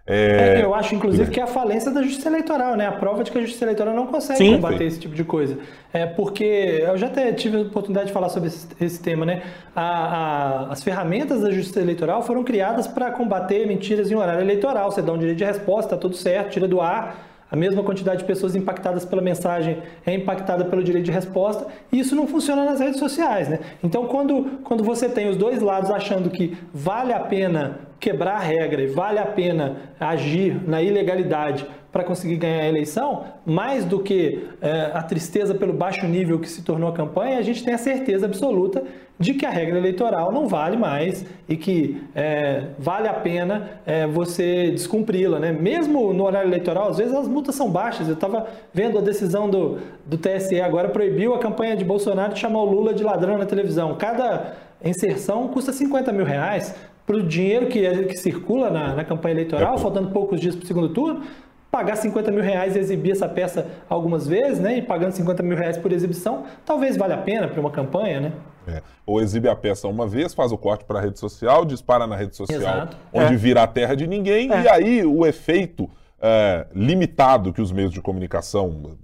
É... 0.08 0.62
Eu 0.62 0.74
acho, 0.74 0.94
inclusive, 0.94 1.30
que 1.30 1.38
é 1.38 1.42
a 1.42 1.46
falência 1.46 1.90
da 1.90 2.02
justiça 2.02 2.28
eleitoral, 2.28 2.76
né? 2.76 2.86
A 2.86 2.92
prova 2.92 3.22
de 3.22 3.30
que 3.30 3.36
a 3.36 3.40
justiça 3.42 3.64
eleitoral 3.64 3.94
não 3.94 4.06
consegue 4.06 4.38
Sim, 4.38 4.54
combater 4.54 4.84
esse 4.84 4.98
tipo 4.98 5.14
de 5.14 5.22
coisa. 5.22 5.58
É 5.92 6.06
porque 6.06 6.82
eu 6.82 6.96
já 6.96 7.08
até 7.08 7.30
tive 7.32 7.58
a 7.58 7.60
oportunidade 7.60 8.06
de 8.06 8.12
falar 8.12 8.30
sobre 8.30 8.48
esse, 8.48 8.66
esse 8.80 9.02
tema, 9.02 9.26
né? 9.26 9.42
A, 9.76 9.82
a, 9.82 10.72
as 10.72 10.82
ferramentas 10.82 11.42
da 11.42 11.50
justiça 11.50 11.80
eleitoral 11.80 12.22
foram 12.22 12.42
criadas 12.42 12.86
para 12.86 13.10
combater 13.10 13.66
mentiras 13.66 14.10
em 14.10 14.14
horário 14.14 14.40
eleitoral. 14.40 14.90
Você 14.90 15.02
dá 15.02 15.12
um 15.12 15.18
direito 15.18 15.38
de 15.38 15.44
resposta, 15.44 15.90
tá 15.90 15.96
tudo 15.98 16.16
certo, 16.16 16.52
tira 16.52 16.66
do 16.66 16.80
ar 16.80 17.28
a 17.50 17.56
mesma 17.56 17.82
quantidade 17.82 18.18
de 18.18 18.24
pessoas 18.24 18.54
impactadas 18.54 19.04
pela 19.04 19.22
mensagem 19.22 19.78
é 20.04 20.14
impactada 20.14 20.64
pelo 20.66 20.84
direito 20.84 21.06
de 21.06 21.10
resposta, 21.10 21.66
e 21.90 21.98
isso 21.98 22.14
não 22.14 22.26
funciona 22.26 22.64
nas 22.64 22.78
redes 22.78 22.98
sociais. 22.98 23.48
Né? 23.48 23.58
Então, 23.82 24.06
quando, 24.06 24.60
quando 24.64 24.84
você 24.84 25.08
tem 25.08 25.28
os 25.28 25.36
dois 25.36 25.62
lados 25.62 25.90
achando 25.90 26.28
que 26.28 26.56
vale 26.74 27.12
a 27.12 27.20
pena 27.20 27.87
quebrar 27.98 28.36
a 28.36 28.40
regra 28.40 28.82
e 28.82 28.86
vale 28.86 29.18
a 29.18 29.26
pena 29.26 29.76
agir 29.98 30.60
na 30.66 30.82
ilegalidade 30.82 31.66
para 31.90 32.04
conseguir 32.04 32.36
ganhar 32.36 32.62
a 32.62 32.68
eleição, 32.68 33.24
mais 33.46 33.84
do 33.84 33.98
que 34.00 34.46
é, 34.60 34.90
a 34.92 35.02
tristeza 35.02 35.54
pelo 35.54 35.72
baixo 35.72 36.06
nível 36.06 36.38
que 36.38 36.48
se 36.48 36.62
tornou 36.62 36.88
a 36.88 36.92
campanha, 36.92 37.38
a 37.38 37.42
gente 37.42 37.64
tem 37.64 37.72
a 37.72 37.78
certeza 37.78 38.26
absoluta 38.26 38.84
de 39.18 39.34
que 39.34 39.44
a 39.44 39.50
regra 39.50 39.78
eleitoral 39.78 40.30
não 40.30 40.46
vale 40.46 40.76
mais 40.76 41.24
e 41.48 41.56
que 41.56 42.00
é, 42.14 42.66
vale 42.78 43.08
a 43.08 43.14
pena 43.14 43.70
é, 43.86 44.06
você 44.06 44.70
descumpri-la. 44.70 45.40
Né? 45.40 45.50
Mesmo 45.50 46.12
no 46.12 46.24
horário 46.24 46.48
eleitoral, 46.48 46.90
às 46.90 46.98
vezes 46.98 47.14
as 47.14 47.26
multas 47.26 47.54
são 47.54 47.70
baixas. 47.70 48.06
Eu 48.06 48.14
estava 48.14 48.46
vendo 48.72 48.98
a 48.98 49.00
decisão 49.00 49.48
do, 49.48 49.78
do 50.06 50.18
TSE 50.18 50.60
agora, 50.60 50.90
proibiu 50.90 51.34
a 51.34 51.38
campanha 51.38 51.74
de 51.74 51.84
Bolsonaro 51.84 52.34
de 52.34 52.38
chamar 52.38 52.60
o 52.60 52.66
Lula 52.66 52.92
de 52.92 53.02
ladrão 53.02 53.38
na 53.38 53.46
televisão. 53.46 53.96
Cada 53.96 54.54
inserção 54.84 55.48
custa 55.48 55.72
50 55.72 56.12
mil 56.12 56.24
reais 56.24 56.74
para 57.08 57.16
o 57.16 57.22
dinheiro 57.22 57.68
que, 57.68 57.86
é, 57.86 58.04
que 58.04 58.18
circula 58.18 58.68
na, 58.68 58.94
na 58.94 59.02
campanha 59.02 59.32
eleitoral, 59.32 59.76
é 59.76 59.78
faltando 59.78 60.10
poucos 60.10 60.38
dias 60.38 60.54
para 60.54 60.64
o 60.64 60.66
segundo 60.66 60.90
turno 60.90 61.22
pagar 61.70 61.96
50 61.96 62.30
mil 62.30 62.42
reais 62.42 62.76
e 62.76 62.78
exibir 62.78 63.12
essa 63.12 63.26
peça 63.26 63.66
algumas 63.88 64.26
vezes, 64.26 64.58
né? 64.58 64.78
E 64.78 64.82
pagando 64.82 65.12
50 65.12 65.42
mil 65.42 65.56
reais 65.56 65.76
por 65.76 65.90
exibição, 65.92 66.44
talvez 66.64 66.96
valha 66.96 67.14
a 67.14 67.18
pena 67.18 67.48
para 67.48 67.60
uma 67.60 67.70
campanha, 67.70 68.20
né? 68.20 68.32
É. 68.66 68.82
Ou 69.06 69.20
exibe 69.22 69.48
a 69.48 69.56
peça 69.56 69.88
uma 69.88 70.06
vez, 70.06 70.34
faz 70.34 70.52
o 70.52 70.58
corte 70.58 70.84
para 70.84 70.98
a 70.98 71.02
rede 71.02 71.18
social, 71.18 71.64
dispara 71.64 72.06
na 72.06 72.14
rede 72.14 72.36
social, 72.36 72.60
Exato. 72.60 72.96
onde 73.12 73.34
é. 73.34 73.36
vira 73.36 73.62
a 73.62 73.66
terra 73.66 73.94
de 73.94 74.06
ninguém, 74.06 74.52
é. 74.52 74.62
e 74.62 74.68
aí 74.68 75.04
o 75.04 75.24
efeito 75.24 75.90
é, 76.20 76.66
limitado 76.74 77.52
que 77.52 77.62
os 77.62 77.72
meios 77.72 77.92
de 77.92 78.02
comunicação 78.02 78.96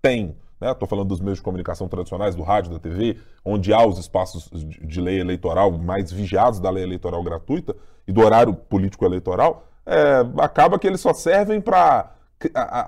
têm, 0.00 0.36
estou 0.60 0.86
né? 0.86 0.88
falando 0.88 1.08
dos 1.08 1.20
meios 1.20 1.38
de 1.38 1.44
comunicação 1.44 1.88
tradicionais, 1.88 2.34
do 2.34 2.42
rádio, 2.42 2.72
da 2.72 2.78
TV, 2.78 3.16
onde 3.44 3.72
há 3.72 3.86
os 3.86 3.98
espaços 3.98 4.50
de 4.52 5.00
lei 5.00 5.20
eleitoral 5.20 5.70
mais 5.70 6.10
vigiados 6.10 6.58
da 6.58 6.70
lei 6.70 6.82
eleitoral 6.82 7.22
gratuita 7.22 7.76
e 8.06 8.12
do 8.12 8.20
horário 8.20 8.52
político 8.54 9.04
eleitoral, 9.04 9.68
é, 9.86 10.26
acaba 10.38 10.78
que 10.78 10.86
eles 10.86 11.00
só 11.00 11.12
servem 11.12 11.60
para 11.60 12.12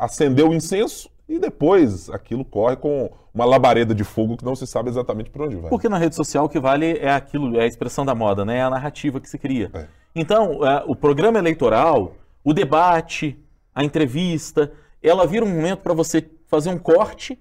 acender 0.00 0.44
o 0.44 0.52
incenso 0.52 1.08
e 1.28 1.38
depois 1.38 2.10
aquilo 2.10 2.44
corre 2.44 2.76
com 2.76 3.10
uma 3.32 3.44
labareda 3.44 3.94
de 3.94 4.02
fogo 4.02 4.36
que 4.36 4.44
não 4.44 4.56
se 4.56 4.66
sabe 4.66 4.88
exatamente 4.88 5.30
por 5.30 5.42
onde 5.42 5.56
vai. 5.56 5.70
Porque 5.70 5.88
na 5.88 5.96
rede 5.96 6.16
social 6.16 6.46
o 6.46 6.48
que 6.48 6.58
vale 6.58 6.98
é 6.98 7.10
aquilo, 7.10 7.56
é 7.56 7.62
a 7.62 7.66
expressão 7.66 8.04
da 8.04 8.14
moda, 8.14 8.44
né? 8.44 8.58
É 8.58 8.62
a 8.62 8.70
narrativa 8.70 9.20
que 9.20 9.28
se 9.28 9.38
cria. 9.38 9.70
É. 9.72 9.86
Então, 10.14 10.66
é, 10.66 10.82
o 10.86 10.96
programa 10.96 11.38
eleitoral, 11.38 12.14
o 12.42 12.52
debate, 12.52 13.38
a 13.72 13.84
entrevista, 13.84 14.72
ela 15.00 15.26
vira 15.26 15.44
um 15.44 15.48
momento 15.48 15.78
para 15.78 15.94
você 15.94 16.28
fazer 16.48 16.70
um 16.70 16.78
corte 16.78 17.38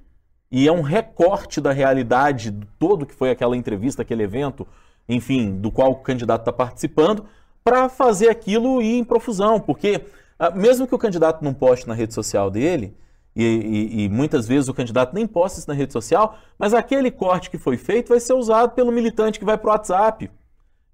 e 0.51 0.67
é 0.67 0.71
um 0.71 0.81
recorte 0.81 1.61
da 1.61 1.71
realidade 1.71 2.51
do 2.51 2.65
todo 2.77 3.05
que 3.05 3.13
foi 3.13 3.29
aquela 3.29 3.55
entrevista, 3.55 4.01
aquele 4.01 4.23
evento, 4.23 4.67
enfim, 5.07 5.59
do 5.59 5.71
qual 5.71 5.91
o 5.91 5.95
candidato 5.95 6.41
está 6.41 6.51
participando 6.51 7.25
para 7.63 7.87
fazer 7.87 8.29
aquilo 8.29 8.81
ir 8.81 8.97
em 8.97 9.03
profusão, 9.03 9.59
porque 9.59 10.05
ah, 10.39 10.49
mesmo 10.51 10.87
que 10.87 10.95
o 10.95 10.97
candidato 10.97 11.43
não 11.43 11.53
poste 11.53 11.87
na 11.87 11.93
rede 11.93 12.13
social 12.13 12.49
dele, 12.49 12.95
e, 13.35 13.43
e, 13.43 14.03
e, 14.03 14.09
muitas 14.09 14.47
vezes 14.47 14.67
o 14.67 14.73
candidato 14.73 15.13
nem 15.13 15.27
posta 15.27 15.59
isso 15.59 15.67
na 15.69 15.73
rede 15.73 15.93
social, 15.93 16.37
mas 16.57 16.73
aquele 16.73 17.11
corte 17.11 17.49
que 17.49 17.57
foi 17.57 17.77
feito 17.77 18.09
vai 18.09 18.19
ser 18.19 18.33
usado 18.33 18.71
pelo 18.71 18.91
militante 18.91 19.37
que 19.37 19.45
vai 19.45 19.57
para 19.57 19.69
o 19.69 19.71
WhatsApp, 19.71 20.31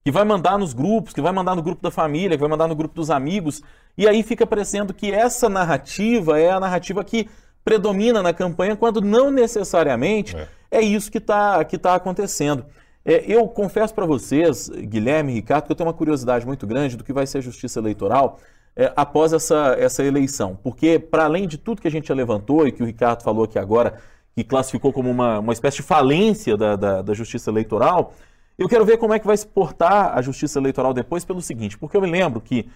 que 0.03 0.11
vai 0.11 0.23
mandar 0.23 0.59
nos 0.59 0.73
grupos, 0.73 1.13
que 1.13 1.21
vai 1.21 1.31
mandar 1.31 1.55
no 1.55 1.63
grupo 1.63 1.81
da 1.81 1.89
família, 1.89 2.37
que 2.37 2.41
vai 2.41 2.49
mandar 2.49 2.67
no 2.67 2.75
grupo 2.75 2.93
dos 2.93 3.09
amigos, 3.09 3.63
e 3.97 4.07
aí 4.07 4.21
fica 4.21 4.45
parecendo 4.45 4.93
que 4.93 5.11
essa 5.11 5.47
narrativa 5.47 6.39
é 6.39 6.51
a 6.51 6.59
narrativa 6.59 7.03
que 7.03 7.27
predomina 7.66 8.22
na 8.22 8.32
campanha, 8.32 8.76
quando 8.76 9.01
não 9.01 9.32
necessariamente 9.32 10.38
é, 10.38 10.47
é 10.70 10.82
isso 10.82 11.11
que 11.11 11.18
está 11.18 11.66
que 11.66 11.78
tá 11.80 11.95
acontecendo. 11.95 12.63
É, 13.03 13.24
eu 13.28 13.47
confesso 13.47 13.93
para 13.93 14.05
vocês, 14.05 14.70
Guilherme 14.70 15.32
e 15.32 15.36
Ricardo, 15.36 15.66
que 15.66 15.72
eu 15.72 15.76
tenho 15.76 15.88
uma 15.88 15.93
curiosidade 15.93 16.45
muito 16.45 16.66
grande 16.68 16.95
do 16.95 17.03
que 17.03 17.11
vai 17.11 17.26
ser 17.26 17.39
a 17.39 17.41
justiça 17.41 17.80
eleitoral 17.80 18.39
é, 18.76 18.93
após 18.95 19.34
essa, 19.34 19.76
essa 19.80 20.03
eleição. 20.03 20.57
Porque, 20.63 20.99
para 20.99 21.26
além 21.26 21.47
de 21.47 21.57
tudo 21.57 21.82
que 21.82 21.88
a 21.88 21.91
gente 21.91 22.07
já 22.07 22.13
levantou 22.13 22.68
e 22.68 22.72
que 22.72 22.84
o 22.84 22.86
Ricardo 22.86 23.24
falou 23.24 23.45
aqui 23.45 23.57
agora, 23.57 23.95
que 24.36 24.43
classificou 24.43 24.91
como 24.93 25.09
uma, 25.09 25.39
uma 25.39 25.53
espécie 25.53 25.78
de 25.78 25.84
falência 25.84 26.57
da, 26.57 26.76
da, 26.76 27.01
da 27.01 27.13
justiça 27.13 27.49
eleitoral, 27.49 28.13
eu 28.57 28.68
quero 28.68 28.86
ver 28.86 28.97
como 28.97 29.13
é 29.13 29.20
que 29.20 29.28
vai 29.28 29.38
se 29.38 29.47
portar 29.47 30.18
a 30.18 30.22
justiça 30.22 30.59
eleitoral 30.59 30.93
depois 30.93 31.26
pelo 31.26 31.41
seguinte, 31.41 31.78
porque 31.78 31.97
eu 31.97 32.01
me 32.01 32.09
lembro 32.09 32.39
que 32.41 32.70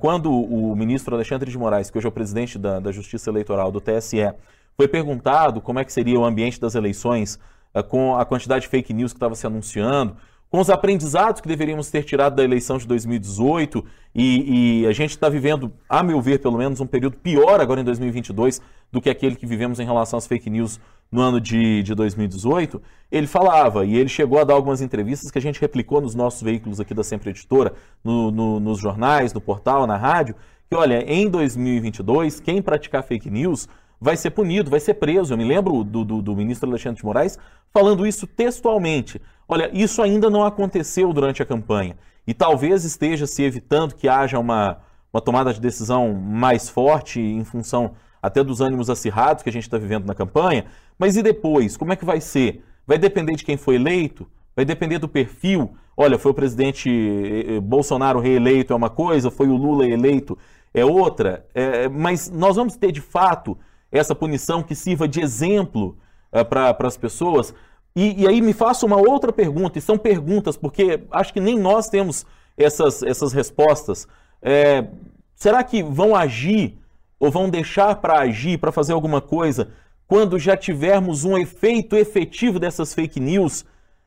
quando 0.00 0.32
o 0.32 0.74
ministro 0.74 1.14
Alexandre 1.14 1.50
de 1.50 1.56
Moraes, 1.56 1.90
que 1.90 1.98
hoje 1.98 2.06
é 2.06 2.08
o 2.08 2.12
presidente 2.12 2.58
da, 2.58 2.80
da 2.80 2.90
Justiça 2.90 3.30
Eleitoral 3.30 3.70
do 3.70 3.80
TSE, 3.80 4.32
foi 4.76 4.86
perguntado 4.86 5.60
como 5.60 5.80
é 5.80 5.84
que 5.84 5.92
seria 5.92 6.18
o 6.18 6.24
ambiente 6.24 6.60
das 6.60 6.76
eleições 6.76 7.38
eh, 7.74 7.82
com 7.82 8.16
a 8.16 8.24
quantidade 8.24 8.62
de 8.62 8.68
fake 8.68 8.94
news 8.94 9.12
que 9.12 9.16
estava 9.16 9.34
se 9.34 9.44
anunciando, 9.44 10.16
com 10.50 10.60
os 10.60 10.70
aprendizados 10.70 11.40
que 11.40 11.48
deveríamos 11.48 11.90
ter 11.90 12.04
tirado 12.04 12.36
da 12.36 12.42
eleição 12.42 12.78
de 12.78 12.86
2018 12.86 13.84
e, 14.14 14.82
e 14.82 14.86
a 14.86 14.92
gente 14.92 15.10
está 15.10 15.28
vivendo, 15.28 15.72
a 15.88 16.02
meu 16.02 16.20
ver, 16.20 16.40
pelo 16.40 16.56
menos, 16.56 16.80
um 16.80 16.86
período 16.86 17.16
pior 17.18 17.60
agora 17.60 17.80
em 17.80 17.84
2022 17.84 18.60
do 18.90 19.00
que 19.00 19.10
aquele 19.10 19.36
que 19.36 19.46
vivemos 19.46 19.78
em 19.78 19.84
relação 19.84 20.18
às 20.18 20.26
fake 20.26 20.48
news 20.48 20.80
no 21.10 21.20
ano 21.20 21.40
de, 21.40 21.82
de 21.82 21.94
2018, 21.94 22.80
ele 23.10 23.26
falava, 23.26 23.84
e 23.84 23.96
ele 23.96 24.08
chegou 24.08 24.38
a 24.38 24.44
dar 24.44 24.54
algumas 24.54 24.80
entrevistas 24.80 25.30
que 25.30 25.38
a 25.38 25.42
gente 25.42 25.60
replicou 25.60 26.00
nos 26.00 26.14
nossos 26.14 26.42
veículos 26.42 26.80
aqui 26.80 26.92
da 26.94 27.02
Sempre 27.02 27.30
Editora, 27.30 27.72
no, 28.04 28.30
no, 28.30 28.60
nos 28.60 28.78
jornais, 28.78 29.32
no 29.32 29.40
portal, 29.40 29.86
na 29.86 29.96
rádio, 29.96 30.34
que 30.68 30.76
olha, 30.76 31.02
em 31.10 31.28
2022, 31.28 32.40
quem 32.40 32.60
praticar 32.60 33.02
fake 33.02 33.30
news 33.30 33.68
vai 34.00 34.16
ser 34.16 34.30
punido, 34.30 34.70
vai 34.70 34.80
ser 34.80 34.94
preso. 34.94 35.32
Eu 35.32 35.38
me 35.38 35.44
lembro 35.44 35.82
do, 35.82 36.04
do, 36.04 36.22
do, 36.22 36.36
ministro 36.36 36.68
Alexandre 36.68 37.00
de 37.00 37.04
Moraes 37.04 37.38
falando 37.72 38.06
isso 38.06 38.26
textualmente. 38.26 39.20
Olha, 39.48 39.70
isso 39.72 40.02
ainda 40.02 40.28
não 40.28 40.44
aconteceu 40.44 41.12
durante 41.12 41.42
a 41.42 41.46
campanha 41.46 41.96
e 42.26 42.34
talvez 42.34 42.84
esteja 42.84 43.26
se 43.26 43.42
evitando 43.42 43.94
que 43.94 44.06
haja 44.06 44.38
uma, 44.38 44.78
uma 45.12 45.20
tomada 45.20 45.52
de 45.54 45.60
decisão 45.60 46.12
mais 46.12 46.68
forte 46.68 47.18
em 47.20 47.42
função 47.44 47.92
até 48.20 48.44
dos 48.44 48.60
ânimos 48.60 48.90
acirrados 48.90 49.42
que 49.42 49.48
a 49.48 49.52
gente 49.52 49.62
está 49.62 49.78
vivendo 49.78 50.04
na 50.04 50.14
campanha. 50.14 50.66
Mas 50.98 51.16
e 51.16 51.22
depois? 51.22 51.76
Como 51.76 51.92
é 51.92 51.96
que 51.96 52.04
vai 52.04 52.20
ser? 52.20 52.62
Vai 52.86 52.98
depender 52.98 53.34
de 53.36 53.44
quem 53.44 53.56
foi 53.56 53.76
eleito? 53.76 54.28
Vai 54.54 54.64
depender 54.64 54.98
do 54.98 55.08
perfil? 55.08 55.74
Olha, 55.96 56.18
foi 56.18 56.32
o 56.32 56.34
presidente 56.34 56.90
eh, 56.90 57.56
eh, 57.56 57.60
Bolsonaro 57.60 58.20
reeleito 58.20 58.72
é 58.72 58.76
uma 58.76 58.90
coisa, 58.90 59.30
foi 59.30 59.48
o 59.48 59.56
Lula 59.56 59.86
eleito 59.86 60.36
é 60.74 60.84
outra, 60.84 61.46
é, 61.54 61.88
mas 61.88 62.30
nós 62.30 62.56
vamos 62.56 62.76
ter 62.76 62.92
de 62.92 63.00
fato 63.00 63.56
essa 63.90 64.14
punição 64.14 64.62
que 64.62 64.74
sirva 64.74 65.08
de 65.08 65.20
exemplo 65.20 65.96
uh, 66.32 66.44
para 66.44 66.76
as 66.80 66.96
pessoas. 66.96 67.54
E, 67.94 68.22
e, 68.22 68.28
aí 68.28 68.40
me 68.40 68.52
faço 68.52 68.86
uma 68.86 68.96
outra 68.96 69.32
pergunta, 69.32 69.78
e 69.78 69.82
são 69.82 69.98
perguntas, 69.98 70.56
porque 70.56 71.00
acho 71.10 71.32
que 71.32 71.40
nem 71.40 71.58
nós 71.58 71.88
temos 71.88 72.24
essas, 72.56 73.02
essas 73.02 73.32
respostas. 73.32 74.06
É, 74.40 74.86
será 75.34 75.64
que 75.64 75.82
vão 75.82 76.14
agir 76.14 76.78
ou 77.18 77.30
vão 77.30 77.50
deixar 77.50 77.96
para 77.96 78.20
agir, 78.20 78.58
para 78.58 78.70
fazer 78.70 78.92
alguma 78.92 79.20
coisa, 79.20 79.70
quando 80.06 80.38
já 80.38 80.56
tivermos 80.56 81.24
um 81.24 81.36
efeito 81.36 81.96
efetivo 81.96 82.58
dessas 82.58 82.94
fake 82.94 83.20
news 83.20 83.64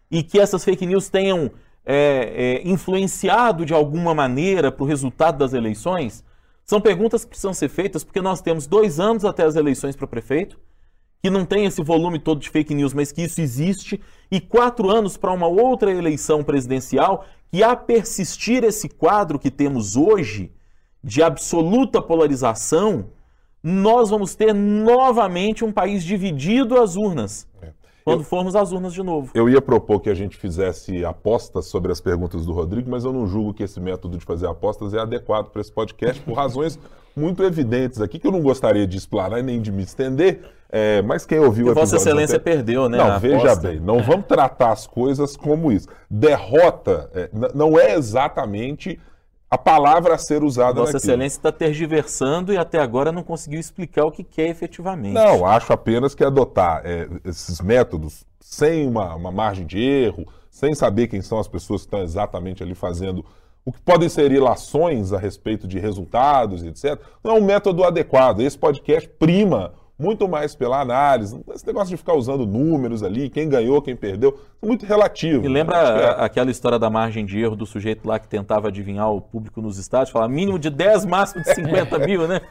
e 0.09 0.23
que 0.23 0.39
essas 0.39 0.63
fake 0.63 0.85
news 0.85 1.09
tenham 1.09 1.51
é, 1.85 2.61
é, 2.63 2.67
influenciado 2.67 3.65
de 3.65 3.73
alguma 3.73 4.13
maneira 4.13 4.71
para 4.71 4.83
o 4.83 4.87
resultado 4.87 5.37
das 5.37 5.53
eleições? 5.53 6.23
São 6.65 6.79
perguntas 6.79 7.23
que 7.23 7.29
precisam 7.29 7.53
ser 7.53 7.69
feitas 7.69 8.03
porque 8.03 8.21
nós 8.21 8.41
temos 8.41 8.65
dois 8.65 8.99
anos 8.99 9.25
até 9.25 9.43
as 9.43 9.55
eleições 9.55 9.95
para 9.95 10.07
prefeito, 10.07 10.59
que 11.21 11.29
não 11.29 11.45
tem 11.45 11.65
esse 11.65 11.83
volume 11.83 12.17
todo 12.17 12.39
de 12.39 12.49
fake 12.49 12.73
news, 12.73 12.93
mas 12.93 13.11
que 13.11 13.21
isso 13.21 13.39
existe, 13.41 14.01
e 14.29 14.41
quatro 14.41 14.89
anos 14.89 15.17
para 15.17 15.31
uma 15.31 15.47
outra 15.47 15.91
eleição 15.91 16.43
presidencial, 16.43 17.25
que 17.51 17.61
a 17.61 17.75
persistir 17.75 18.63
esse 18.63 18.89
quadro 18.89 19.37
que 19.37 19.51
temos 19.51 19.95
hoje, 19.95 20.51
de 21.03 21.21
absoluta 21.21 22.01
polarização, 22.01 23.09
nós 23.63 24.09
vamos 24.09 24.33
ter 24.33 24.53
novamente 24.53 25.63
um 25.63 25.71
país 25.71 26.03
dividido 26.03 26.79
às 26.81 26.95
urnas. 26.95 27.47
É. 27.61 27.71
Quando 28.03 28.21
eu, 28.21 28.25
formos 28.25 28.55
às 28.55 28.71
urnas 28.71 28.93
de 28.93 29.03
novo. 29.03 29.31
Eu 29.33 29.49
ia 29.49 29.61
propor 29.61 29.99
que 29.99 30.09
a 30.09 30.13
gente 30.13 30.37
fizesse 30.37 31.05
apostas 31.05 31.65
sobre 31.67 31.91
as 31.91 32.01
perguntas 32.01 32.45
do 32.45 32.51
Rodrigo, 32.51 32.89
mas 32.89 33.03
eu 33.03 33.13
não 33.13 33.27
julgo 33.27 33.53
que 33.53 33.63
esse 33.63 33.79
método 33.79 34.17
de 34.17 34.25
fazer 34.25 34.47
apostas 34.47 34.93
é 34.93 34.99
adequado 34.99 35.49
para 35.49 35.61
esse 35.61 35.71
podcast, 35.71 36.21
por 36.21 36.33
razões 36.33 36.79
muito 37.15 37.43
evidentes 37.43 38.01
aqui, 38.01 38.17
que 38.17 38.27
eu 38.27 38.31
não 38.31 38.41
gostaria 38.41 38.87
de 38.87 38.97
explanar 38.97 39.39
e 39.39 39.43
nem 39.43 39.61
de 39.61 39.71
me 39.71 39.83
estender. 39.83 40.41
É, 40.73 41.01
mas 41.01 41.25
quem 41.25 41.37
ouviu 41.37 41.67
o 41.67 41.73
Vossa 41.73 41.97
Excelência 41.97 42.37
até... 42.37 42.51
perdeu, 42.53 42.87
né? 42.87 42.97
Não, 42.97 43.19
veja 43.19 43.37
aposta. 43.37 43.67
bem, 43.67 43.79
não 43.79 44.01
vamos 44.01 44.25
tratar 44.25 44.71
as 44.71 44.87
coisas 44.87 45.35
como 45.35 45.69
isso. 45.69 45.87
Derrota 46.09 47.09
é, 47.13 47.29
não 47.53 47.77
é 47.77 47.93
exatamente 47.93 48.97
a 49.51 49.57
palavra 49.57 50.15
a 50.15 50.17
ser 50.17 50.43
usada 50.43 50.79
Vossa 50.79 50.93
naquilo. 50.93 51.11
Excelência 51.11 51.37
está 51.37 51.51
tergiversando 51.51 52.53
e 52.53 52.57
até 52.57 52.79
agora 52.79 53.11
não 53.11 53.21
conseguiu 53.21 53.59
explicar 53.59 54.05
o 54.05 54.11
que 54.11 54.23
quer 54.23 54.47
efetivamente. 54.47 55.13
Não, 55.13 55.45
acho 55.45 55.73
apenas 55.73 56.15
que 56.15 56.23
adotar 56.23 56.81
é, 56.85 57.09
esses 57.25 57.59
métodos 57.59 58.25
sem 58.39 58.87
uma, 58.87 59.13
uma, 59.13 59.29
margem 59.29 59.65
de 59.65 59.77
erro, 59.77 60.25
sem 60.49 60.73
saber 60.73 61.07
quem 61.07 61.21
são 61.21 61.37
as 61.37 61.49
pessoas 61.49 61.81
que 61.81 61.87
estão 61.87 62.01
exatamente 62.01 62.63
ali 62.63 62.73
fazendo 62.73 63.25
o 63.65 63.73
que 63.73 63.81
podem 63.81 64.07
ser 64.07 64.31
ilações 64.31 65.11
a 65.11 65.19
respeito 65.19 65.67
de 65.67 65.77
resultados, 65.77 66.63
etc., 66.63 66.99
não 67.23 67.35
é 67.35 67.39
um 67.39 67.43
método 67.43 67.83
adequado. 67.83 68.39
Esse 68.39 68.57
podcast 68.57 69.07
prima 69.19 69.73
muito 70.01 70.27
mais 70.27 70.55
pela 70.55 70.81
análise. 70.81 71.39
Esse 71.53 71.65
negócio 71.67 71.89
de 71.89 71.97
ficar 71.97 72.15
usando 72.15 72.45
números 72.45 73.03
ali, 73.03 73.29
quem 73.29 73.47
ganhou, 73.47 73.81
quem 73.81 73.95
perdeu, 73.95 74.39
muito 74.61 74.85
relativo. 74.85 75.45
E 75.45 75.47
lembra 75.47 75.77
é. 75.77 76.25
aquela 76.25 76.49
história 76.49 76.79
da 76.79 76.89
margem 76.89 77.23
de 77.23 77.39
erro 77.39 77.55
do 77.55 77.65
sujeito 77.65 78.07
lá 78.07 78.17
que 78.17 78.27
tentava 78.27 78.69
adivinhar 78.69 79.11
o 79.11 79.21
público 79.21 79.61
nos 79.61 79.77
estádios? 79.77 80.09
Falar 80.09 80.27
mínimo 80.27 80.57
de 80.57 80.69
10, 80.71 81.05
máximo 81.05 81.43
de 81.43 81.53
50 81.53 81.99
mil, 82.05 82.27
né? 82.27 82.41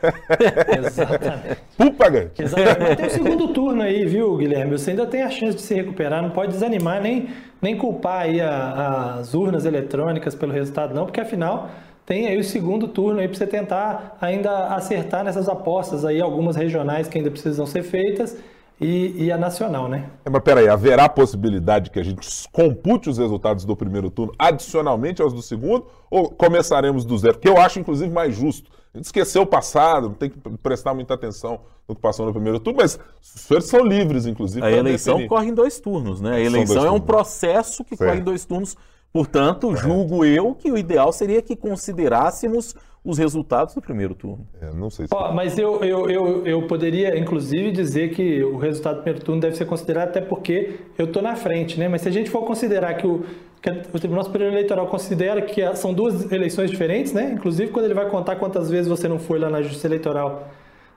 Exatamente. 0.79 1.61
Pupaga! 1.77 2.31
Exatamente. 2.39 2.97
Tem 2.97 3.07
o 3.07 3.11
segundo 3.11 3.49
turno 3.49 3.83
aí, 3.83 4.07
viu, 4.07 4.37
Guilherme? 4.37 4.79
Você 4.79 4.91
ainda 4.91 5.07
tem 5.07 5.23
a 5.23 5.31
chance 5.31 5.57
de 5.57 5.63
se 5.63 5.75
recuperar, 5.75 6.23
não 6.23 6.31
pode 6.31 6.53
desanimar 6.53 7.03
nem, 7.03 7.31
nem 7.61 7.77
culpar 7.77 8.23
aí 8.23 8.41
a, 8.41 9.17
as 9.19 9.35
urnas 9.35 9.65
eletrônicas 9.65 10.35
pelo 10.37 10.53
resultado, 10.53 10.95
não, 10.95 11.05
porque 11.05 11.21
afinal 11.21 11.69
tem 12.11 12.27
aí 12.27 12.37
o 12.37 12.43
segundo 12.43 12.89
turno 12.89 13.21
aí 13.21 13.29
para 13.29 13.39
você 13.39 13.47
tentar 13.47 14.19
ainda 14.21 14.75
acertar 14.75 15.23
nessas 15.23 15.49
apostas 15.49 16.05
aí, 16.05 16.21
algumas 16.21 16.57
regionais 16.57 17.07
que 17.07 17.17
ainda 17.17 17.31
precisam 17.31 17.65
ser 17.65 17.85
feitas 17.85 18.37
e, 18.81 19.27
e 19.27 19.31
a 19.31 19.39
nacional, 19.39 19.89
né? 19.89 20.11
É, 20.25 20.29
mas 20.29 20.43
peraí, 20.43 20.69
haverá 20.69 21.09
possibilidade 21.09 21.89
que 21.89 22.01
a 22.01 22.03
gente 22.03 22.29
compute 22.51 23.09
os 23.09 23.17
resultados 23.17 23.65
do 23.65 23.77
primeiro 23.77 24.11
turno 24.11 24.35
adicionalmente 24.37 25.23
aos 25.23 25.33
do 25.33 25.41
segundo 25.41 25.87
ou 26.11 26.29
começaremos 26.29 27.05
do 27.05 27.17
zero? 27.17 27.39
Que 27.39 27.49
eu 27.49 27.57
acho, 27.57 27.79
inclusive, 27.79 28.13
mais 28.13 28.35
justo. 28.35 28.73
A 28.93 28.99
gente 28.99 29.05
esqueceu 29.05 29.43
o 29.43 29.47
passado, 29.47 30.09
não 30.09 30.15
tem 30.15 30.31
que 30.31 30.37
prestar 30.61 30.93
muita 30.93 31.15
atenção 31.15 31.61
no 31.87 31.95
que 31.95 32.01
passou 32.01 32.27
no 32.27 32.33
primeiro 32.33 32.59
turno, 32.59 32.81
mas 32.83 32.99
os 33.23 33.43
senhores 33.43 33.69
são 33.69 33.85
livres, 33.85 34.27
inclusive. 34.27 34.67
A 34.67 34.73
eleição 34.73 35.15
definir. 35.15 35.29
corre 35.29 35.47
em 35.47 35.55
dois 35.55 35.79
turnos, 35.79 36.21
né? 36.21 36.33
A 36.33 36.41
eleição 36.41 36.85
é 36.85 36.91
um 36.91 36.99
processo 36.99 37.85
que 37.85 37.97
corre 37.97 38.19
em 38.19 38.25
dois 38.25 38.45
turnos 38.45 38.77
Portanto, 39.13 39.75
julgo 39.75 40.25
eu 40.25 40.55
que 40.55 40.71
o 40.71 40.79
ideal 40.79 41.13
seria 41.13 41.43
que 41.43 41.57
considerássemos 41.57 42.75
os 43.05 43.17
resultados 43.19 43.75
do 43.75 43.81
primeiro 43.81 44.15
turno. 44.15 44.47
É, 44.61 44.71
não 44.73 44.91
sei 44.91 45.07
se... 45.07 45.15
Oh, 45.15 45.33
mas 45.33 45.59
eu, 45.59 45.83
eu, 45.83 46.11
eu, 46.11 46.47
eu 46.47 46.67
poderia, 46.67 47.19
inclusive, 47.19 47.71
dizer 47.71 48.11
que 48.11 48.45
o 48.45 48.59
resultado 48.59 48.97
do 48.97 49.03
primeiro 49.03 49.25
turno 49.25 49.41
deve 49.41 49.57
ser 49.57 49.65
considerado 49.65 50.09
até 50.09 50.21
porque 50.21 50.81
eu 50.99 51.07
estou 51.07 51.23
na 51.23 51.35
frente, 51.35 51.79
né? 51.79 51.89
Mas 51.89 52.03
se 52.03 52.09
a 52.09 52.13
gente 52.13 52.29
for 52.29 52.43
considerar 52.43 52.95
que 52.95 53.07
o, 53.07 53.25
que 53.63 53.71
o 53.71 53.99
Tribunal 53.99 54.23
Superior 54.25 54.53
Eleitoral 54.53 54.87
considera 54.87 55.41
que 55.41 55.63
são 55.77 55.95
duas 55.95 56.31
eleições 56.31 56.71
diferentes, 56.71 57.13
né? 57.15 57.33
Inclusive, 57.33 57.73
quando 57.73 57.87
ele 57.87 57.95
vai 57.95 58.09
contar 58.09 58.37
quantas 58.37 58.71
vezes 58.71 58.87
você 58.87 59.09
não 59.09 59.19
foi 59.19 59.39
lá 59.39 59.49
na 59.49 59.63
Justiça 59.63 59.87
Eleitoral, 59.87 60.49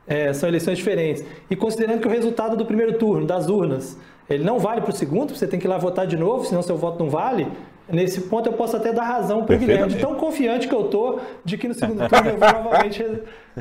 é, 0.06 0.34
são 0.34 0.50
eleições 0.50 0.78
diferentes. 0.78 1.24
E 1.50 1.56
considerando 1.56 2.02
que 2.02 2.08
o 2.08 2.12
resultado 2.12 2.58
do 2.58 2.66
primeiro 2.66 2.98
turno, 2.98 3.26
das 3.26 3.48
urnas, 3.48 3.98
ele 4.30 4.44
não 4.44 4.60
vale 4.60 4.82
para 4.82 4.92
o 4.92 4.94
segundo, 4.94 5.34
você 5.34 5.48
tem 5.48 5.58
que 5.58 5.66
ir 5.68 5.70
lá 5.70 5.78
votar 5.78 6.06
de 6.06 6.18
novo, 6.18 6.44
senão 6.44 6.62
seu 6.62 6.76
voto 6.76 7.02
não 7.02 7.10
vale, 7.10 7.48
Nesse 7.90 8.22
ponto 8.22 8.48
eu 8.48 8.54
posso 8.54 8.78
até 8.78 8.94
dar 8.94 9.04
razão 9.04 9.46
para 9.46 9.56
o 9.56 9.60
Guilherme, 9.60 9.94
de 9.94 10.00
tão 10.00 10.16
confiante 10.16 10.68
que 10.68 10.74
eu 10.74 10.86
tô 10.86 11.20
de 11.44 11.58
que 11.58 11.68
no 11.68 11.74
segundo 11.74 12.08
turno 12.08 12.30
eu 12.30 12.38
vou 12.38 12.64
novamente 12.64 13.06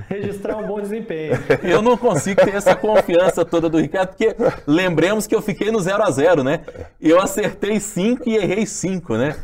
registrar 0.08 0.56
um 0.56 0.66
bom 0.66 0.80
desempenho. 0.80 1.32
Eu 1.62 1.82
não 1.82 1.96
consigo 1.96 2.44
ter 2.44 2.54
essa 2.54 2.74
confiança 2.74 3.44
toda 3.44 3.68
do 3.68 3.78
Ricardo, 3.78 4.10
porque 4.10 4.34
lembremos 4.66 5.26
que 5.26 5.34
eu 5.34 5.42
fiquei 5.42 5.70
no 5.70 5.80
0 5.80 6.02
a 6.02 6.10
0 6.10 6.44
né? 6.44 6.60
Eu 7.00 7.20
acertei 7.20 7.80
5 7.80 8.28
e 8.28 8.36
errei 8.36 8.64
5, 8.64 9.16
né? 9.16 9.36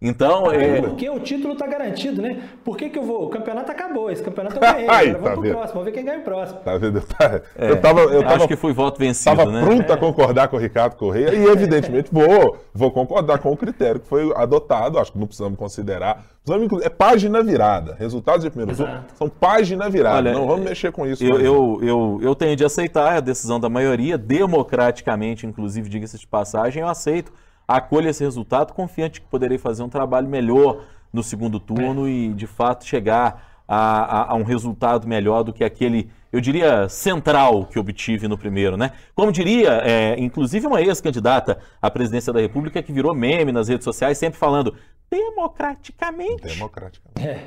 Então, 0.00 0.52
é... 0.52 0.82
Porque 0.82 1.08
o 1.08 1.18
título 1.18 1.54
está 1.54 1.66
garantido, 1.66 2.20
né? 2.20 2.42
Por 2.62 2.76
que, 2.76 2.90
que 2.90 2.98
eu 2.98 3.04
vou? 3.04 3.24
O 3.24 3.28
campeonato 3.30 3.72
acabou, 3.72 4.10
esse 4.10 4.22
campeonato 4.22 4.56
eu 4.56 4.60
ganhei. 4.72 4.88
Ai, 4.88 5.10
agora 5.10 5.22
tá 5.22 5.30
vamos 5.30 5.40
pro 5.40 5.50
próximo, 5.50 5.72
vamos 5.72 5.84
ver 5.86 5.92
quem 5.92 6.04
ganha 6.04 6.18
o 6.18 6.22
próximo. 6.22 6.60
Tá 6.60 6.76
vendo? 6.76 7.02
Tá... 7.14 7.40
É, 7.56 7.70
eu 7.70 7.80
tava, 7.80 8.00
eu 8.00 8.22
tava, 8.22 8.34
acho 8.34 8.48
que 8.48 8.56
fui 8.56 8.72
voto 8.72 8.98
vencido, 8.98 9.36
tava 9.36 9.50
né? 9.50 9.62
pronto 9.62 9.88
é. 9.88 9.92
a 9.92 9.96
concordar 9.96 10.48
com 10.48 10.56
o 10.56 10.58
Ricardo 10.58 10.96
Correia 10.96 11.32
e, 11.32 11.44
evidentemente, 11.46 12.08
vou, 12.12 12.58
vou 12.72 12.90
concordar 12.90 13.38
com 13.38 13.52
o 13.52 13.56
critério 13.56 14.00
que 14.00 14.06
foi 14.06 14.32
adotado. 14.34 14.98
Acho 14.98 15.12
que 15.12 15.18
não 15.18 15.26
precisamos 15.26 15.58
considerar. 15.58 16.24
Precisamos, 16.44 16.84
é 16.84 16.88
página 16.88 17.42
virada. 17.42 17.94
Resultados 17.98 18.42
de 18.42 18.50
primeiro 18.50 18.76
turno 18.76 19.04
são 19.14 19.28
página 19.28 19.88
virada. 19.88 20.16
Olha, 20.16 20.32
não 20.32 20.46
vamos 20.46 20.64
mexer 20.64 20.90
com 20.92 21.06
isso. 21.06 21.22
Eu, 21.24 21.40
eu, 21.40 21.78
eu, 21.82 22.20
eu 22.20 22.34
tenho 22.34 22.56
de 22.56 22.64
aceitar 22.64 23.16
a 23.16 23.20
decisão 23.20 23.60
da 23.60 23.68
maioria, 23.68 24.18
democraticamente, 24.18 25.46
inclusive, 25.46 25.88
diga-se 25.88 26.18
de 26.18 26.26
passagem, 26.26 26.82
eu 26.82 26.88
aceito 26.88 27.32
acolha 27.66 28.10
esse 28.10 28.22
resultado, 28.22 28.72
confiante 28.72 29.20
que 29.20 29.26
poderei 29.26 29.58
fazer 29.58 29.82
um 29.82 29.88
trabalho 29.88 30.28
melhor 30.28 30.84
no 31.12 31.22
segundo 31.22 31.60
turno 31.60 32.08
e, 32.08 32.32
de 32.34 32.46
fato, 32.46 32.84
chegar 32.84 33.62
a, 33.66 33.76
a, 33.76 34.32
a, 34.32 34.34
um 34.34 34.42
resultado 34.42 35.06
melhor 35.06 35.42
do 35.42 35.52
que 35.52 35.64
aquele, 35.64 36.10
eu 36.32 36.40
diria, 36.40 36.88
central 36.88 37.64
que 37.66 37.78
obtive 37.78 38.28
no 38.28 38.36
primeiro, 38.36 38.76
né? 38.76 38.92
Como 39.14 39.32
diria, 39.32 39.80
é, 39.84 40.16
inclusive 40.18 40.66
uma 40.66 40.82
ex-candidata 40.82 41.58
à 41.80 41.90
presidência 41.90 42.32
da 42.32 42.40
República 42.40 42.82
que 42.82 42.92
virou 42.92 43.14
meme 43.14 43.52
nas 43.52 43.68
redes 43.68 43.84
sociais, 43.84 44.18
sempre 44.18 44.38
falando 44.38 44.74
democraticamente. 45.10 46.42
Democraticamente. 46.42 47.26
É. 47.26 47.46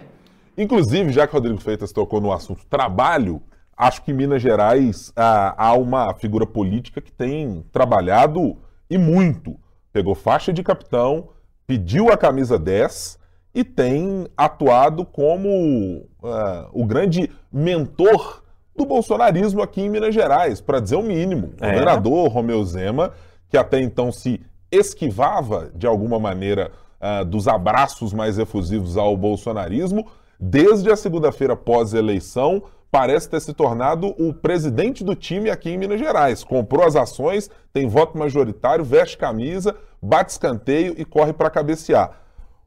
Inclusive, 0.58 1.12
já 1.12 1.28
que 1.28 1.34
o 1.34 1.38
Rodrigo 1.38 1.62
Freitas 1.62 1.92
tocou 1.92 2.20
no 2.20 2.32
assunto 2.32 2.66
trabalho, 2.66 3.42
acho 3.76 4.02
que 4.02 4.12
em 4.12 4.16
Minas 4.16 4.42
Gerais 4.42 5.14
ah, 5.16 5.54
há 5.56 5.74
uma 5.74 6.12
figura 6.16 6.48
política 6.48 7.00
que 7.00 7.12
tem 7.12 7.64
trabalhado 7.72 8.58
e 8.90 8.98
muito 8.98 9.56
pegou 9.98 10.14
faixa 10.14 10.54
de 10.54 10.62
capitão, 10.62 11.30
pediu 11.66 12.12
a 12.12 12.18
camisa 12.18 12.60
10 12.60 13.18
e 13.56 13.64
tem 13.64 14.28
atuado 14.38 15.04
como 15.04 16.06
uh, 16.22 16.70
o 16.72 16.86
grande 16.86 17.32
mentor 17.52 18.44
do 18.76 18.86
bolsonarismo 18.86 19.60
aqui 19.60 19.82
em 19.82 19.90
Minas 19.90 20.14
Gerais, 20.14 20.62
para 20.62 20.80
dizer 20.80 20.98
o 20.98 21.02
mínimo. 21.02 21.52
O 21.60 21.66
é. 21.66 21.72
governador 21.72 22.30
Romeu 22.30 22.64
Zema, 22.64 23.12
que 23.50 23.58
até 23.58 23.82
então 23.82 24.12
se 24.12 24.40
esquivava 24.72 25.72
de 25.74 25.88
alguma 25.88 26.20
maneira 26.20 26.72
uh, 27.02 27.26
dos 27.26 27.48
abraços 27.48 28.14
mais 28.14 28.38
efusivos 28.38 28.98
ao 28.98 29.18
bolsonarismo, 29.18 30.06
desde 30.40 30.92
a 30.92 30.96
segunda-feira 30.96 31.56
pós-eleição, 31.56 32.62
parece 32.92 33.28
ter 33.32 33.42
se 33.42 33.52
tornado 33.52 34.14
o 34.20 34.32
presidente 34.32 35.04
do 35.04 35.16
time 35.16 35.50
aqui 35.50 35.72
em 35.72 35.78
Minas 35.80 36.00
Gerais. 36.00 36.44
Comprou 36.44 36.86
as 36.86 36.96
ações, 36.96 37.50
tem 37.74 37.88
voto 37.88 38.16
majoritário, 38.16 38.86
veste 38.86 39.18
camisa, 39.18 39.76
bate 40.02 40.32
escanteio 40.32 40.96
e 40.98 41.06
corre 41.06 41.34
para 41.34 41.50
cabecear. 41.50 42.22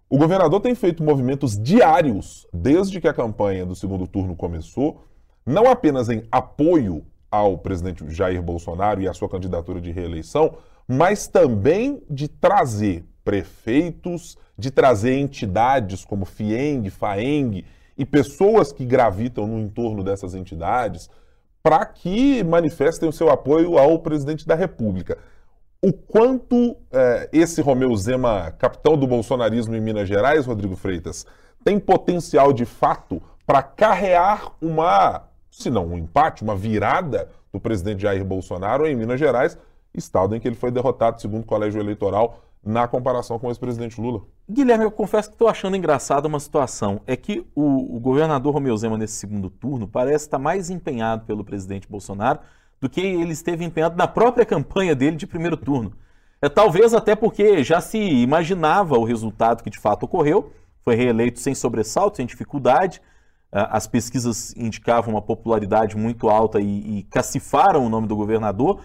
O 0.09 0.19
governador 0.19 0.61
tem 0.61 0.75
feito 0.75 1.05
movimentos 1.05 1.57
diários 1.57 2.47
desde 2.53 3.01
que 3.01 3.09
a 3.09 3.15
campanha 3.15 3.65
do 3.65 3.77
segundo 3.77 4.07
turno 4.07 4.35
começou, 4.35 5.05
não 5.47 5.71
apenas 5.71 6.09
em 6.09 6.25
apoio 6.33 7.05
ao 7.31 7.57
presidente 7.57 8.05
Jair 8.09 8.43
Bolsonaro 8.43 9.01
e 9.01 9.09
à 9.09 9.15
sua 9.15 9.29
candidatura 9.29 9.81
de 9.81 9.93
reeleição, 9.93 10.57
mas 10.89 11.29
também 11.29 12.03
de 12.11 12.27
trazer 12.27 13.05
prefeitos, 13.25 14.37
de 14.59 14.71
trazer 14.71 15.17
entidades 15.17 16.05
como 16.05 16.25
FIENG, 16.25 16.91
FAENG 16.91 17.65
e 17.97 18.05
pessoas 18.05 18.73
que 18.73 18.85
gravitam 18.85 19.47
no 19.47 19.61
entorno 19.61 20.03
dessas 20.03 20.35
entidades 20.35 21.09
para 21.63 21.85
que 21.87 22.43
manifestem 22.43 23.09
o 23.09 23.13
seu 23.13 23.31
apoio 23.31 23.79
ao 23.79 23.99
presidente 24.01 24.47
da 24.47 24.55
República. 24.55 25.19
O 25.83 25.95
quanto 25.95 26.77
é, 26.93 27.31
esse 27.33 27.63
Romeu 27.63 27.97
Zema, 27.97 28.51
capitão 28.59 28.99
do 28.99 29.07
bolsonarismo 29.07 29.75
em 29.75 29.81
Minas 29.81 30.07
Gerais, 30.07 30.45
Rodrigo 30.45 30.77
Freitas, 30.77 31.25
tem 31.65 31.81
potencial 31.81 32.53
de 32.53 32.67
fato 32.67 33.23
para 33.47 33.63
carrear 33.63 34.53
uma, 34.61 35.23
se 35.51 35.71
não 35.71 35.87
um 35.87 35.97
empate, 35.97 36.43
uma 36.43 36.55
virada 36.55 37.31
do 37.51 37.59
presidente 37.59 38.03
Jair 38.03 38.23
Bolsonaro 38.23 38.87
em 38.87 38.95
Minas 38.95 39.19
Gerais, 39.19 39.57
estado 39.95 40.37
em 40.37 40.41
que 40.41 40.47
ele 40.47 40.55
foi 40.55 40.71
derrotado, 40.71 41.19
segundo 41.19 41.45
o 41.45 41.47
colégio 41.47 41.81
eleitoral, 41.81 42.43
na 42.63 42.87
comparação 42.87 43.39
com 43.39 43.47
o 43.47 43.51
ex-presidente 43.51 43.99
Lula. 43.99 44.21
Guilherme, 44.47 44.85
eu 44.85 44.91
confesso 44.91 45.31
que 45.31 45.35
estou 45.35 45.49
achando 45.49 45.77
engraçada 45.77 46.29
uma 46.29 46.41
situação. 46.41 47.01
É 47.07 47.17
que 47.17 47.47
o, 47.55 47.97
o, 47.97 47.99
governador 47.99 48.53
Romeu 48.53 48.77
Zema, 48.77 48.99
nesse 48.99 49.15
segundo 49.15 49.49
turno, 49.49 49.89
parece 49.89 50.27
estar 50.27 50.39
mais 50.39 50.69
empenhado 50.69 51.25
pelo 51.25 51.43
presidente 51.43 51.89
Bolsonaro 51.89 52.41
do 52.81 52.89
que 52.89 53.01
ele 53.01 53.33
esteve 53.33 53.65
empenhado 53.65 53.97
na 53.97 54.09
própria 54.09 54.47
campanha 54.47 54.95
dele 54.95 55.17
de 55.17 55.27
primeiro 55.27 55.57
turno. 55.57 55.93
É, 56.43 56.49
talvez 56.49 56.95
até 56.95 57.15
porque 57.15 57.63
já 57.63 57.81
se 57.81 57.99
imaginava 57.99 58.99
o 58.99 59.05
resultado 59.05 59.63
que 59.63 59.71
de 59.71 59.79
fato 59.79 60.05
ocorreu. 60.05 60.53
Foi 60.83 60.95
reeleito 60.95 61.39
sem 61.39 61.55
sobressalto, 61.55 62.17
sem 62.17 62.27
dificuldade. 62.27 63.03
As 63.53 63.87
pesquisas 63.87 64.55
indicavam 64.57 65.15
uma 65.15 65.21
popularidade 65.21 65.97
muito 65.97 66.29
alta 66.29 66.61
e, 66.61 66.99
e 66.99 67.03
cacifaram 67.11 67.85
o 67.85 67.89
nome 67.89 68.07
do 68.07 68.15
governador. 68.15 68.81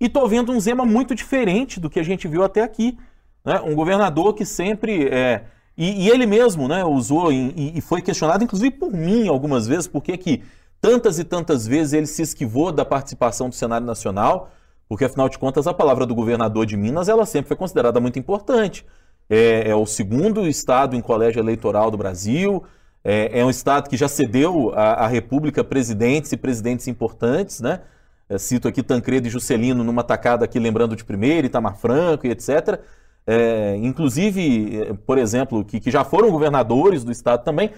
E 0.00 0.06
estou 0.06 0.28
vendo 0.28 0.52
um 0.52 0.60
Zema 0.60 0.84
muito 0.84 1.14
diferente 1.14 1.78
do 1.78 1.88
que 1.88 2.00
a 2.00 2.02
gente 2.02 2.26
viu 2.26 2.42
até 2.42 2.62
aqui. 2.62 2.98
Né? 3.44 3.60
Um 3.60 3.74
governador 3.74 4.34
que 4.34 4.44
sempre. 4.44 5.08
É, 5.08 5.44
e, 5.76 6.06
e, 6.06 6.10
ele 6.10 6.26
mesmo 6.26 6.66
né, 6.66 6.84
usou 6.84 7.32
e, 7.32 7.78
e, 7.78 7.80
foi 7.80 8.02
questionado, 8.02 8.42
inclusive 8.42 8.72
por 8.72 8.92
mim, 8.92 9.28
algumas 9.28 9.68
vezes, 9.68 9.86
porque 9.86 10.16
que 10.16 10.42
tantas 10.80 11.18
e 11.18 11.24
tantas 11.24 11.66
vezes 11.66 11.92
ele 11.92 12.06
se 12.06 12.22
esquivou 12.22 12.72
da 12.72 12.84
participação 12.84 13.48
do 13.48 13.54
cenário 13.54 13.86
nacional, 13.86 14.50
porque 14.88 15.04
afinal 15.04 15.28
de 15.28 15.38
contas 15.38 15.66
a 15.66 15.74
palavra 15.74 16.06
do 16.06 16.14
governador 16.14 16.64
de 16.66 16.76
Minas 16.76 17.08
ela 17.08 17.26
sempre 17.26 17.48
foi 17.48 17.56
considerada 17.56 18.00
muito 18.00 18.18
importante. 18.18 18.84
É, 19.28 19.70
é 19.70 19.74
o 19.74 19.84
segundo 19.86 20.46
estado 20.46 20.96
em 20.96 21.00
colégio 21.00 21.40
eleitoral 21.40 21.90
do 21.90 21.98
Brasil, 21.98 22.64
é, 23.04 23.40
é 23.40 23.44
um 23.44 23.50
estado 23.50 23.88
que 23.88 23.96
já 23.96 24.08
cedeu 24.08 24.72
à, 24.74 25.06
República 25.06 25.62
presidentes 25.62 26.32
e 26.32 26.36
presidentes 26.36 26.88
importantes, 26.88 27.60
né? 27.60 27.80
É, 28.28 28.36
cito 28.36 28.68
aqui 28.68 28.82
Tancredo 28.82 29.26
e 29.26 29.30
Juscelino 29.30 29.82
numa 29.82 30.02
tacada 30.02 30.44
aqui 30.44 30.58
lembrando 30.58 30.94
de 30.94 31.04
primeiro, 31.04 31.46
Itamar 31.46 31.76
Franco 31.76 32.26
e 32.26 32.30
etc 32.30 32.80
é, 33.28 33.76
inclusive, 33.82 34.80
é, 34.80 34.94
por 34.94 35.18
exemplo, 35.18 35.62
que, 35.62 35.78
que 35.78 35.90
já 35.90 36.02
foram 36.02 36.30
governadores 36.30 37.04
do 37.04 37.12
estado 37.12 37.44
também, 37.44 37.70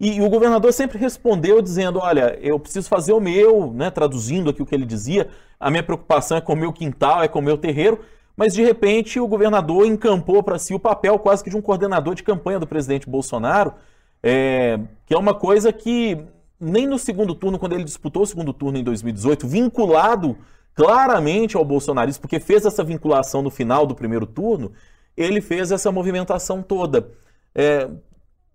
e, 0.00 0.20
o 0.20 0.30
governador 0.30 0.72
sempre 0.72 0.98
respondeu 0.98 1.60
dizendo: 1.60 1.98
Olha, 1.98 2.38
eu 2.40 2.58
preciso 2.58 2.88
fazer 2.88 3.12
o 3.12 3.20
meu, 3.20 3.72
né, 3.72 3.90
traduzindo 3.90 4.50
aqui 4.50 4.62
o 4.62 4.66
que 4.66 4.74
ele 4.74 4.86
dizia, 4.86 5.28
a 5.58 5.70
minha 5.70 5.82
preocupação 5.82 6.36
é 6.36 6.40
com 6.40 6.52
o 6.52 6.56
meu 6.56 6.72
quintal, 6.72 7.22
é 7.22 7.28
com 7.28 7.40
o 7.40 7.42
meu 7.42 7.58
terreiro. 7.58 8.00
Mas 8.36 8.54
de 8.54 8.62
repente 8.62 9.18
o 9.18 9.26
governador 9.26 9.84
encampou 9.84 10.44
para 10.44 10.60
si 10.60 10.72
o 10.72 10.78
papel 10.78 11.18
quase 11.18 11.42
que 11.42 11.50
de 11.50 11.56
um 11.56 11.60
coordenador 11.60 12.14
de 12.14 12.22
campanha 12.22 12.60
do 12.60 12.68
presidente 12.68 13.10
Bolsonaro, 13.10 13.74
é, 14.22 14.78
que 15.04 15.12
é 15.12 15.18
uma 15.18 15.34
coisa 15.34 15.72
que 15.72 16.16
nem 16.60 16.86
no 16.86 16.98
segundo 16.98 17.34
turno, 17.34 17.58
quando 17.58 17.72
ele 17.72 17.82
disputou 17.82 18.22
o 18.22 18.26
segundo 18.26 18.52
turno 18.52 18.78
em 18.78 18.84
2018, 18.84 19.46
vinculado 19.46 20.36
claramente 20.72 21.56
ao 21.56 21.64
bolsonarismo, 21.64 22.20
porque 22.20 22.38
fez 22.38 22.64
essa 22.64 22.84
vinculação 22.84 23.42
no 23.42 23.50
final 23.50 23.84
do 23.84 23.94
primeiro 23.96 24.26
turno, 24.26 24.70
ele 25.16 25.40
fez 25.40 25.72
essa 25.72 25.90
movimentação 25.90 26.62
toda. 26.62 27.10
É, 27.52 27.88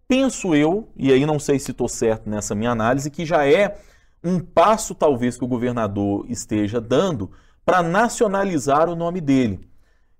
penso 0.07 0.53
eu, 0.55 0.89
e 0.95 1.11
aí 1.11 1.25
não 1.25 1.39
sei 1.39 1.59
se 1.59 1.71
estou 1.71 1.87
certo 1.87 2.29
nessa 2.29 2.53
minha 2.53 2.71
análise, 2.71 3.09
que 3.09 3.25
já 3.25 3.45
é 3.45 3.77
um 4.23 4.39
passo 4.39 4.95
talvez 4.95 5.37
que 5.37 5.43
o 5.43 5.47
governador 5.47 6.25
esteja 6.29 6.79
dando 6.79 7.31
para 7.65 7.81
nacionalizar 7.81 8.89
o 8.89 8.95
nome 8.95 9.19
dele. 9.19 9.67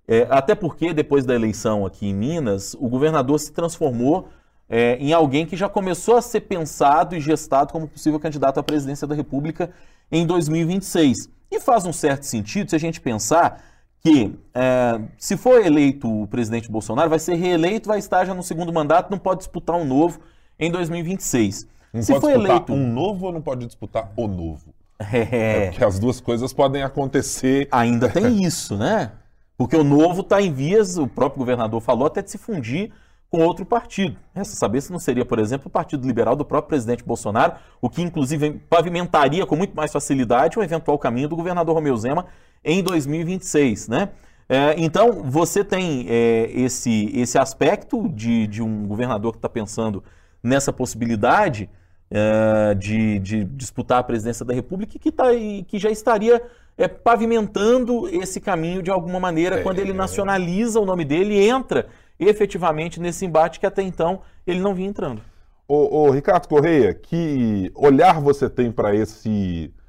É, 0.08 0.28
até 0.30 0.54
porque 0.54 0.94
depois 0.94 1.26
da 1.26 1.34
eleição 1.34 1.86
aqui 1.86 2.08
em 2.08 2.14
Minas, 2.14 2.76
o 2.78 2.90
governador 2.90 3.40
se 3.40 3.54
transformou 3.54 4.28
é, 4.68 4.98
em 4.98 5.14
alguém 5.14 5.46
que 5.46 5.56
já 5.56 5.70
começou 5.70 6.18
a 6.18 6.22
ser 6.22 6.42
pensado 6.42 7.16
e 7.16 7.22
gestado 7.22 7.72
como 7.72 7.88
possível 7.88 8.20
candidato 8.20 8.60
à 8.60 8.64
presidência 8.64 9.08
da 9.08 9.16
República 9.16 9.72
em 10.12 10.26
2026. 10.26 11.30
E 11.50 11.60
faz 11.60 11.86
um 11.86 11.94
certo 11.94 12.24
sentido 12.24 12.70
se 12.70 12.76
a 12.76 12.80
gente 12.80 13.00
pensar 13.00 13.64
que, 14.04 14.38
é, 14.54 15.00
se 15.18 15.38
for 15.38 15.66
eleito 15.66 16.24
o 16.24 16.28
presidente 16.28 16.70
Bolsonaro, 16.70 17.10
vai 17.10 17.20
ser 17.20 17.36
reeleito, 17.36 17.88
vai 17.88 18.00
estar 18.00 18.26
já 18.26 18.34
no 18.34 18.44
segundo 18.44 18.74
mandato, 18.74 19.10
não 19.10 19.18
pode 19.18 19.40
disputar 19.40 19.78
um 19.78 19.86
novo 19.86 20.20
em 20.60 20.70
2026. 20.70 21.66
Não 21.94 22.02
se 22.02 22.12
pode 22.12 22.22
for 22.22 22.32
disputar 22.32 22.52
eleito 22.52 22.74
um 22.74 22.92
novo 22.92 23.28
ou 23.28 23.32
não 23.32 23.42
pode 23.42 23.66
disputar 23.66 24.12
o 24.18 24.28
novo? 24.28 24.74
É. 25.00 25.20
é 25.32 25.66
porque 25.68 25.86
as 25.86 26.00
duas 26.00 26.20
coisas 26.20 26.52
podem 26.52 26.84
acontecer. 26.84 27.70
Ainda 27.72 28.10
tem 28.10 28.44
isso, 28.44 28.78
né? 28.78 29.12
Porque 29.58 29.78
o 29.78 29.84
novo 29.86 30.20
está 30.20 30.42
em 30.42 30.52
vias, 30.52 30.98
o 30.98 31.08
próprio 31.08 31.40
governador 31.40 31.80
falou, 31.80 32.08
até 32.08 32.22
de 32.22 32.30
se 32.30 32.38
fundir 32.38 32.92
com 33.30 33.40
outro 33.40 33.66
partido. 33.66 34.18
Resta 34.36 34.56
saber 34.56 34.82
se 34.82 34.92
não 34.92 35.00
seria, 35.00 35.24
por 35.24 35.40
exemplo, 35.40 35.68
o 35.68 35.70
Partido 35.70 36.06
Liberal 36.06 36.36
do 36.36 36.44
próprio 36.44 36.70
presidente 36.70 37.04
Bolsonaro, 37.04 37.54
o 37.82 37.90
que 37.90 38.02
inclusive 38.02 38.62
pavimentaria 38.70 39.46
com 39.46 39.56
muito 39.56 39.76
mais 39.76 39.94
facilidade 39.94 40.60
o 40.60 40.64
eventual 40.64 41.00
caminho 41.00 41.30
do 41.30 41.36
governador 41.36 41.74
Romeu 41.74 41.96
Zema 41.96 42.26
em 42.64 42.82
2026, 42.82 43.88
né? 43.88 44.10
É, 44.48 44.76
então, 44.78 45.24
você 45.24 45.64
tem 45.64 46.06
é, 46.10 46.50
esse, 46.54 47.10
esse 47.14 47.38
aspecto 47.38 48.08
de, 48.10 48.46
de 48.48 48.62
um 48.62 48.86
governador 48.88 49.32
que 49.32 49.38
está 49.38 49.50
pensando 49.50 50.04
nessa 50.44 50.72
possibilidade 50.72 51.70
é, 52.12 52.76
de, 52.76 53.20
de, 53.20 53.44
disputar 53.46 54.00
a 54.00 54.04
presidência 54.04 54.46
da 54.46 54.54
República 54.54 55.00
que, 55.00 55.12
tá, 55.12 55.28
que 55.68 55.80
já 55.80 55.90
estaria 55.90 56.42
é, 56.78 56.88
pavimentando 56.88 58.08
esse 58.10 58.40
caminho 58.40 58.84
de 58.84 58.92
alguma 58.92 59.20
maneira 59.20 59.64
quando 59.64 59.80
ele 59.80 59.94
nacionaliza 59.94 60.80
o 60.80 60.86
nome 60.86 61.06
dele 61.06 61.34
e 61.34 61.50
entra 61.50 61.88
efetivamente 62.20 63.00
nesse 63.00 63.26
embate 63.26 63.60
que 63.60 63.66
até 63.66 63.82
então 63.82 64.22
ele 64.46 64.60
não 64.60 64.76
vinha 64.76 64.90
entrando. 64.90 65.22
Ô, 65.68 66.04
ô 66.04 66.12
Ricardo 66.12 66.48
Correia, 66.48 66.94
que 66.94 67.72
olhar 67.74 68.20
você 68.20 68.50
tem 68.50 68.72
para 68.72 68.94
esse 68.94 69.74
é, 69.74 69.83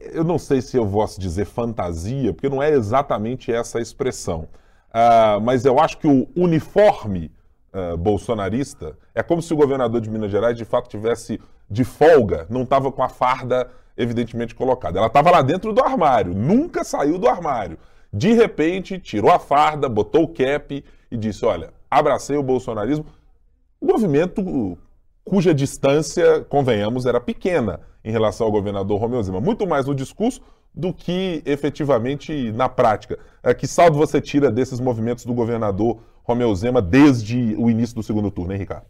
eu 0.00 0.24
não 0.24 0.38
sei 0.38 0.60
se 0.60 0.76
eu 0.76 0.86
posso 0.86 1.20
dizer 1.20 1.44
fantasia, 1.44 2.32
porque 2.32 2.48
não 2.48 2.62
é 2.62 2.70
exatamente 2.70 3.52
essa 3.52 3.78
a 3.78 3.82
expressão. 3.82 4.48
Uh, 4.88 5.40
mas 5.42 5.64
eu 5.64 5.78
acho 5.78 5.98
que 5.98 6.06
o 6.06 6.26
uniforme 6.34 7.30
uh, 7.72 7.96
bolsonarista 7.96 8.96
é 9.14 9.22
como 9.22 9.42
se 9.42 9.52
o 9.52 9.56
governador 9.56 10.00
de 10.00 10.10
Minas 10.10 10.30
Gerais 10.30 10.56
de 10.56 10.64
fato 10.64 10.88
tivesse 10.88 11.40
de 11.70 11.84
folga, 11.84 12.46
não 12.48 12.62
estava 12.62 12.90
com 12.90 13.02
a 13.02 13.08
farda 13.08 13.70
evidentemente 13.96 14.54
colocada. 14.54 14.98
Ela 14.98 15.08
estava 15.08 15.30
lá 15.30 15.42
dentro 15.42 15.72
do 15.72 15.82
armário, 15.82 16.32
nunca 16.32 16.82
saiu 16.84 17.18
do 17.18 17.28
armário. 17.28 17.78
De 18.10 18.32
repente, 18.32 18.98
tirou 18.98 19.30
a 19.30 19.38
farda, 19.38 19.88
botou 19.88 20.22
o 20.22 20.28
cap 20.28 20.82
e 21.10 21.16
disse: 21.16 21.44
Olha, 21.44 21.74
abracei 21.90 22.36
o 22.36 22.42
bolsonarismo. 22.42 23.04
O 23.80 23.86
movimento 23.86 24.78
cuja 25.24 25.54
distância, 25.54 26.40
convenhamos, 26.48 27.04
era 27.04 27.20
pequena 27.20 27.80
em 28.08 28.10
relação 28.10 28.46
ao 28.46 28.52
governador 28.52 28.98
Romeu 28.98 29.22
Zema, 29.22 29.38
muito 29.38 29.66
mais 29.66 29.84
no 29.84 29.94
discurso 29.94 30.40
do 30.74 30.94
que 30.94 31.42
efetivamente 31.44 32.50
na 32.52 32.66
prática. 32.66 33.18
É, 33.42 33.52
que 33.52 33.66
saldo 33.66 33.98
você 33.98 34.18
tira 34.18 34.50
desses 34.50 34.80
movimentos 34.80 35.26
do 35.26 35.34
governador 35.34 35.98
Romeu 36.22 36.54
Zema 36.54 36.80
desde 36.80 37.54
o 37.58 37.68
início 37.68 37.94
do 37.94 38.02
segundo 38.02 38.30
turno, 38.30 38.52
hein, 38.52 38.58
Ricardo? 38.58 38.86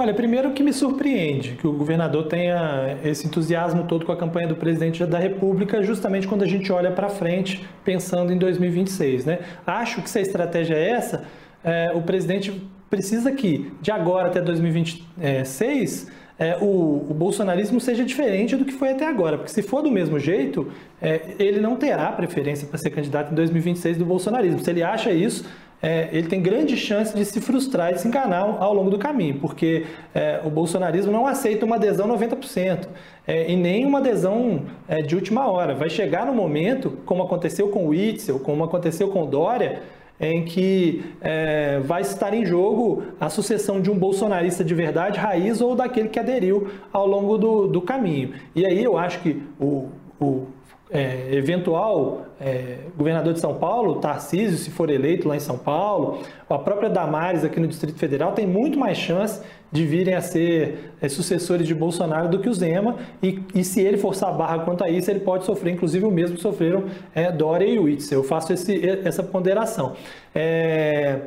Olha, 0.00 0.12
primeiro 0.14 0.50
que 0.52 0.64
me 0.64 0.72
surpreende 0.72 1.52
que 1.52 1.66
o 1.66 1.72
governador 1.72 2.26
tenha 2.26 2.98
esse 3.04 3.26
entusiasmo 3.26 3.84
todo 3.84 4.04
com 4.04 4.10
a 4.10 4.16
campanha 4.16 4.48
do 4.48 4.56
presidente 4.56 5.04
da 5.06 5.18
República, 5.18 5.80
justamente 5.82 6.26
quando 6.26 6.42
a 6.42 6.46
gente 6.46 6.72
olha 6.72 6.90
para 6.90 7.08
frente, 7.08 7.64
pensando 7.84 8.32
em 8.32 8.38
2026. 8.38 9.26
Né? 9.26 9.38
Acho 9.64 10.02
que 10.02 10.10
se 10.10 10.18
a 10.18 10.22
estratégia 10.22 10.74
é 10.74 10.90
essa, 10.90 11.24
é, 11.62 11.92
o 11.94 12.02
presidente 12.02 12.68
precisa 12.88 13.30
que, 13.30 13.72
de 13.80 13.92
agora 13.92 14.28
até 14.28 14.40
2026, 14.40 16.10
é, 16.40 16.56
o, 16.58 17.04
o, 17.10 17.14
bolsonarismo 17.14 17.78
seja 17.78 18.02
diferente 18.02 18.56
do 18.56 18.64
que 18.64 18.72
foi 18.72 18.92
até 18.92 19.06
agora. 19.06 19.36
Porque 19.36 19.52
se 19.52 19.60
for 19.60 19.82
do 19.82 19.90
mesmo 19.90 20.18
jeito, 20.18 20.72
é, 21.00 21.34
ele 21.38 21.60
não 21.60 21.76
terá 21.76 22.10
preferência 22.12 22.66
para 22.66 22.78
ser 22.78 22.88
candidato 22.88 23.30
em 23.30 23.34
2026 23.34 23.98
do 23.98 24.06
bolsonarismo. 24.06 24.58
Se 24.58 24.70
ele 24.70 24.82
acha 24.82 25.12
isso, 25.12 25.44
é, 25.82 26.08
ele 26.10 26.28
tem 26.28 26.40
grande 26.40 26.78
chance 26.78 27.14
de 27.14 27.22
se 27.26 27.42
frustrar 27.42 27.92
e 27.92 27.98
se 27.98 28.08
enganar 28.08 28.40
ao 28.40 28.72
longo 28.72 28.88
do 28.88 28.98
caminho, 28.98 29.38
porque 29.38 29.84
é, 30.14 30.40
o 30.42 30.48
bolsonarismo 30.48 31.12
não 31.12 31.26
aceita 31.26 31.66
uma 31.66 31.76
adesão 31.76 32.08
90% 32.08 32.88
é, 33.26 33.50
e 33.50 33.54
nem 33.54 33.84
uma 33.84 33.98
adesão 33.98 34.62
é, 34.88 35.02
de 35.02 35.14
última 35.14 35.46
hora. 35.46 35.74
Vai 35.74 35.90
chegar 35.90 36.24
no 36.24 36.32
momento, 36.32 36.98
como 37.04 37.22
aconteceu 37.22 37.68
com 37.68 37.86
o 37.86 37.94
Itzel, 37.94 38.40
como 38.40 38.64
aconteceu 38.64 39.08
com 39.08 39.24
o 39.24 39.26
Dória, 39.26 39.82
em 40.20 40.44
que 40.44 41.02
é, 41.20 41.80
vai 41.80 42.02
estar 42.02 42.34
em 42.34 42.44
jogo 42.44 43.04
a 43.18 43.30
sucessão 43.30 43.80
de 43.80 43.90
um 43.90 43.98
bolsonarista 43.98 44.62
de 44.62 44.74
verdade, 44.74 45.18
raiz, 45.18 45.60
ou 45.60 45.74
daquele 45.74 46.08
que 46.08 46.18
aderiu 46.18 46.68
ao 46.92 47.06
longo 47.06 47.38
do, 47.38 47.66
do 47.66 47.80
caminho. 47.80 48.34
E 48.54 48.66
aí 48.66 48.84
eu 48.84 48.98
acho 48.98 49.20
que 49.20 49.42
o, 49.58 49.88
o 50.20 50.46
é, 50.92 51.28
eventual 51.32 52.26
é, 52.40 52.78
governador 52.96 53.32
de 53.32 53.40
São 53.40 53.54
Paulo, 53.54 54.00
Tarcísio, 54.00 54.58
se 54.58 54.70
for 54.70 54.90
eleito 54.90 55.28
lá 55.28 55.36
em 55.36 55.40
São 55.40 55.56
Paulo, 55.56 56.22
a 56.48 56.58
própria 56.58 56.90
Damares 56.90 57.44
aqui 57.44 57.60
no 57.60 57.68
Distrito 57.68 57.98
Federal 57.98 58.32
tem 58.32 58.46
muito 58.46 58.78
mais 58.78 58.98
chance 58.98 59.40
de 59.70 59.86
virem 59.86 60.14
a 60.14 60.20
ser 60.20 60.92
é, 61.00 61.08
sucessores 61.08 61.66
de 61.66 61.74
Bolsonaro 61.74 62.28
do 62.28 62.40
que 62.40 62.48
o 62.48 62.54
Zema, 62.54 62.96
e, 63.22 63.40
e, 63.54 63.62
se 63.62 63.80
ele 63.80 63.98
forçar 63.98 64.30
a 64.30 64.32
barra 64.32 64.58
quanto 64.60 64.82
a 64.82 64.90
isso, 64.90 65.10
ele 65.10 65.20
pode 65.20 65.44
sofrer, 65.44 65.74
inclusive 65.74 66.04
o 66.04 66.10
mesmo 66.10 66.36
sofreram 66.38 66.84
é, 67.14 67.30
Dória 67.30 67.66
e 67.66 67.78
Witzel. 67.78 68.18
Eu 68.18 68.24
faço 68.24 68.52
esse, 68.52 68.84
essa 69.04 69.22
ponderação. 69.22 69.92
É, 70.34 71.20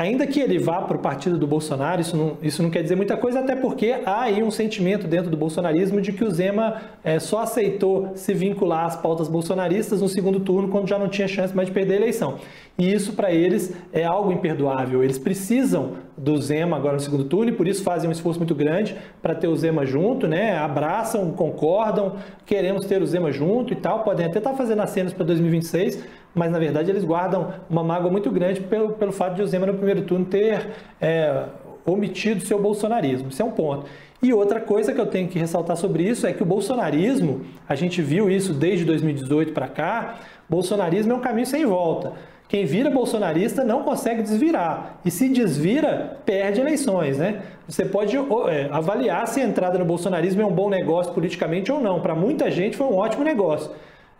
Ainda 0.00 0.26
que 0.26 0.40
ele 0.40 0.58
vá 0.58 0.80
para 0.80 0.96
o 0.96 1.00
partido 1.00 1.36
do 1.36 1.46
Bolsonaro, 1.46 2.00
isso 2.00 2.16
não, 2.16 2.38
isso 2.42 2.62
não 2.62 2.70
quer 2.70 2.82
dizer 2.82 2.96
muita 2.96 3.18
coisa, 3.18 3.40
até 3.40 3.54
porque 3.54 4.00
há 4.06 4.22
aí 4.22 4.42
um 4.42 4.50
sentimento 4.50 5.06
dentro 5.06 5.30
do 5.30 5.36
bolsonarismo 5.36 6.00
de 6.00 6.10
que 6.10 6.24
o 6.24 6.30
Zema 6.30 6.80
é, 7.04 7.18
só 7.18 7.40
aceitou 7.40 8.12
se 8.14 8.32
vincular 8.32 8.86
às 8.86 8.96
pautas 8.96 9.28
bolsonaristas 9.28 10.00
no 10.00 10.08
segundo 10.08 10.40
turno, 10.40 10.68
quando 10.68 10.88
já 10.88 10.98
não 10.98 11.06
tinha 11.06 11.28
chance 11.28 11.54
mais 11.54 11.68
de 11.68 11.74
perder 11.74 11.92
a 11.92 11.96
eleição. 11.98 12.38
E 12.78 12.90
isso, 12.90 13.12
para 13.12 13.30
eles, 13.30 13.76
é 13.92 14.02
algo 14.02 14.32
imperdoável. 14.32 15.04
Eles 15.04 15.18
precisam 15.18 15.92
do 16.16 16.40
Zema 16.40 16.78
agora 16.78 16.94
no 16.94 17.00
segundo 17.00 17.24
turno 17.24 17.50
e 17.50 17.54
por 17.54 17.68
isso 17.68 17.82
fazem 17.82 18.08
um 18.08 18.12
esforço 18.12 18.40
muito 18.40 18.54
grande 18.54 18.96
para 19.20 19.34
ter 19.34 19.48
o 19.48 19.56
Zema 19.56 19.84
junto, 19.84 20.26
né? 20.26 20.56
abraçam, 20.56 21.30
concordam, 21.32 22.16
queremos 22.46 22.86
ter 22.86 23.02
o 23.02 23.06
Zema 23.06 23.30
junto 23.30 23.74
e 23.74 23.76
tal. 23.76 24.02
Podem 24.02 24.24
até 24.24 24.38
estar 24.38 24.52
tá 24.52 24.56
fazendo 24.56 24.80
acenos 24.80 25.12
para 25.12 25.26
2026, 25.26 26.02
mas 26.34 26.50
na 26.50 26.58
verdade 26.58 26.90
eles 26.90 27.04
guardam 27.04 27.52
uma 27.68 27.82
mágoa 27.82 28.10
muito 28.10 28.30
grande 28.30 28.60
pelo, 28.60 28.90
pelo 28.90 29.12
fato 29.12 29.34
de 29.34 29.42
o 29.42 29.46
Zema 29.46 29.66
no 29.66 29.74
primeiro 29.74 30.02
turno 30.02 30.24
ter 30.24 30.68
é, 31.00 31.44
omitido 31.84 32.40
seu 32.40 32.60
bolsonarismo. 32.60 33.28
Isso 33.28 33.42
é 33.42 33.44
um 33.44 33.50
ponto. 33.50 33.86
E 34.22 34.32
outra 34.32 34.60
coisa 34.60 34.92
que 34.92 35.00
eu 35.00 35.06
tenho 35.06 35.28
que 35.28 35.38
ressaltar 35.38 35.76
sobre 35.76 36.02
isso 36.02 36.26
é 36.26 36.32
que 36.32 36.42
o 36.42 36.46
bolsonarismo, 36.46 37.40
a 37.68 37.74
gente 37.74 38.02
viu 38.02 38.30
isso 38.30 38.52
desde 38.52 38.84
2018 38.84 39.52
para 39.52 39.66
cá, 39.66 40.16
bolsonarismo 40.48 41.12
é 41.12 41.14
um 41.14 41.20
caminho 41.20 41.46
sem 41.46 41.64
volta. 41.64 42.12
Quem 42.46 42.66
vira 42.66 42.90
bolsonarista 42.90 43.64
não 43.64 43.84
consegue 43.84 44.22
desvirar. 44.22 44.98
E 45.04 45.10
se 45.10 45.28
desvira, 45.28 46.18
perde 46.26 46.60
eleições, 46.60 47.16
né? 47.16 47.42
Você 47.66 47.84
pode 47.84 48.16
é, 48.16 48.68
avaliar 48.72 49.26
se 49.28 49.40
a 49.40 49.44
entrada 49.44 49.78
no 49.78 49.84
bolsonarismo 49.84 50.42
é 50.42 50.44
um 50.44 50.52
bom 50.52 50.68
negócio 50.68 51.12
politicamente 51.12 51.70
ou 51.70 51.80
não. 51.80 52.00
Para 52.00 52.14
muita 52.14 52.50
gente 52.50 52.76
foi 52.76 52.88
um 52.88 52.96
ótimo 52.96 53.22
negócio. 53.22 53.70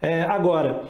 É, 0.00 0.22
agora, 0.22 0.82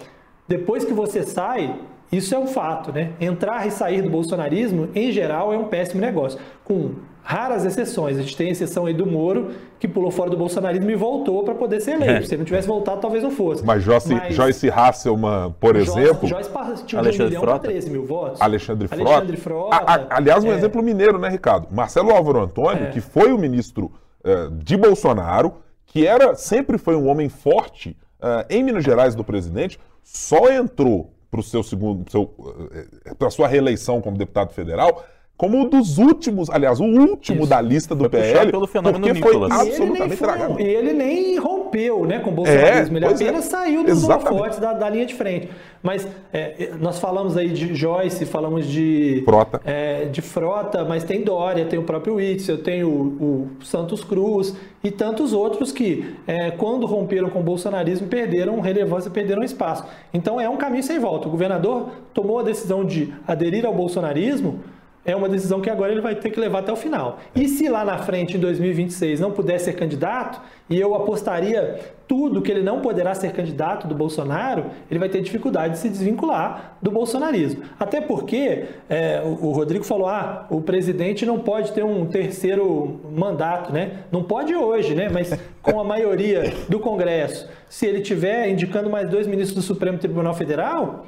depois 0.51 0.85
que 0.85 0.93
você 0.93 1.23
sai, 1.23 1.77
isso 2.11 2.35
é 2.35 2.39
um 2.39 2.49
fato, 2.49 2.91
né? 2.91 3.13
Entrar 3.21 3.69
e 3.69 3.71
sair 3.71 4.03
do 4.03 4.11
bolsonarismo, 4.11 4.89
em 4.97 5.13
geral, 5.13 5.53
é 5.53 5.57
um 5.57 5.69
péssimo 5.69 6.01
negócio. 6.01 6.41
Com 6.65 6.97
raras 7.23 7.65
exceções. 7.65 8.19
A 8.19 8.23
gente 8.23 8.37
tem 8.37 8.49
a 8.49 8.51
exceção 8.51 8.87
aí 8.87 8.93
do 8.93 9.07
Moro, 9.07 9.53
que 9.79 9.87
pulou 9.87 10.11
fora 10.11 10.29
do 10.29 10.37
bolsonarismo 10.37 10.91
e 10.91 10.97
voltou 10.97 11.45
para 11.45 11.55
poder 11.55 11.81
ser 11.81 11.93
eleito. 11.93 12.15
É. 12.15 12.23
Se 12.23 12.35
ele 12.35 12.39
não 12.39 12.45
tivesse 12.45 12.67
voltado, 12.67 13.01
talvez 13.01 13.23
não 13.23 13.31
fosse. 13.31 13.65
Mas 13.65 13.85
Joyce, 13.85 14.13
Mas... 14.13 14.35
Joyce 14.35 14.69
Hasselman, 14.69 15.55
por 15.61 15.77
Joyce, 15.77 16.01
exemplo... 16.01 16.29
Joyce 16.29 16.51
tinha 16.85 17.01
Alexandre 17.01 17.23
um 17.23 17.29
milhão 17.29 17.43
Frota. 17.43 17.69
13 17.69 17.91
mil 17.91 18.05
votos. 18.05 18.41
Alexandre 18.41 18.89
Frota. 18.89 19.05
Alexandre 19.05 19.37
Frota. 19.37 19.77
A, 19.77 19.95
a, 19.95 20.17
aliás, 20.17 20.43
um 20.43 20.51
é. 20.51 20.57
exemplo 20.57 20.83
mineiro, 20.83 21.17
né, 21.17 21.29
Ricardo? 21.29 21.69
Marcelo 21.71 22.11
Álvaro 22.11 22.41
Antônio, 22.41 22.87
é. 22.87 22.91
que 22.91 23.01
foi 23.01 23.31
o 23.33 23.39
ministro 23.39 23.93
uh, 24.25 24.51
de 24.51 24.77
Bolsonaro, 24.77 25.53
que 25.87 26.05
era 26.05 26.35
sempre 26.35 26.77
foi 26.77 26.97
um 26.97 27.09
homem 27.09 27.29
forte 27.29 27.97
uh, 28.23 28.47
em 28.49 28.63
Minas 28.63 28.85
Gerais 28.85 29.15
do 29.15 29.25
presidente, 29.25 29.79
só 30.03 30.51
entrou 30.53 31.13
para 31.31 31.41
o 31.41 31.43
seu 31.43 31.63
segundo, 31.63 32.11
seu, 32.11 32.23
uh, 32.23 33.15
para 33.17 33.31
sua 33.31 33.49
reeleição 33.49 34.01
como 34.01 34.17
deputado 34.17 34.53
federal 34.53 35.05
como 35.41 35.57
um 35.57 35.67
dos 35.67 35.97
últimos, 35.97 36.51
aliás, 36.51 36.81
o 36.81 36.85
último 36.85 37.41
Isso. 37.41 37.49
da 37.49 37.63
lista 37.63 37.95
do 37.95 38.01
foi 38.01 38.11
PL, 38.11 38.51
pelo 38.51 38.67
fenômeno 38.67 39.07
porque 39.07 39.15
Nicolas. 39.15 39.51
foi 39.51 39.69
absolutamente 39.69 40.17
tragado. 40.19 40.61
E 40.61 40.65
ele 40.65 40.93
nem 40.93 41.39
rompeu 41.39 42.05
né, 42.05 42.19
com 42.19 42.29
o 42.29 42.33
bolsonarismo, 42.35 42.99
é, 42.99 42.99
ele 42.99 43.07
apenas 43.07 43.47
é. 43.47 43.49
saiu 43.49 43.83
dos 43.83 44.05
holofotes 44.05 44.59
da, 44.59 44.75
da, 44.75 44.91
linha 44.91 45.07
de 45.07 45.15
frente. 45.15 45.49
Mas 45.83 46.07
é, 46.31 46.73
nós 46.79 46.99
falamos 46.99 47.39
aí 47.39 47.49
de 47.49 47.75
Joyce, 47.75 48.27
falamos 48.27 48.67
de 48.67 49.23
Frota, 49.25 49.63
é, 49.65 50.05
de 50.05 50.21
Frota 50.21 50.85
mas 50.85 51.05
tem 51.05 51.23
Dória, 51.23 51.65
tem 51.65 51.79
o 51.79 51.85
próprio 51.85 52.17
Witzel, 52.17 52.59
tem 52.59 52.85
o, 52.85 52.91
o 52.91 53.49
Santos 53.65 54.05
Cruz 54.05 54.55
e 54.85 54.91
tantos 54.91 55.33
outros 55.33 55.73
que, 55.73 56.17
é, 56.27 56.51
quando 56.51 56.85
romperam 56.85 57.31
com 57.31 57.41
o 57.41 57.43
bolsonarismo, 57.43 58.09
perderam 58.09 58.61
relevância, 58.61 59.11
perderam 59.11 59.43
espaço. 59.43 59.87
Então 60.13 60.39
é 60.39 60.47
um 60.51 60.59
caminho 60.59 60.83
sem 60.83 60.99
volta. 60.99 61.29
O 61.29 61.31
governador 61.31 61.89
tomou 62.13 62.41
a 62.41 62.43
decisão 62.43 62.85
de 62.85 63.11
aderir 63.27 63.65
ao 63.65 63.73
bolsonarismo 63.73 64.61
é 65.05 65.17
uma 65.17 65.29
decisão 65.29 65.61
que 65.61 65.71
agora 65.71 65.93
ele 65.93 66.01
vai 66.01 66.15
ter 66.15 66.31
que 66.31 66.39
levar 66.39 66.61
até 66.61 66.73
o 66.73 66.77
final. 66.77 67.19
E 67.35 67.49
se 67.49 67.69
lá 67.69 67.85
na 67.85 67.99
frente, 67.99 68.37
em 68.37 68.41
2026, 68.41 69.21
não 69.21 69.31
puder 69.31 69.59
ser 69.59 69.73
candidato, 69.73 70.41
e 70.69 70.79
eu 70.79 70.95
apostaria 70.95 71.81
tudo 72.07 72.43
que 72.43 72.51
ele 72.51 72.63
não 72.63 72.81
poderá 72.81 73.15
ser 73.15 73.33
candidato 73.33 73.87
do 73.87 73.95
Bolsonaro, 73.95 74.67
ele 74.91 74.99
vai 74.99 75.09
ter 75.09 75.23
dificuldade 75.23 75.75
de 75.75 75.79
se 75.79 75.89
desvincular 75.89 76.77
do 76.83 76.91
bolsonarismo. 76.91 77.63
Até 77.79 78.01
porque 78.01 78.67
é, 78.89 79.23
o, 79.25 79.53
Rodrigo 79.53 79.85
falou: 79.85 80.09
ah, 80.09 80.47
o 80.51 80.61
presidente 80.61 81.25
não 81.25 81.39
pode 81.39 81.73
ter 81.73 81.85
um 81.85 82.05
terceiro 82.07 83.01
mandato, 83.13 83.73
né? 83.73 84.05
Não 84.11 84.23
pode 84.23 84.55
hoje, 84.55 84.95
né? 84.95 85.09
Mas 85.09 85.33
com 85.63 85.81
a 85.81 85.85
maioria 85.85 86.53
do 86.69 86.79
Congresso, 86.79 87.49
se 87.69 87.87
ele 87.87 88.01
tiver 88.01 88.51
indicando 88.51 88.91
mais 88.91 89.09
dois 89.09 89.27
ministros 89.27 89.55
do 89.55 89.63
Supremo 89.63 89.97
Tribunal 89.99 90.35
Federal 90.35 91.07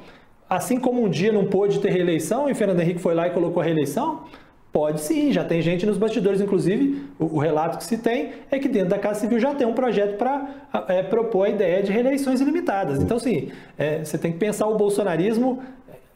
Assim 0.55 0.79
como 0.79 1.03
um 1.03 1.09
dia 1.09 1.31
não 1.31 1.45
pôde 1.45 1.79
ter 1.79 1.89
reeleição 1.89 2.49
e 2.49 2.53
Fernando 2.53 2.79
Henrique 2.79 2.99
foi 2.99 3.13
lá 3.13 3.27
e 3.27 3.31
colocou 3.31 3.61
a 3.61 3.65
reeleição, 3.65 4.23
Pode 4.73 5.01
sim, 5.01 5.31
já 5.31 5.43
tem 5.43 5.61
gente 5.61 5.85
nos 5.85 5.99
bastidores, 5.99 6.41
inclusive 6.41 7.05
o, 7.19 7.37
relato 7.37 7.77
que 7.77 7.83
se 7.83 7.95
tem 7.95 8.31
é 8.49 8.57
que 8.57 8.67
dentro 8.67 8.89
da 8.89 8.97
Casa 8.97 9.19
Civil 9.19 9.39
já 9.39 9.53
tem 9.53 9.67
um 9.67 9.73
projeto 9.73 10.17
para 10.17 10.47
é, 10.87 11.03
propor 11.03 11.45
a 11.45 11.49
ideia 11.49 11.83
de 11.83 11.91
reeleições 11.91 12.41
ilimitadas. 12.41 12.99
Então, 12.99 13.19
sim, 13.19 13.51
é, 13.77 14.03
você 14.03 14.17
tem 14.17 14.31
que 14.31 14.39
pensar 14.39 14.65
o 14.65 14.75
bolsonarismo 14.75 15.61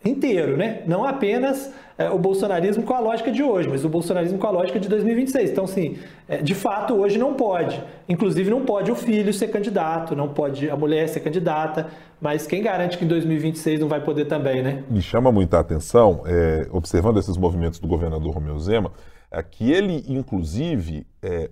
inteiro, 0.04 0.56
né? 0.56 0.84
Não 0.86 1.04
apenas 1.04 1.74
é, 1.98 2.10
o 2.10 2.20
bolsonarismo 2.20 2.84
com 2.84 2.94
a 2.94 3.00
lógica 3.00 3.32
de 3.32 3.42
hoje, 3.42 3.68
mas 3.68 3.84
o 3.84 3.90
bolsonarismo 3.90 4.38
com 4.38 4.48
a 4.48 4.52
lógica 4.52 4.80
de 4.80 4.88
2026. 4.88 5.52
Então, 5.52 5.66
sim, 5.66 5.98
é, 6.28 6.38
de 6.38 6.54
fato, 6.54 6.94
hoje 6.94 7.18
não 7.18 7.34
pode. 7.34 7.84
Inclusive, 8.08 8.50
não 8.50 8.62
pode 8.62 8.92
o 8.92 8.96
filho 8.96 9.34
ser 9.34 9.48
candidato, 9.48 10.16
não 10.16 10.30
pode 10.30 10.70
a 10.70 10.76
mulher 10.76 11.10
ser 11.10 11.22
candidata, 11.22 11.88
mas 12.22 12.46
quem 12.46 12.62
garante 12.62 12.98
que 12.98 13.06
em 13.06 13.08
2026 13.08 13.80
não 13.80 13.88
vai 13.88 14.02
poder 14.02 14.26
também, 14.26 14.62
né? 14.62 14.84
Me 14.90 15.02
chama 15.02 15.32
muita 15.32 15.60
atenção, 15.60 16.22
é, 16.26 16.68
observando 16.72 17.18
esses 17.18 17.36
movimentos 17.36 17.80
do 17.80 17.88
governador 17.88 18.34
Romeu 18.34 18.60
Zema, 18.60 18.92
é 19.32 19.42
que 19.42 19.72
ele, 19.72 20.06
inclusive, 20.08 21.06
é, 21.22 21.50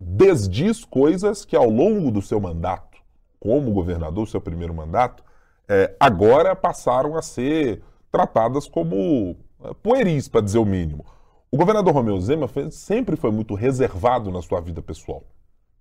desdiz 0.00 0.84
coisas 0.84 1.44
que 1.44 1.54
ao 1.54 1.68
longo 1.68 2.10
do 2.10 2.20
seu 2.20 2.40
mandato, 2.40 2.98
como 3.38 3.70
governador, 3.70 4.26
seu 4.26 4.40
primeiro 4.40 4.74
mandato, 4.74 5.22
é, 5.68 5.94
agora 5.98 6.54
passaram 6.54 7.16
a 7.16 7.22
ser 7.22 7.82
tratadas 8.10 8.68
como 8.68 9.36
é, 9.64 9.74
pueris, 9.82 10.28
para 10.28 10.40
dizer 10.40 10.58
o 10.58 10.64
mínimo. 10.64 11.04
O 11.50 11.56
governador 11.56 11.94
Romeu 11.94 12.20
Zema 12.20 12.48
sempre 12.70 13.16
foi 13.16 13.30
muito 13.30 13.54
reservado 13.54 14.30
na 14.30 14.42
sua 14.42 14.60
vida 14.60 14.82
pessoal, 14.82 15.24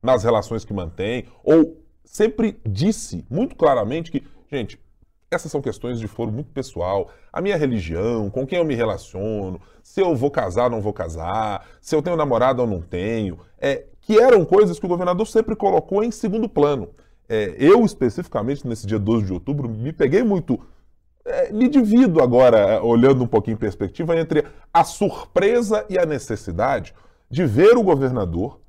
nas 0.02 0.24
relações 0.24 0.64
que 0.64 0.74
mantém, 0.74 1.26
ou 1.44 1.84
sempre 2.04 2.60
disse 2.66 3.26
muito 3.30 3.56
claramente 3.56 4.12
que, 4.12 4.24
gente, 4.52 4.80
essas 5.30 5.52
são 5.52 5.62
questões 5.62 6.00
de 6.00 6.08
foro 6.08 6.32
muito 6.32 6.52
pessoal. 6.52 7.10
A 7.34 7.42
minha 7.42 7.58
religião, 7.58 8.30
com 8.30 8.46
quem 8.46 8.60
eu 8.60 8.66
me 8.66 8.76
relaciono, 8.76 9.60
se 9.84 10.00
eu 10.00 10.16
vou 10.16 10.32
casar 10.32 10.66
ou 10.66 10.70
não 10.70 10.82
vou 10.82 10.94
casar, 10.94 11.68
se 11.82 11.96
eu 11.96 12.02
tenho 12.02 12.16
namorado 12.16 12.62
ou 12.62 12.68
não 12.68 12.82
tenho, 12.82 13.40
é, 13.60 13.86
que 14.02 14.20
eram 14.20 14.46
coisas 14.46 14.80
que 14.80 14.86
o 14.86 14.90
governador 14.90 15.28
sempre 15.28 15.56
colocou 15.56 16.04
em 16.04 16.12
segundo 16.12 16.48
plano. 16.48 16.90
É, 17.28 17.56
eu, 17.58 17.84
especificamente, 17.86 18.68
nesse 18.68 18.86
dia 18.86 19.00
12 19.00 19.26
de 19.26 19.34
outubro, 19.34 19.68
me 19.68 19.92
peguei 19.92 20.24
muito. 20.24 20.60
É, 21.26 21.52
me 21.52 21.68
divido 21.68 22.22
agora, 22.22 22.58
é, 22.58 22.82
olhando 22.82 23.24
um 23.24 23.28
pouquinho 23.28 23.56
em 23.56 23.58
perspectiva, 23.58 24.16
entre 24.18 24.46
a 24.74 24.84
surpresa 24.84 25.86
e 25.90 25.98
a 25.98 26.06
necessidade 26.06 26.94
de 27.30 27.46
ver 27.46 27.76
o 27.78 27.84
governador, 27.84 28.60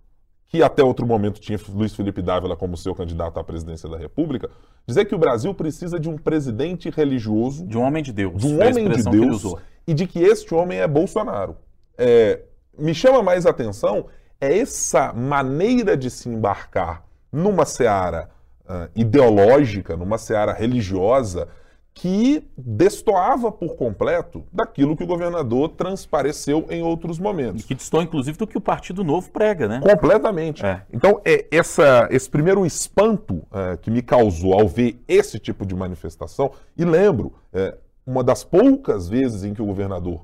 que 0.47 0.63
até 0.63 0.83
outro 0.83 1.07
momento 1.07 1.41
tinha 1.41 1.59
Luiz 1.69 1.95
Felipe 1.95 2.23
Dávila 2.23 2.57
como 2.57 2.77
seu 2.77 2.95
candidato 2.95 3.39
à 3.39 3.45
presidência 3.45 3.89
da 3.89 3.99
República, 3.99 4.49
dizer 4.87 5.05
que 5.05 5.15
o 5.15 5.19
Brasil 5.19 5.53
precisa 5.53 6.01
de 6.01 6.09
um 6.09 6.17
presidente 6.17 6.89
religioso. 6.89 7.67
De 7.67 7.77
um 7.77 7.83
homem 7.83 8.03
de 8.03 8.13
Deus. 8.13 8.41
De 8.41 8.47
um 8.47 8.55
homem 8.55 8.89
de 8.89 9.03
Deus. 9.03 9.55
E 9.87 9.93
de 9.93 10.07
que 10.07 10.21
este 10.21 10.55
homem 10.55 10.79
é 10.79 10.87
Bolsonaro. 10.87 11.57
É, 11.99 12.41
me 12.79 12.95
chama 12.95 13.23
mais 13.23 13.45
atenção 13.45 14.07
é 14.41 14.59
essa 14.59 15.13
maneira 15.13 15.97
de 15.97 16.11
se 16.11 16.29
embarcar 16.29 17.05
numa 17.33 17.65
seara 17.65 18.31
uh, 18.69 18.91
ideológica, 18.95 19.97
numa 19.97 20.19
seara 20.19 20.53
religiosa, 20.53 21.49
que 21.97 22.47
destoava 22.59 23.51
por 23.51 23.75
completo 23.75 24.45
daquilo 24.53 24.95
que 24.95 25.03
o 25.03 25.07
governador 25.07 25.71
transpareceu 25.71 26.67
em 26.69 26.83
outros 26.83 27.19
momentos. 27.19 27.65
E 27.65 27.67
que 27.67 27.75
destoa, 27.75 28.03
inclusive, 28.03 28.37
do 28.37 28.47
que 28.47 28.59
o 28.59 28.61
Partido 28.61 29.03
Novo 29.03 29.31
prega, 29.31 29.67
né? 29.67 29.81
Completamente. 29.81 30.65
É. 30.65 30.83
Então, 30.93 31.23
é, 31.25 31.47
essa, 31.51 32.07
esse 32.11 32.29
primeiro 32.29 32.67
espanto 32.67 33.43
é, 33.51 33.79
que 33.79 33.91
me 33.91 34.03
causou 34.03 34.53
ao 34.53 34.69
ver 34.69 35.03
esse 35.09 35.39
tipo 35.39 35.65
de 35.65 35.75
manifestação, 35.75 36.51
e 36.77 36.85
lembro, 36.85 37.33
é, 37.51 37.75
uma 38.07 38.23
das 38.23 38.45
poucas 38.45 39.09
vezes 39.09 39.43
em 39.43 39.55
que 39.55 39.63
o 39.63 39.67
governador 39.67 40.21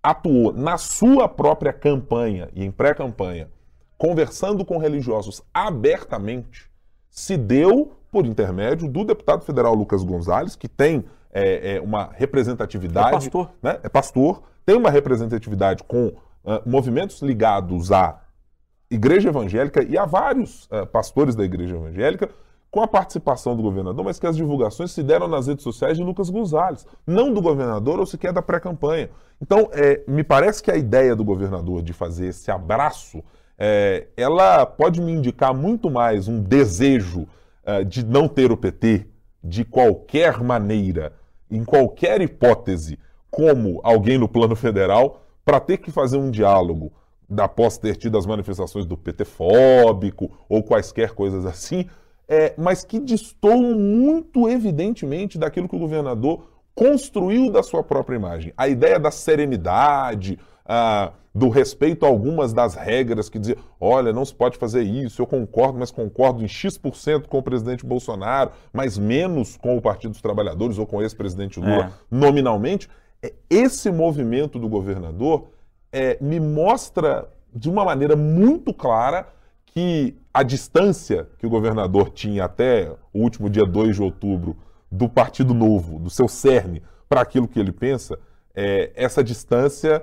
atuou 0.00 0.52
na 0.52 0.78
sua 0.78 1.28
própria 1.28 1.72
campanha 1.72 2.48
e 2.54 2.64
em 2.64 2.70
pré-campanha, 2.70 3.48
conversando 3.98 4.64
com 4.64 4.78
religiosos 4.78 5.42
abertamente, 5.52 6.67
se 7.10 7.36
deu 7.36 7.92
por 8.10 8.26
intermédio 8.26 8.88
do 8.88 9.04
deputado 9.04 9.44
federal 9.44 9.74
Lucas 9.74 10.02
Gonzalez, 10.02 10.56
que 10.56 10.68
tem 10.68 11.04
é, 11.32 11.76
é, 11.76 11.80
uma 11.80 12.10
representatividade. 12.12 13.08
É 13.08 13.12
pastor. 13.12 13.50
Né? 13.62 13.78
É 13.82 13.88
pastor, 13.88 14.42
tem 14.64 14.76
uma 14.76 14.90
representatividade 14.90 15.82
com 15.84 16.06
uh, 16.08 16.14
movimentos 16.64 17.20
ligados 17.22 17.92
à 17.92 18.20
igreja 18.90 19.28
evangélica 19.28 19.82
e 19.82 19.98
a 19.98 20.06
vários 20.06 20.66
uh, 20.66 20.86
pastores 20.86 21.34
da 21.34 21.44
igreja 21.44 21.76
evangélica, 21.76 22.30
com 22.70 22.82
a 22.82 22.88
participação 22.88 23.56
do 23.56 23.62
governador, 23.62 24.04
mas 24.04 24.18
que 24.18 24.26
as 24.26 24.36
divulgações 24.36 24.90
se 24.90 25.02
deram 25.02 25.26
nas 25.26 25.46
redes 25.46 25.62
sociais 25.62 25.96
de 25.96 26.04
Lucas 26.04 26.28
Gonzalez, 26.28 26.86
não 27.06 27.32
do 27.32 27.40
governador 27.40 27.98
ou 27.98 28.06
sequer 28.06 28.32
da 28.32 28.42
pré-campanha. 28.42 29.10
Então, 29.40 29.70
é, 29.72 30.02
me 30.06 30.22
parece 30.22 30.62
que 30.62 30.70
a 30.70 30.76
ideia 30.76 31.16
do 31.16 31.24
governador 31.24 31.82
de 31.82 31.92
fazer 31.92 32.26
esse 32.26 32.50
abraço, 32.50 33.22
é, 33.58 34.06
ela 34.16 34.64
pode 34.64 35.00
me 35.00 35.12
indicar 35.12 35.52
muito 35.52 35.90
mais 35.90 36.28
um 36.28 36.40
desejo 36.40 37.26
é, 37.64 37.82
de 37.82 38.04
não 38.04 38.28
ter 38.28 38.52
o 38.52 38.56
PT 38.56 39.06
de 39.42 39.64
qualquer 39.64 40.42
maneira, 40.42 41.12
em 41.50 41.64
qualquer 41.64 42.20
hipótese, 42.20 42.98
como 43.30 43.80
alguém 43.82 44.16
no 44.16 44.28
plano 44.28 44.54
federal, 44.54 45.24
para 45.44 45.58
ter 45.58 45.78
que 45.78 45.90
fazer 45.90 46.16
um 46.16 46.30
diálogo 46.30 46.92
após 47.36 47.76
ter 47.76 47.96
tido 47.96 48.16
as 48.16 48.26
manifestações 48.26 48.86
do 48.86 48.96
PT 48.96 49.24
fóbico 49.24 50.30
ou 50.48 50.62
quaisquer 50.62 51.12
coisas 51.12 51.44
assim, 51.44 51.86
é, 52.26 52.54
mas 52.56 52.84
que 52.84 53.00
destoam 53.00 53.74
muito 53.74 54.48
evidentemente 54.48 55.38
daquilo 55.38 55.68
que 55.68 55.76
o 55.76 55.80
governador 55.80 56.46
construiu 56.74 57.50
da 57.50 57.62
sua 57.62 57.82
própria 57.82 58.16
imagem. 58.16 58.52
A 58.56 58.68
ideia 58.68 58.98
da 58.98 59.10
serenidade, 59.10 60.38
ah, 60.68 61.12
do 61.34 61.48
respeito 61.48 62.04
a 62.04 62.08
algumas 62.08 62.52
das 62.52 62.74
regras 62.74 63.28
que 63.30 63.38
diziam, 63.38 63.58
olha, 63.80 64.12
não 64.12 64.24
se 64.24 64.34
pode 64.34 64.58
fazer 64.58 64.82
isso, 64.82 65.22
eu 65.22 65.26
concordo, 65.26 65.78
mas 65.78 65.90
concordo 65.90 66.44
em 66.44 66.48
X% 66.48 67.26
com 67.28 67.38
o 67.38 67.42
presidente 67.42 67.86
Bolsonaro, 67.86 68.50
mas 68.72 68.98
menos 68.98 69.56
com 69.56 69.76
o 69.76 69.80
Partido 69.80 70.10
dos 70.10 70.20
Trabalhadores 70.20 70.78
ou 70.78 70.86
com 70.86 70.98
o 70.98 71.02
ex-presidente 71.02 71.58
Lula, 71.58 71.86
é. 71.86 71.90
nominalmente. 72.10 72.88
É, 73.22 73.32
esse 73.48 73.90
movimento 73.90 74.58
do 74.58 74.68
governador 74.68 75.48
é, 75.90 76.18
me 76.20 76.38
mostra 76.38 77.28
de 77.54 77.70
uma 77.70 77.84
maneira 77.84 78.14
muito 78.14 78.74
clara 78.74 79.26
que 79.66 80.16
a 80.34 80.42
distância 80.42 81.28
que 81.38 81.46
o 81.46 81.50
governador 81.50 82.10
tinha 82.10 82.44
até 82.44 82.92
o 83.12 83.20
último 83.20 83.48
dia 83.48 83.64
2 83.64 83.96
de 83.96 84.02
outubro 84.02 84.56
do 84.90 85.08
Partido 85.08 85.54
Novo, 85.54 85.98
do 85.98 86.10
seu 86.10 86.28
cerne, 86.28 86.82
para 87.08 87.20
aquilo 87.20 87.48
que 87.48 87.58
ele 87.58 87.72
pensa, 87.72 88.18
é, 88.54 88.90
essa 88.94 89.22
distância 89.22 90.02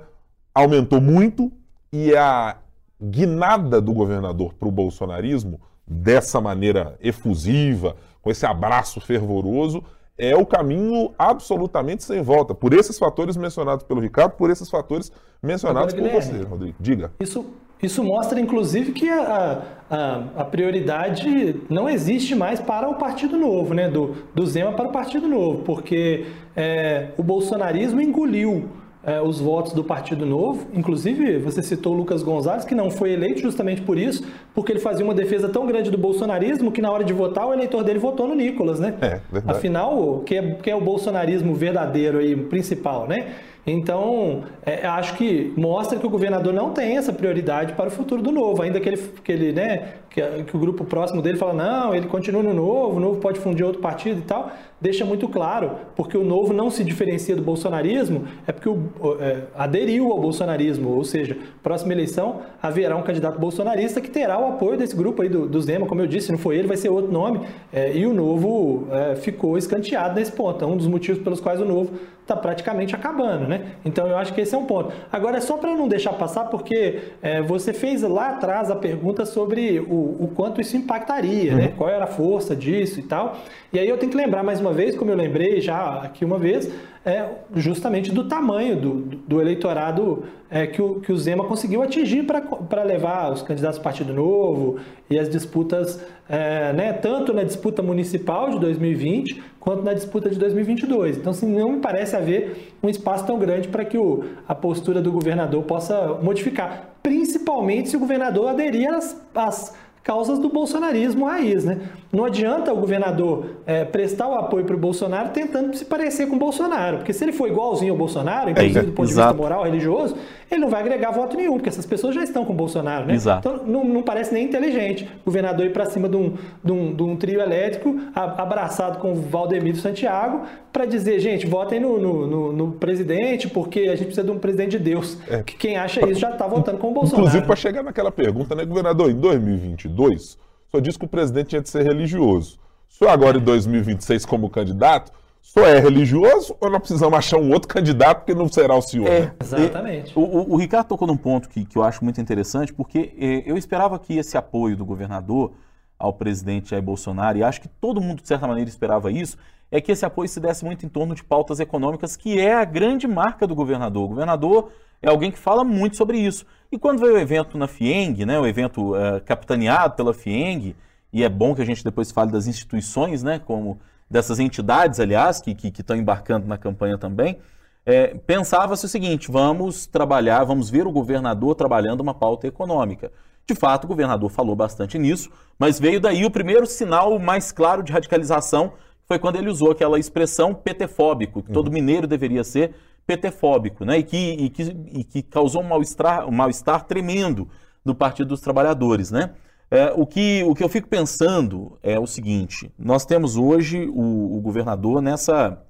aumentou 0.56 1.02
muito 1.02 1.52
e 1.92 2.16
a 2.16 2.58
guinada 3.02 3.82
do 3.82 3.94
governador 3.94 4.54
para 4.54 4.70
o 4.70 4.72
bolsonarismo, 4.72 5.60
dessa 5.86 6.40
maneira 6.42 6.98
efusiva, 7.02 7.96
com 8.22 8.32
esse 8.32 8.46
abraço 8.46 9.00
fervoroso, 9.02 9.84
é 10.18 10.36
o 10.36 10.46
caminho 10.46 11.14
absolutamente 11.20 12.04
sem 12.04 12.22
volta. 12.22 12.56
Por 12.56 12.74
esses 12.74 12.98
fatores 12.98 13.36
mencionados 13.36 13.84
pelo 13.84 14.00
Ricardo, 14.00 14.32
por 14.32 14.50
esses 14.50 14.70
fatores 14.70 15.12
mencionados 15.44 15.94
Agora, 15.94 16.10
por 16.10 16.22
você, 16.22 16.42
Rodrigo. 16.42 16.76
Diga. 16.80 17.12
Isso, 17.20 17.46
isso 17.84 18.02
mostra, 18.04 18.40
inclusive, 18.40 18.94
que 18.94 19.10
a, 19.10 19.62
a, 19.90 20.24
a, 20.38 20.46
prioridade 20.46 21.62
não 21.70 21.90
existe 21.90 22.34
mais 22.34 22.62
para 22.62 22.90
o 22.90 22.96
Partido 22.96 23.38
Novo, 23.38 23.74
né? 23.74 23.90
Do, 23.90 24.16
do 24.34 24.48
Zema 24.48 24.72
para 24.72 24.88
o 24.88 24.92
Partido 24.92 25.28
Novo, 25.28 25.64
porque 25.64 26.26
é, 26.56 27.10
o 27.18 27.22
bolsonarismo 27.22 28.02
engoliu 28.02 28.70
é, 29.06 29.22
os 29.22 29.40
votos 29.40 29.74
do 29.74 29.84
Partido 29.84 30.26
Novo. 30.26 30.68
Inclusive, 30.74 31.38
você 31.38 31.62
citou 31.62 31.94
o 31.94 31.98
Lucas 31.98 32.24
Gonzalez, 32.24 32.66
que 32.66 32.74
não 32.74 32.90
foi 32.90 33.12
eleito 33.12 33.40
justamente 33.40 33.82
por 33.82 33.98
isso, 33.98 34.24
porque 34.54 34.72
ele 34.72 34.80
fazia 34.80 35.06
uma 35.06 35.14
defesa 35.14 35.48
tão 35.48 35.66
grande 35.66 35.92
do 35.92 35.98
bolsonarismo 35.98 36.72
que 36.72 36.82
na 36.82 36.92
hora 36.92 37.04
de 37.04 37.14
votar 37.14 37.48
o 37.48 37.54
eleitor 37.54 37.84
dele 37.84 38.00
votou 38.00 38.28
no 38.28 38.36
Nicolas, 38.36 38.80
né? 38.80 38.96
É, 39.02 39.20
verdade. 39.32 39.58
Afinal, 39.58 40.24
que 40.26 40.36
é, 40.36 40.56
que 40.56 40.70
é 40.70 40.76
o 40.76 40.82
bolsonarismo 40.82 41.54
verdadeiro 41.54 42.18
aí, 42.18 42.36
principal, 42.36 43.08
né? 43.08 43.34
Então, 43.68 44.44
é, 44.64 44.86
acho 44.86 45.16
que 45.16 45.52
mostra 45.58 45.98
que 45.98 46.06
o 46.06 46.10
governador 46.10 46.54
não 46.54 46.70
tem 46.70 46.98
essa 46.98 47.12
prioridade 47.12 47.74
para 47.74 47.88
o 47.88 47.92
futuro 47.92 48.22
do 48.22 48.32
novo, 48.32 48.62
ainda 48.62 48.80
que 48.80 48.88
ele, 48.88 48.98
que 49.24 49.32
ele 49.32 49.52
né, 49.54 49.94
que, 50.08 50.22
que, 50.44 50.56
o 50.56 50.60
grupo 50.60 50.86
próximo 50.86 51.20
dele 51.20 51.38
fala, 51.38 51.54
não, 51.54 51.96
ele 51.96 52.06
continua 52.08 52.44
no 52.44 52.54
Novo, 52.54 52.98
o 52.98 53.00
Novo 53.00 53.20
pode 53.20 53.40
fundir 53.40 53.66
outro 53.66 53.82
partido 53.82 54.20
e 54.20 54.22
tal, 54.22 54.52
deixa 54.86 55.04
muito 55.04 55.28
claro, 55.28 55.72
porque 55.96 56.18
o 56.18 56.24
Novo 56.24 56.54
não 56.54 56.70
se 56.70 56.84
diferencia 56.84 57.36
do 57.36 57.42
bolsonarismo, 57.42 58.26
é 58.48 58.52
porque 58.52 58.70
o, 58.70 58.80
é, 59.20 59.44
aderiu 59.56 60.12
ao 60.12 60.20
bolsonarismo, 60.20 60.90
ou 60.90 61.04
seja, 61.04 61.38
próxima 61.62 61.92
eleição 61.94 62.42
haverá 62.62 62.96
um 62.96 63.02
candidato 63.02 63.40
bolsonarista 63.40 64.00
que 64.00 64.10
terá 64.10 64.40
o 64.40 64.50
apoio 64.54 64.78
desse 64.78 64.96
grupo 64.96 65.22
aí 65.22 65.30
do, 65.30 65.48
do 65.48 65.62
Zema, 65.62 65.86
como 65.86 66.02
eu 66.02 66.08
disse, 66.08 66.32
não 66.32 66.38
foi 66.40 66.58
ele, 66.58 66.68
vai 66.68 66.78
ser 66.78 66.90
outro 66.90 67.12
nome, 67.12 67.42
é, 67.74 67.96
e 67.98 68.06
o 68.06 68.14
Novo 68.14 68.88
é, 68.92 69.16
ficou 69.16 69.58
escanteado 69.58 70.16
nesse 70.16 70.32
ponto, 70.32 70.64
é 70.64 70.68
um 70.68 70.78
dos 70.78 70.88
motivos 70.88 71.22
pelos 71.22 71.40
quais 71.40 71.60
o 71.60 71.66
Novo 71.66 71.92
está 72.22 72.36
praticamente 72.36 72.96
acabando, 72.96 73.48
né? 73.48 73.74
Então 73.86 74.08
eu 74.08 74.18
acho 74.18 74.34
que 74.34 74.42
esse 74.42 74.56
é 74.56 74.58
um 74.58 74.66
ponto. 74.66 74.92
Agora, 75.12 75.38
é 75.38 75.40
só 75.40 75.58
para 75.58 75.76
não 75.76 75.88
deixar 75.88 76.12
passar, 76.14 76.46
porque 76.46 77.02
é, 77.22 77.40
você 77.40 77.72
fez 77.72 78.02
lá 78.02 78.30
atrás 78.30 78.72
a 78.72 78.76
pergunta 78.76 79.28
sobre 79.28 79.80
o 79.80 80.06
o, 80.20 80.28
quanto 80.36 80.62
isso 80.62 80.76
impactaria, 80.78 81.52
né? 81.52 81.52
uhum. 81.52 81.58
né? 81.58 81.74
Qual 81.78 81.90
era 81.90 82.04
a 82.06 82.08
força 82.08 82.56
disso 82.56 83.00
e 83.00 83.04
tal. 83.04 83.38
E 83.72 83.80
aí 83.80 83.88
eu 83.88 83.98
tenho 83.98 84.12
que 84.12 84.18
lembrar 84.18 84.44
mais 84.44 84.60
uma 84.60 84.74
vez, 84.76 84.96
como 84.96 85.10
eu 85.10 85.18
lembrei 85.18 85.60
já 85.60 86.02
aqui 86.04 86.24
uma 86.24 86.38
vez, 86.38 86.72
é, 87.06 87.28
justamente 87.56 88.12
do 88.12 88.28
tamanho 88.28 88.76
do, 88.76 88.94
do 89.28 89.40
eleitorado 89.40 90.24
é, 90.50 90.66
que, 90.66 90.82
o, 90.82 91.00
que 91.00 91.12
o 91.12 91.18
Zema 91.18 91.46
conseguiu 91.46 91.82
atingir 91.84 92.24
para 92.24 92.84
levar 92.84 93.32
os 93.32 93.42
candidatos 93.42 93.78
do 93.78 93.84
Partido 93.84 94.12
Novo 94.14 94.80
e 95.10 95.20
as 95.20 95.30
disputas, 95.30 96.04
é, 96.28 96.74
né, 96.74 96.94
tanto 96.94 97.32
na 97.32 97.44
disputa 97.44 97.84
municipal 97.84 98.50
de 98.50 98.60
2020 98.60 99.42
quanto 99.60 99.84
na 99.84 99.94
disputa 99.94 100.30
de 100.30 100.38
2022. 100.38 101.18
Então, 101.18 101.32
assim, 101.32 101.48
não 101.48 101.74
me 101.74 101.80
parece 101.80 102.16
haver 102.16 102.74
um 102.82 102.90
espaço 102.90 103.26
tão 103.26 103.38
grande 103.38 103.68
para 103.68 103.86
que 103.86 103.98
o, 103.98 104.24
a 104.48 104.56
postura 104.56 105.02
do 105.02 105.12
governador 105.12 105.64
possa 105.64 106.20
modificar, 106.22 106.96
principalmente 107.02 107.90
se 107.90 107.98
o 107.98 108.00
governador 108.00 108.50
aderir 108.50 108.92
às, 108.92 109.20
às 109.34 109.76
causas 110.06 110.38
do 110.38 110.50
bolsonarismo 110.50 111.26
raiz, 111.26 111.66
né? 111.66 111.82
Não 112.16 112.24
adianta 112.24 112.72
o 112.72 112.78
governador 112.78 113.58
é, 113.66 113.84
prestar 113.84 114.30
o 114.30 114.36
apoio 114.36 114.64
para 114.64 114.74
o 114.74 114.80
Bolsonaro 114.80 115.30
tentando 115.30 115.76
se 115.76 115.84
parecer 115.84 116.28
com 116.28 116.38
o 116.38 116.40
Bolsonaro, 116.40 117.00
porque 117.00 117.12
se 117.12 117.26
ele 117.26 117.34
for 117.34 117.50
igualzinho 117.50 117.92
ao 117.92 117.98
Bolsonaro, 117.98 118.52
inclusive 118.52 118.80
é, 118.80 118.84
do 118.84 118.94
ponto 118.94 119.10
exato. 119.10 119.28
de 119.28 119.34
vista 119.34 119.50
moral, 119.50 119.66
religioso, 119.66 120.16
ele 120.50 120.62
não 120.62 120.70
vai 120.70 120.80
agregar 120.80 121.12
voto 121.12 121.36
nenhum, 121.36 121.56
porque 121.56 121.68
essas 121.68 121.86
pessoas 121.86 122.16
já 122.16 122.24
estão 122.24 122.46
com 122.46 122.54
o 122.54 122.56
Bolsonaro, 122.56 123.06
né? 123.06 123.16
Exato. 123.16 123.50
Então 123.50 123.68
não, 123.68 123.84
não 123.84 124.02
parece 124.02 124.34
nem 124.34 124.46
inteligente 124.46 125.04
o 125.24 125.26
governador 125.26 125.66
ir 125.66 125.74
para 125.74 125.86
cima 125.88 126.08
de 126.08 126.16
um, 126.16 126.36
de, 126.64 126.72
um, 126.72 126.96
de 126.96 127.04
um, 127.04 127.18
trio 127.18 127.42
elétrico 127.42 128.00
abraçado 128.16 129.00
com 129.00 129.12
o 129.12 129.16
Valdemiro 129.16 129.76
Santiago 129.76 130.44
para 130.72 130.86
dizer, 130.86 131.20
gente, 131.20 131.46
votem 131.46 131.82
no, 131.82 132.00
no, 132.00 132.28
no, 132.28 132.54
no, 132.54 132.72
presidente, 132.72 133.50
porque 133.50 133.82
a 133.82 133.96
gente 133.96 134.06
precisa 134.06 134.24
de 134.24 134.32
um 134.32 134.40
presidente 134.40 134.78
de 134.78 134.80
Deus. 134.80 135.18
É. 135.30 135.44
Que 135.44 135.58
quem 135.58 135.76
acha 135.76 136.00
isso 136.10 136.22
já 136.22 136.32
está 136.32 136.48
votando 136.48 136.78
com 136.78 136.92
o 136.92 136.94
Bolsonaro. 136.94 137.24
Inclusive, 137.24 137.46
para 137.46 137.56
chegar 137.58 137.84
naquela 137.84 138.12
pergunta, 138.12 138.56
né, 138.56 138.64
governador, 138.64 139.12
em 139.12 139.16
2022 139.16 140.45
só 140.72 140.80
disse 140.80 141.00
que 141.00 141.06
o 141.06 141.10
presidente 141.10 141.50
tinha 141.50 141.62
de 141.62 141.70
ser 141.70 141.84
religioso. 141.84 142.60
O 142.90 142.94
senhor 142.94 143.12
agora 143.12 143.38
em 143.38 143.42
2026 143.42 144.26
como 144.26 144.50
candidato, 144.50 145.12
só 145.42 145.62
é 145.66 145.80
religioso 145.80 146.56
ou 146.60 146.70
nós 146.70 146.80
precisamos 146.80 147.18
achar 147.18 147.38
um 147.38 147.52
outro 147.52 147.68
candidato 147.68 148.26
que 148.26 148.34
não 148.34 148.48
será 148.48 148.76
o 148.76 148.82
senhor? 148.82 149.08
É, 149.08 149.20
né? 149.20 149.32
Exatamente. 149.40 150.12
E, 150.12 150.20
o, 150.20 150.54
o, 150.54 150.58
Ricardo 150.58 150.88
tocou 150.88 151.08
num 151.08 151.16
ponto 151.16 151.48
que, 151.48 151.64
que 151.64 151.78
eu 151.78 151.84
acho 151.84 152.04
muito 152.04 152.20
interessante, 152.20 152.74
porque 152.74 153.14
eh, 153.18 153.44
eu 153.46 153.56
esperava 153.56 154.00
que 154.00 154.18
esse 154.18 154.38
apoio 154.38 154.76
do 154.76 154.84
governador 154.84 155.54
ao 156.00 156.14
presidente 156.14 156.72
Jair 156.72 156.82
Bolsonaro, 156.82 157.38
e 157.38 157.44
acho 157.44 157.62
que 157.62 157.68
todo 157.68 158.02
mundo, 158.02 158.22
de 158.22 158.28
certa 158.28 158.48
maneira, 158.48 158.70
esperava 158.70 159.12
isso, 159.12 159.38
é 159.72 159.80
que 159.80 159.92
esse 159.92 160.06
apoio 160.06 160.28
se 160.28 160.40
desse 160.40 160.66
muito 160.66 160.86
em 160.86 160.90
torno 160.90 161.16
de 161.16 161.24
pautas 161.24 161.60
econômicas, 161.60 162.16
que 162.16 162.40
é 162.40 162.54
a 162.54 162.66
grande 162.66 163.08
marca 163.08 163.48
do 163.48 163.56
governador. 163.56 164.06
O 164.06 164.10
governador 164.10 164.72
é 165.06 165.10
alguém 165.10 165.32
que 165.32 165.38
fala 165.38 165.64
muito 165.64 165.96
sobre 165.96 166.18
isso. 166.18 166.46
E 166.72 166.80
quando 166.80 167.00
veio 167.00 167.14
o 167.14 167.18
evento 167.18 167.58
na 167.58 167.68
FIENG, 167.68 168.26
né, 168.26 168.40
o 168.40 168.48
evento 168.48 168.96
uh, 168.96 169.22
capitaneado 169.24 169.96
pela 169.96 170.14
FIENG, 170.14 170.76
e 171.14 171.24
é 171.24 171.30
bom 171.30 171.54
que 171.54 171.62
a 171.62 171.66
gente 171.66 171.84
depois 171.84 172.12
fale 172.12 172.32
das 172.32 172.48
instituições, 172.48 173.22
né, 173.22 173.40
como 173.40 173.80
dessas 174.10 174.40
entidades, 174.40 175.00
aliás, 175.00 175.40
que 175.40 175.56
estão 175.68 175.96
embarcando 175.96 176.48
na 176.48 176.58
campanha 176.58 176.98
também, 176.98 177.38
é, 177.86 178.16
pensava-se 178.26 178.86
o 178.86 178.90
seguinte: 178.90 179.32
vamos 179.32 179.86
trabalhar, 179.86 180.44
vamos 180.44 180.72
ver 180.72 180.88
o 180.88 180.92
governador 180.92 181.54
trabalhando 181.54 182.02
uma 182.02 182.16
pauta 182.16 182.48
econômica. 182.48 183.12
De 183.48 183.54
fato, 183.54 183.84
o 183.84 183.88
governador 183.88 184.32
falou 184.32 184.56
bastante 184.56 184.98
nisso, 184.98 185.30
mas 185.60 185.80
veio 185.80 186.02
daí 186.02 186.26
o 186.26 186.32
primeiro 186.32 186.66
sinal 186.66 187.20
mais 187.20 187.52
claro 187.52 187.84
de 187.84 187.92
radicalização, 187.92 188.74
foi 189.08 189.20
quando 189.20 189.36
ele 189.36 189.50
usou 189.50 189.70
aquela 189.70 190.00
expressão 190.00 190.52
petefóbico, 190.52 191.44
que 191.44 191.52
todo 191.52 191.68
uhum. 191.68 191.74
mineiro 191.74 192.08
deveria 192.08 192.44
ser, 192.44 192.74
petefóbico, 193.06 193.86
né? 193.86 194.00
E 194.00 194.04
que, 194.04 194.18
e 194.18 194.50
que, 194.50 194.64
e 194.94 195.04
que 195.04 195.22
causou 195.22 195.62
um 195.62 195.68
mal-estar 195.68 196.28
um 196.28 196.32
mal 196.32 196.50
tremendo 196.88 197.48
no 197.84 197.94
Partido 197.94 198.30
dos 198.30 198.42
Trabalhadores, 198.42 199.12
né? 199.12 199.32
É, 199.70 199.92
o, 199.96 200.06
que, 200.06 200.44
o 200.44 200.54
que 200.54 200.64
eu 200.64 200.70
fico 200.70 200.88
pensando 200.88 201.78
é 201.82 202.00
o 202.00 202.08
seguinte: 202.08 202.72
nós 202.78 203.06
temos 203.06 203.36
hoje 203.36 203.88
o, 203.88 204.38
o 204.38 204.42
governador 204.42 205.02
nessa, 205.02 205.62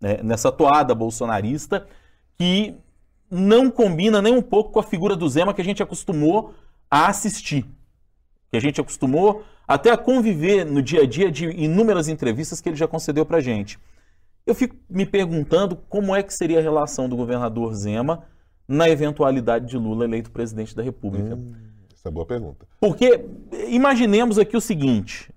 né, 0.00 0.18
nessa 0.22 0.52
toada 0.52 0.94
bolsonarista 0.94 1.86
que 2.38 2.74
não 3.30 3.70
combina 3.70 4.20
nem 4.20 4.34
um 4.34 4.42
pouco 4.42 4.72
com 4.72 4.80
a 4.80 4.84
figura 4.84 5.14
do 5.14 5.28
Zema 5.28 5.54
que 5.54 5.60
a 5.60 5.64
gente 5.64 5.82
acostumou 5.82 6.54
a 6.90 7.06
assistir, 7.06 7.64
que 8.50 8.56
a 8.56 8.60
gente 8.60 8.80
acostumou 8.80 9.44
até 9.66 9.90
a 9.90 9.96
conviver 9.96 10.64
no 10.64 10.82
dia 10.82 11.02
a 11.02 11.06
dia 11.06 11.30
de 11.30 11.46
inúmeras 11.50 12.08
entrevistas 12.08 12.60
que 12.60 12.68
ele 12.68 12.76
já 12.76 12.88
concedeu 12.88 13.24
para 13.24 13.40
gente. 13.40 13.78
Eu 14.50 14.54
fico 14.56 14.74
me 14.90 15.06
perguntando 15.06 15.76
como 15.88 16.12
é 16.12 16.24
que 16.24 16.34
seria 16.34 16.58
a 16.58 16.60
relação 16.60 17.08
do 17.08 17.14
governador 17.14 17.72
Zema 17.72 18.24
na 18.66 18.90
eventualidade 18.90 19.66
de 19.66 19.78
Lula 19.78 20.04
eleito 20.04 20.32
presidente 20.32 20.74
da 20.74 20.82
República. 20.82 21.36
Hum, 21.36 21.54
essa 21.94 22.08
é 22.08 22.10
boa 22.10 22.26
pergunta. 22.26 22.66
Porque 22.80 23.24
imaginemos 23.68 24.40
aqui 24.40 24.56
o 24.56 24.60
seguinte: 24.60 25.32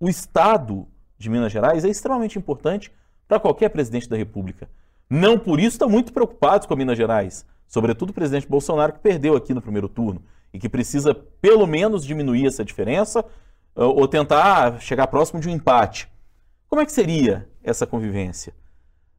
o 0.00 0.08
Estado 0.08 0.84
de 1.16 1.30
Minas 1.30 1.52
Gerais 1.52 1.84
é 1.84 1.88
extremamente 1.88 2.40
importante 2.40 2.90
para 3.28 3.38
qualquer 3.38 3.68
presidente 3.68 4.08
da 4.08 4.16
República. 4.16 4.68
Não 5.08 5.38
por 5.38 5.60
isso 5.60 5.76
estão 5.76 5.88
muito 5.88 6.12
preocupados 6.12 6.66
com 6.66 6.74
Minas 6.74 6.98
Gerais, 6.98 7.46
sobretudo 7.68 8.10
o 8.10 8.14
presidente 8.14 8.48
Bolsonaro, 8.48 8.94
que 8.94 8.98
perdeu 8.98 9.36
aqui 9.36 9.54
no 9.54 9.62
primeiro 9.62 9.88
turno 9.88 10.20
e 10.52 10.58
que 10.58 10.68
precisa 10.68 11.14
pelo 11.14 11.68
menos 11.68 12.04
diminuir 12.04 12.48
essa 12.48 12.64
diferença 12.64 13.24
ou 13.76 14.08
tentar 14.08 14.80
chegar 14.80 15.06
próximo 15.06 15.38
de 15.38 15.48
um 15.48 15.52
empate. 15.52 16.10
Como 16.68 16.82
é 16.82 16.84
que 16.84 16.90
seria 16.90 17.48
essa 17.66 17.86
convivência? 17.86 18.54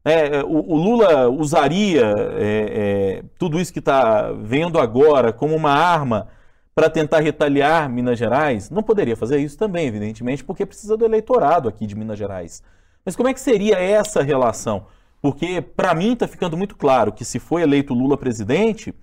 É, 0.03 0.41
o, 0.41 0.73
o, 0.73 0.75
Lula 0.77 1.27
usaria 1.27 2.05
é, 2.37 3.19
é, 3.19 3.23
tudo 3.37 3.59
isso 3.59 3.73
que 3.73 3.79
está 3.79 4.31
vendo 4.31 4.79
agora 4.79 5.33
como 5.33 5.53
uma 5.53 5.71
arma 5.71 6.29
para 6.73 6.89
tentar 6.89 7.19
retaliar 7.19 7.89
Minas 7.89 8.17
Gerais? 8.17 8.69
Não 8.69 8.81
poderia 8.81 9.17
fazer 9.17 9.39
isso 9.39 9.57
também, 9.57 9.85
evidentemente, 9.85 10.45
porque 10.45 10.65
precisa 10.65 10.95
do 10.95 11.03
eleitorado 11.03 11.67
aqui 11.67 11.85
de 11.85 11.93
Minas 11.93 12.17
Gerais. 12.17 12.63
Mas 13.03 13.17
como 13.17 13.27
é 13.27 13.33
que 13.33 13.39
seria 13.39 13.75
essa 13.79 14.23
relação? 14.23 14.85
Porque, 15.21 15.59
para 15.61 15.93
mim, 15.93 16.13
está 16.13 16.27
ficando 16.27 16.55
muito 16.55 16.77
claro 16.77 17.11
que 17.11 17.25
se 17.25 17.39
for 17.39 17.59
eleito 17.59 17.93
Lula 17.93 18.17
presidente, 18.17 18.93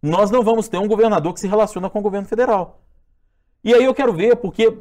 nós 0.00 0.30
não 0.30 0.42
vamos 0.42 0.68
ter 0.68 0.78
um 0.78 0.86
governador 0.86 1.32
que 1.32 1.40
se 1.40 1.48
relaciona 1.48 1.90
com 1.90 1.98
o 1.98 2.02
governo 2.02 2.28
federal. 2.28 2.80
E 3.64 3.74
aí 3.74 3.84
eu 3.84 3.94
quero 3.94 4.12
ver, 4.12 4.36
porque 4.36 4.76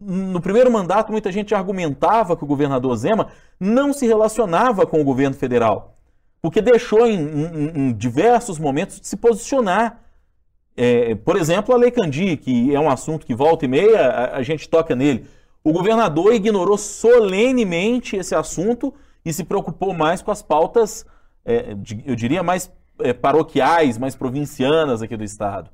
no 0.00 0.40
primeiro 0.40 0.70
mandato 0.70 1.12
muita 1.12 1.30
gente 1.30 1.54
argumentava 1.54 2.36
que 2.36 2.44
o 2.44 2.46
governador 2.46 2.96
Zema 2.96 3.28
não 3.58 3.92
se 3.92 4.06
relacionava 4.06 4.86
com 4.86 5.00
o 5.00 5.04
governo 5.04 5.36
federal, 5.36 5.96
porque 6.40 6.62
deixou 6.62 7.06
em, 7.06 7.18
em, 7.18 7.72
em 7.76 7.92
diversos 7.92 8.58
momentos 8.58 9.00
de 9.00 9.06
se 9.06 9.16
posicionar. 9.16 10.00
É, 10.76 11.14
por 11.14 11.36
exemplo, 11.36 11.74
a 11.74 11.78
Lei 11.78 11.90
Candi, 11.90 12.36
que 12.38 12.74
é 12.74 12.80
um 12.80 12.88
assunto 12.88 13.26
que 13.26 13.34
volta 13.34 13.66
e 13.66 13.68
meia 13.68 14.06
a, 14.06 14.36
a 14.38 14.42
gente 14.42 14.68
toca 14.68 14.96
nele. 14.96 15.26
O 15.62 15.72
governador 15.72 16.32
ignorou 16.32 16.78
solenemente 16.78 18.16
esse 18.16 18.34
assunto 18.34 18.94
e 19.22 19.32
se 19.32 19.44
preocupou 19.44 19.92
mais 19.92 20.22
com 20.22 20.30
as 20.30 20.40
pautas, 20.40 21.04
é, 21.44 21.76
eu 22.06 22.16
diria, 22.16 22.42
mais 22.42 22.72
é, 23.00 23.12
paroquiais, 23.12 23.98
mais 23.98 24.14
provincianas 24.14 25.02
aqui 25.02 25.16
do 25.16 25.24
Estado. 25.24 25.70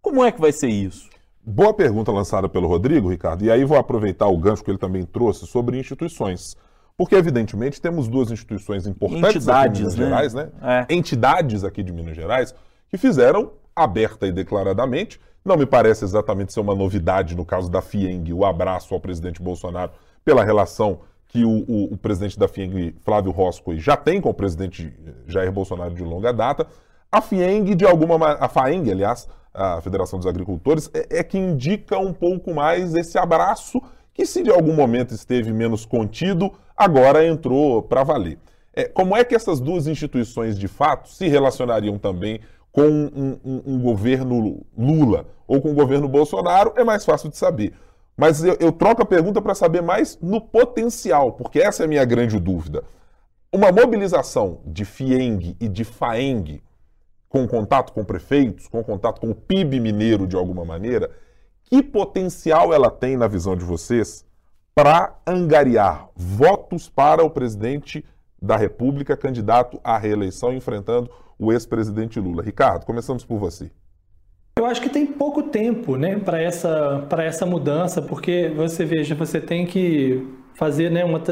Como 0.00 0.24
é 0.24 0.32
que 0.32 0.40
vai 0.40 0.52
ser 0.52 0.68
isso? 0.68 1.10
Boa 1.50 1.72
pergunta 1.72 2.12
lançada 2.12 2.46
pelo 2.46 2.68
Rodrigo, 2.68 3.08
Ricardo. 3.08 3.42
E 3.42 3.50
aí 3.50 3.64
vou 3.64 3.78
aproveitar 3.78 4.26
o 4.26 4.36
gancho 4.36 4.62
que 4.62 4.70
ele 4.70 4.76
também 4.76 5.06
trouxe 5.06 5.46
sobre 5.46 5.78
instituições. 5.78 6.54
Porque, 6.94 7.14
evidentemente, 7.14 7.80
temos 7.80 8.06
duas 8.06 8.30
instituições 8.30 8.86
importantes 8.86 9.46
Entidades, 9.46 9.56
aqui 9.56 9.72
de 9.72 9.80
Minas 9.80 9.96
né? 9.96 10.04
Gerais, 10.04 10.34
né? 10.34 10.48
É. 10.60 10.94
Entidades 10.94 11.64
aqui 11.64 11.82
de 11.82 11.90
Minas 11.90 12.14
Gerais 12.14 12.54
que 12.90 12.98
fizeram 12.98 13.52
aberta 13.74 14.26
e 14.26 14.32
declaradamente. 14.32 15.18
Não 15.42 15.56
me 15.56 15.64
parece 15.64 16.04
exatamente 16.04 16.52
ser 16.52 16.60
uma 16.60 16.74
novidade 16.74 17.34
no 17.34 17.46
caso 17.46 17.70
da 17.70 17.80
FIENG, 17.80 18.30
o 18.34 18.44
abraço 18.44 18.92
ao 18.92 19.00
presidente 19.00 19.40
Bolsonaro 19.40 19.92
pela 20.22 20.44
relação 20.44 21.00
que 21.28 21.46
o, 21.46 21.64
o, 21.66 21.94
o, 21.94 21.96
presidente 21.96 22.38
da 22.38 22.46
FIENG, 22.46 22.94
Flávio 23.02 23.32
Roscoe, 23.32 23.78
já 23.78 23.96
tem 23.96 24.20
com 24.20 24.28
o 24.28 24.34
presidente 24.34 24.94
Jair 25.26 25.50
Bolsonaro 25.50 25.94
de 25.94 26.04
longa 26.04 26.30
data. 26.30 26.66
A 27.10 27.22
FIENG, 27.22 27.74
de 27.74 27.86
alguma 27.86 28.32
a 28.32 28.48
FAENG, 28.48 28.90
aliás, 28.90 29.26
a 29.52 29.80
Federação 29.80 30.18
dos 30.18 30.26
Agricultores, 30.26 30.90
é, 30.94 31.18
é 31.18 31.24
que 31.24 31.38
indica 31.38 31.98
um 31.98 32.12
pouco 32.12 32.54
mais 32.54 32.94
esse 32.94 33.18
abraço 33.18 33.80
que, 34.12 34.26
se 34.26 34.42
de 34.42 34.50
algum 34.50 34.74
momento 34.74 35.14
esteve 35.14 35.52
menos 35.52 35.84
contido, 35.84 36.52
agora 36.76 37.26
entrou 37.26 37.82
para 37.82 38.02
valer. 38.02 38.38
É, 38.74 38.84
como 38.84 39.16
é 39.16 39.24
que 39.24 39.34
essas 39.34 39.60
duas 39.60 39.86
instituições, 39.86 40.58
de 40.58 40.68
fato, 40.68 41.08
se 41.08 41.26
relacionariam 41.28 41.98
também 41.98 42.40
com 42.70 42.82
um, 42.82 43.38
um, 43.44 43.62
um 43.66 43.80
governo 43.80 44.64
Lula 44.76 45.26
ou 45.46 45.60
com 45.60 45.70
o 45.70 45.74
governo 45.74 46.08
Bolsonaro, 46.08 46.72
é 46.76 46.84
mais 46.84 47.04
fácil 47.04 47.28
de 47.28 47.36
saber. 47.36 47.72
Mas 48.16 48.42
eu, 48.42 48.56
eu 48.60 48.72
troco 48.72 49.02
a 49.02 49.06
pergunta 49.06 49.40
para 49.40 49.54
saber 49.54 49.80
mais 49.80 50.18
no 50.20 50.40
potencial, 50.40 51.32
porque 51.32 51.60
essa 51.60 51.82
é 51.82 51.86
a 51.86 51.88
minha 51.88 52.04
grande 52.04 52.38
dúvida. 52.38 52.82
Uma 53.52 53.72
mobilização 53.72 54.60
de 54.66 54.84
FIENG 54.84 55.56
e 55.60 55.68
de 55.68 55.84
FAENG, 55.84 56.60
com 57.28 57.46
contato 57.46 57.92
com 57.92 58.04
prefeitos, 58.04 58.66
com 58.66 58.82
contato 58.82 59.20
com 59.20 59.30
o 59.30 59.34
PIB 59.34 59.80
mineiro 59.80 60.26
de 60.26 60.36
alguma 60.36 60.64
maneira, 60.64 61.10
que 61.64 61.82
potencial 61.82 62.72
ela 62.72 62.90
tem, 62.90 63.16
na 63.16 63.28
visão 63.28 63.54
de 63.54 63.64
vocês, 63.64 64.24
para 64.74 65.14
angariar 65.26 66.08
votos 66.16 66.88
para 66.88 67.22
o 67.22 67.30
presidente 67.30 68.04
da 68.40 68.56
República, 68.56 69.16
candidato 69.16 69.80
à 69.82 69.98
reeleição, 69.98 70.52
enfrentando 70.52 71.10
o 71.38 71.52
ex-presidente 71.52 72.18
Lula? 72.18 72.42
Ricardo, 72.42 72.86
começamos 72.86 73.24
por 73.24 73.38
você. 73.38 73.70
Eu 74.56 74.66
acho 74.66 74.80
que 74.80 74.88
tem 74.88 75.06
pouco 75.06 75.44
tempo 75.44 75.96
né, 75.96 76.18
para 76.18 76.40
essa, 76.40 77.06
essa 77.18 77.46
mudança, 77.46 78.02
porque 78.02 78.48
você 78.48 78.84
veja, 78.84 79.14
você 79.14 79.40
tem 79.40 79.66
que 79.66 80.26
fazer 80.58 80.90
né, 80.90 81.04
uma, 81.04 81.22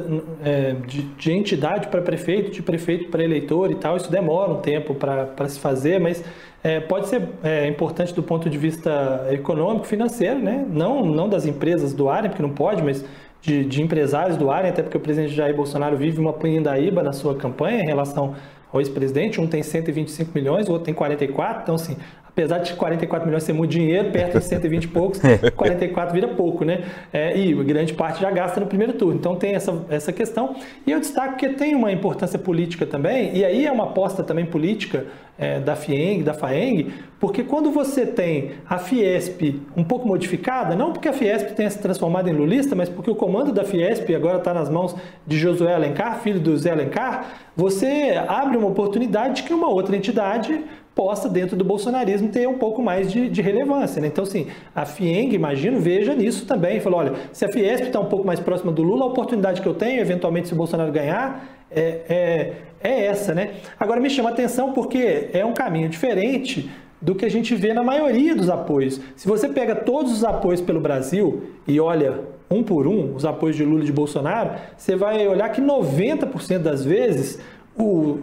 é, 0.44 0.76
de, 0.86 1.02
de, 1.02 1.32
entidade 1.32 1.88
para 1.88 2.00
prefeito, 2.00 2.52
de 2.52 2.62
prefeito 2.62 3.10
para 3.10 3.24
eleitor 3.24 3.72
e 3.72 3.74
tal. 3.74 3.96
Isso 3.96 4.08
demora 4.08 4.52
um 4.52 4.60
tempo 4.60 4.94
para 4.94 5.48
se 5.48 5.58
fazer, 5.58 5.98
mas 5.98 6.22
é, 6.62 6.78
pode 6.78 7.08
ser 7.08 7.22
é, 7.42 7.66
importante 7.66 8.14
do 8.14 8.22
ponto 8.22 8.48
de 8.48 8.56
vista 8.56 9.26
econômico, 9.32 9.84
financeiro, 9.84 10.38
né? 10.38 10.64
não, 10.70 11.04
não 11.04 11.28
das 11.28 11.44
empresas 11.44 11.92
do 11.92 12.08
área, 12.08 12.30
porque 12.30 12.40
não 12.40 12.50
pode, 12.50 12.84
mas 12.84 13.04
de, 13.42 13.64
de 13.64 13.82
empresários 13.82 14.36
do 14.36 14.48
área, 14.48 14.70
até 14.70 14.80
porque 14.80 14.96
o 14.96 15.00
presidente 15.00 15.34
Jair 15.34 15.56
Bolsonaro 15.56 15.96
vive 15.96 16.20
uma 16.20 16.32
pindaíba 16.32 17.02
na 17.02 17.12
sua 17.12 17.34
campanha 17.34 17.82
em 17.82 17.86
relação 17.86 18.36
ao 18.72 18.80
ex-presidente, 18.80 19.40
um 19.40 19.46
tem 19.48 19.60
125 19.60 20.30
milhões, 20.36 20.68
o 20.68 20.70
outro 20.70 20.84
tem 20.84 20.94
44, 20.94 21.62
então 21.64 21.74
assim, 21.74 21.96
apesar 22.36 22.58
de 22.58 22.74
44 22.74 23.26
milhões 23.26 23.44
ser 23.44 23.54
muito 23.54 23.70
dinheiro, 23.70 24.10
perto 24.10 24.38
de 24.38 24.44
120 24.44 24.84
e 24.84 24.88
poucos, 24.88 25.20
44 25.56 26.14
vira 26.14 26.28
pouco, 26.28 26.66
né? 26.66 26.84
É, 27.10 27.34
e 27.34 27.54
grande 27.64 27.94
parte 27.94 28.20
já 28.20 28.30
gasta 28.30 28.60
no 28.60 28.66
primeiro 28.66 28.92
turno. 28.92 29.14
Então 29.14 29.36
tem 29.36 29.54
essa, 29.54 29.74
essa 29.88 30.12
questão. 30.12 30.54
E 30.86 30.92
eu 30.92 31.00
destaco 31.00 31.36
que 31.36 31.48
tem 31.50 31.74
uma 31.74 31.90
importância 31.90 32.38
política 32.38 32.84
também, 32.84 33.34
e 33.34 33.42
aí 33.42 33.64
é 33.64 33.72
uma 33.72 33.84
aposta 33.84 34.22
também 34.22 34.44
política 34.44 35.06
é, 35.38 35.60
da 35.60 35.74
FIENG, 35.74 36.22
da 36.22 36.34
FAENG, 36.34 36.92
porque 37.18 37.42
quando 37.42 37.70
você 37.70 38.04
tem 38.04 38.52
a 38.68 38.76
Fiesp 38.76 39.58
um 39.74 39.82
pouco 39.82 40.06
modificada, 40.06 40.74
não 40.76 40.92
porque 40.92 41.08
a 41.08 41.14
Fiesp 41.14 41.54
tenha 41.54 41.70
se 41.70 41.78
transformado 41.78 42.28
em 42.28 42.32
lulista, 42.34 42.76
mas 42.76 42.90
porque 42.90 43.10
o 43.10 43.14
comando 43.14 43.50
da 43.50 43.64
Fiesp 43.64 44.14
agora 44.14 44.38
está 44.38 44.52
nas 44.52 44.68
mãos 44.68 44.94
de 45.26 45.38
Josué 45.38 45.74
Alencar, 45.74 46.20
filho 46.20 46.38
do 46.38 46.54
Zé 46.56 46.70
Alencar, 46.70 47.28
você 47.56 48.22
abre 48.28 48.58
uma 48.58 48.68
oportunidade 48.68 49.36
de 49.36 49.42
que 49.44 49.54
uma 49.54 49.68
outra 49.68 49.96
entidade 49.96 50.62
possa, 50.96 51.28
dentro 51.28 51.54
do 51.54 51.62
bolsonarismo, 51.62 52.30
ter 52.30 52.48
um 52.48 52.54
pouco 52.54 52.82
mais 52.82 53.12
de, 53.12 53.28
de 53.28 53.42
relevância. 53.42 54.00
Né? 54.00 54.08
Então, 54.08 54.24
assim, 54.24 54.46
a 54.74 54.86
FIENG, 54.86 55.34
imagino, 55.34 55.78
veja 55.78 56.14
nisso 56.14 56.46
também. 56.46 56.80
Falou, 56.80 57.00
olha, 57.00 57.12
se 57.32 57.44
a 57.44 57.48
Fiesp 57.50 57.84
está 57.84 58.00
um 58.00 58.06
pouco 58.06 58.26
mais 58.26 58.40
próxima 58.40 58.72
do 58.72 58.82
Lula, 58.82 59.04
a 59.04 59.08
oportunidade 59.08 59.60
que 59.60 59.68
eu 59.68 59.74
tenho, 59.74 60.00
eventualmente, 60.00 60.48
se 60.48 60.54
o 60.54 60.56
Bolsonaro 60.56 60.90
ganhar, 60.90 61.66
é, 61.70 62.00
é, 62.08 62.52
é 62.82 63.04
essa, 63.04 63.34
né? 63.34 63.56
Agora, 63.78 64.00
me 64.00 64.08
chama 64.08 64.30
atenção 64.30 64.72
porque 64.72 65.28
é 65.34 65.44
um 65.44 65.52
caminho 65.52 65.90
diferente 65.90 66.70
do 67.00 67.14
que 67.14 67.26
a 67.26 67.30
gente 67.30 67.54
vê 67.54 67.74
na 67.74 67.82
maioria 67.82 68.34
dos 68.34 68.48
apoios. 68.48 68.98
Se 69.14 69.28
você 69.28 69.50
pega 69.50 69.74
todos 69.74 70.10
os 70.10 70.24
apoios 70.24 70.62
pelo 70.62 70.80
Brasil 70.80 71.50
e 71.68 71.78
olha 71.78 72.20
um 72.50 72.62
por 72.62 72.86
um 72.86 73.14
os 73.14 73.26
apoios 73.26 73.54
de 73.54 73.64
Lula 73.64 73.82
e 73.82 73.86
de 73.86 73.92
Bolsonaro, 73.92 74.52
você 74.74 74.96
vai 74.96 75.28
olhar 75.28 75.50
que 75.50 75.60
90% 75.60 76.58
das 76.58 76.82
vezes 76.82 77.38
o 77.78 78.18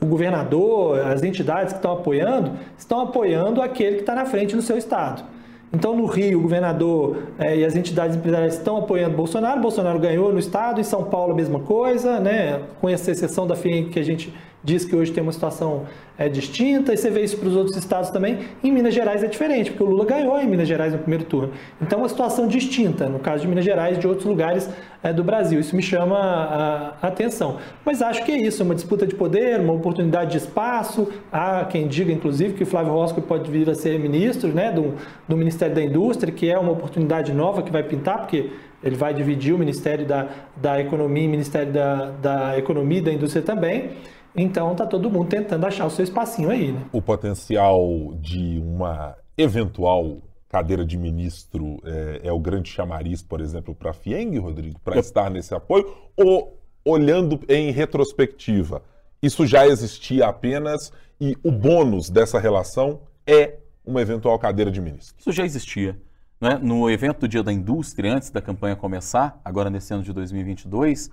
o 0.00 0.06
governador, 0.06 1.00
as 1.00 1.22
entidades 1.22 1.72
que 1.72 1.78
estão 1.78 1.92
apoiando, 1.92 2.52
estão 2.78 3.00
apoiando 3.00 3.62
aquele 3.62 3.96
que 3.96 4.00
está 4.02 4.14
na 4.14 4.26
frente 4.26 4.54
no 4.54 4.62
seu 4.62 4.76
estado. 4.76 5.24
Então, 5.72 5.96
no 5.96 6.06
Rio, 6.06 6.38
o 6.38 6.42
governador 6.42 7.16
é, 7.36 7.56
e 7.56 7.64
as 7.64 7.74
entidades 7.74 8.16
empresariais 8.16 8.54
estão 8.54 8.76
apoiando 8.76 9.16
Bolsonaro. 9.16 9.60
Bolsonaro 9.60 9.98
ganhou 9.98 10.32
no 10.32 10.38
estado, 10.38 10.80
em 10.80 10.84
São 10.84 11.04
Paulo 11.04 11.32
a 11.32 11.34
mesma 11.34 11.58
coisa, 11.58 12.20
né? 12.20 12.60
com 12.80 12.88
essa 12.88 13.10
exceção 13.10 13.44
da 13.44 13.56
FIEM 13.56 13.88
que 13.88 13.98
a 13.98 14.04
gente 14.04 14.32
diz 14.64 14.84
que 14.84 14.96
hoje 14.96 15.12
tem 15.12 15.22
uma 15.22 15.32
situação 15.32 15.84
é, 16.16 16.28
distinta, 16.28 16.94
e 16.94 16.96
você 16.96 17.10
vê 17.10 17.22
isso 17.22 17.36
para 17.36 17.48
os 17.48 17.56
outros 17.56 17.76
estados 17.76 18.08
também. 18.10 18.38
Em 18.62 18.72
Minas 18.72 18.94
Gerais 18.94 19.22
é 19.22 19.26
diferente, 19.26 19.70
porque 19.70 19.82
o 19.82 19.86
Lula 19.86 20.06
ganhou 20.06 20.40
em 20.40 20.48
Minas 20.48 20.66
Gerais 20.66 20.92
no 20.92 20.98
primeiro 20.98 21.24
turno. 21.24 21.52
Então, 21.82 21.98
é 21.98 22.02
uma 22.02 22.08
situação 22.08 22.48
distinta, 22.48 23.08
no 23.08 23.18
caso 23.18 23.42
de 23.42 23.48
Minas 23.48 23.64
Gerais 23.64 23.98
de 23.98 24.06
outros 24.06 24.26
lugares 24.26 24.70
é, 25.02 25.12
do 25.12 25.22
Brasil. 25.22 25.60
Isso 25.60 25.76
me 25.76 25.82
chama 25.82 26.16
a, 26.16 26.94
a, 27.02 27.08
atenção. 27.08 27.58
Mas 27.84 28.00
acho 28.00 28.24
que 28.24 28.32
é 28.32 28.38
isso, 28.38 28.62
uma 28.62 28.74
disputa 28.74 29.06
de 29.06 29.14
poder, 29.14 29.60
uma 29.60 29.74
oportunidade 29.74 30.30
de 30.30 30.38
espaço. 30.38 31.08
Há 31.30 31.66
quem 31.66 31.86
diga, 31.86 32.10
inclusive, 32.10 32.54
que 32.54 32.62
o 32.62 32.66
Flávio 32.66 32.92
Rosco 32.92 33.20
pode 33.20 33.50
vir 33.50 33.68
a 33.68 33.74
ser 33.74 33.98
ministro 33.98 34.48
né, 34.48 34.72
do, 34.72 34.94
do 35.28 35.36
Ministério 35.36 35.74
da 35.74 35.82
Indústria, 35.82 36.32
que 36.32 36.48
é 36.48 36.58
uma 36.58 36.72
oportunidade 36.72 37.34
nova 37.34 37.62
que 37.62 37.70
vai 37.70 37.82
pintar, 37.82 38.20
porque 38.20 38.50
ele 38.82 38.96
vai 38.96 39.12
dividir 39.12 39.54
o 39.54 39.58
Ministério 39.58 40.06
da, 40.06 40.28
da 40.56 40.80
Economia 40.80 41.24
e 41.24 41.26
o 41.26 41.30
Ministério 41.30 41.72
da, 41.72 42.10
da 42.22 42.58
Economia 42.58 42.98
e 42.98 43.02
da 43.02 43.12
Indústria 43.12 43.42
também. 43.42 43.90
Então 44.36 44.72
está 44.72 44.86
todo 44.86 45.10
mundo 45.10 45.28
tentando 45.28 45.64
achar 45.66 45.86
o 45.86 45.90
seu 45.90 46.02
espacinho 46.02 46.50
aí. 46.50 46.72
Né? 46.72 46.84
O 46.92 47.00
potencial 47.00 48.14
de 48.20 48.58
uma 48.58 49.16
eventual 49.38 50.18
cadeira 50.48 50.84
de 50.84 50.96
ministro 50.96 51.80
é, 51.84 52.20
é 52.24 52.32
o 52.32 52.38
grande 52.38 52.68
chamariz, 52.68 53.22
por 53.22 53.40
exemplo, 53.40 53.74
para 53.74 53.90
a 53.90 53.94
FIENG, 53.94 54.38
Rodrigo, 54.38 54.78
para 54.80 54.98
estar 54.98 55.30
nesse 55.30 55.54
apoio? 55.54 55.92
Ou, 56.16 56.58
olhando 56.84 57.40
em 57.48 57.70
retrospectiva, 57.70 58.82
isso 59.22 59.46
já 59.46 59.66
existia 59.66 60.26
apenas 60.26 60.92
e 61.20 61.36
o 61.42 61.50
bônus 61.50 62.10
dessa 62.10 62.38
relação 62.38 63.00
é 63.26 63.54
uma 63.84 64.00
eventual 64.00 64.38
cadeira 64.38 64.70
de 64.70 64.80
ministro? 64.80 65.16
Isso 65.18 65.32
já 65.32 65.44
existia. 65.44 65.98
né, 66.40 66.58
no 66.60 66.90
evento 66.90 67.20
do 67.20 67.28
Dia 67.28 67.42
da 67.42 67.52
Indústria, 67.52 68.14
antes 68.14 68.30
da 68.30 68.42
campanha 68.42 68.76
começar, 68.76 69.40
agora 69.44 69.70
nesse 69.70 69.94
ano 69.94 70.02
de 70.02 70.12
2022, 70.12 71.10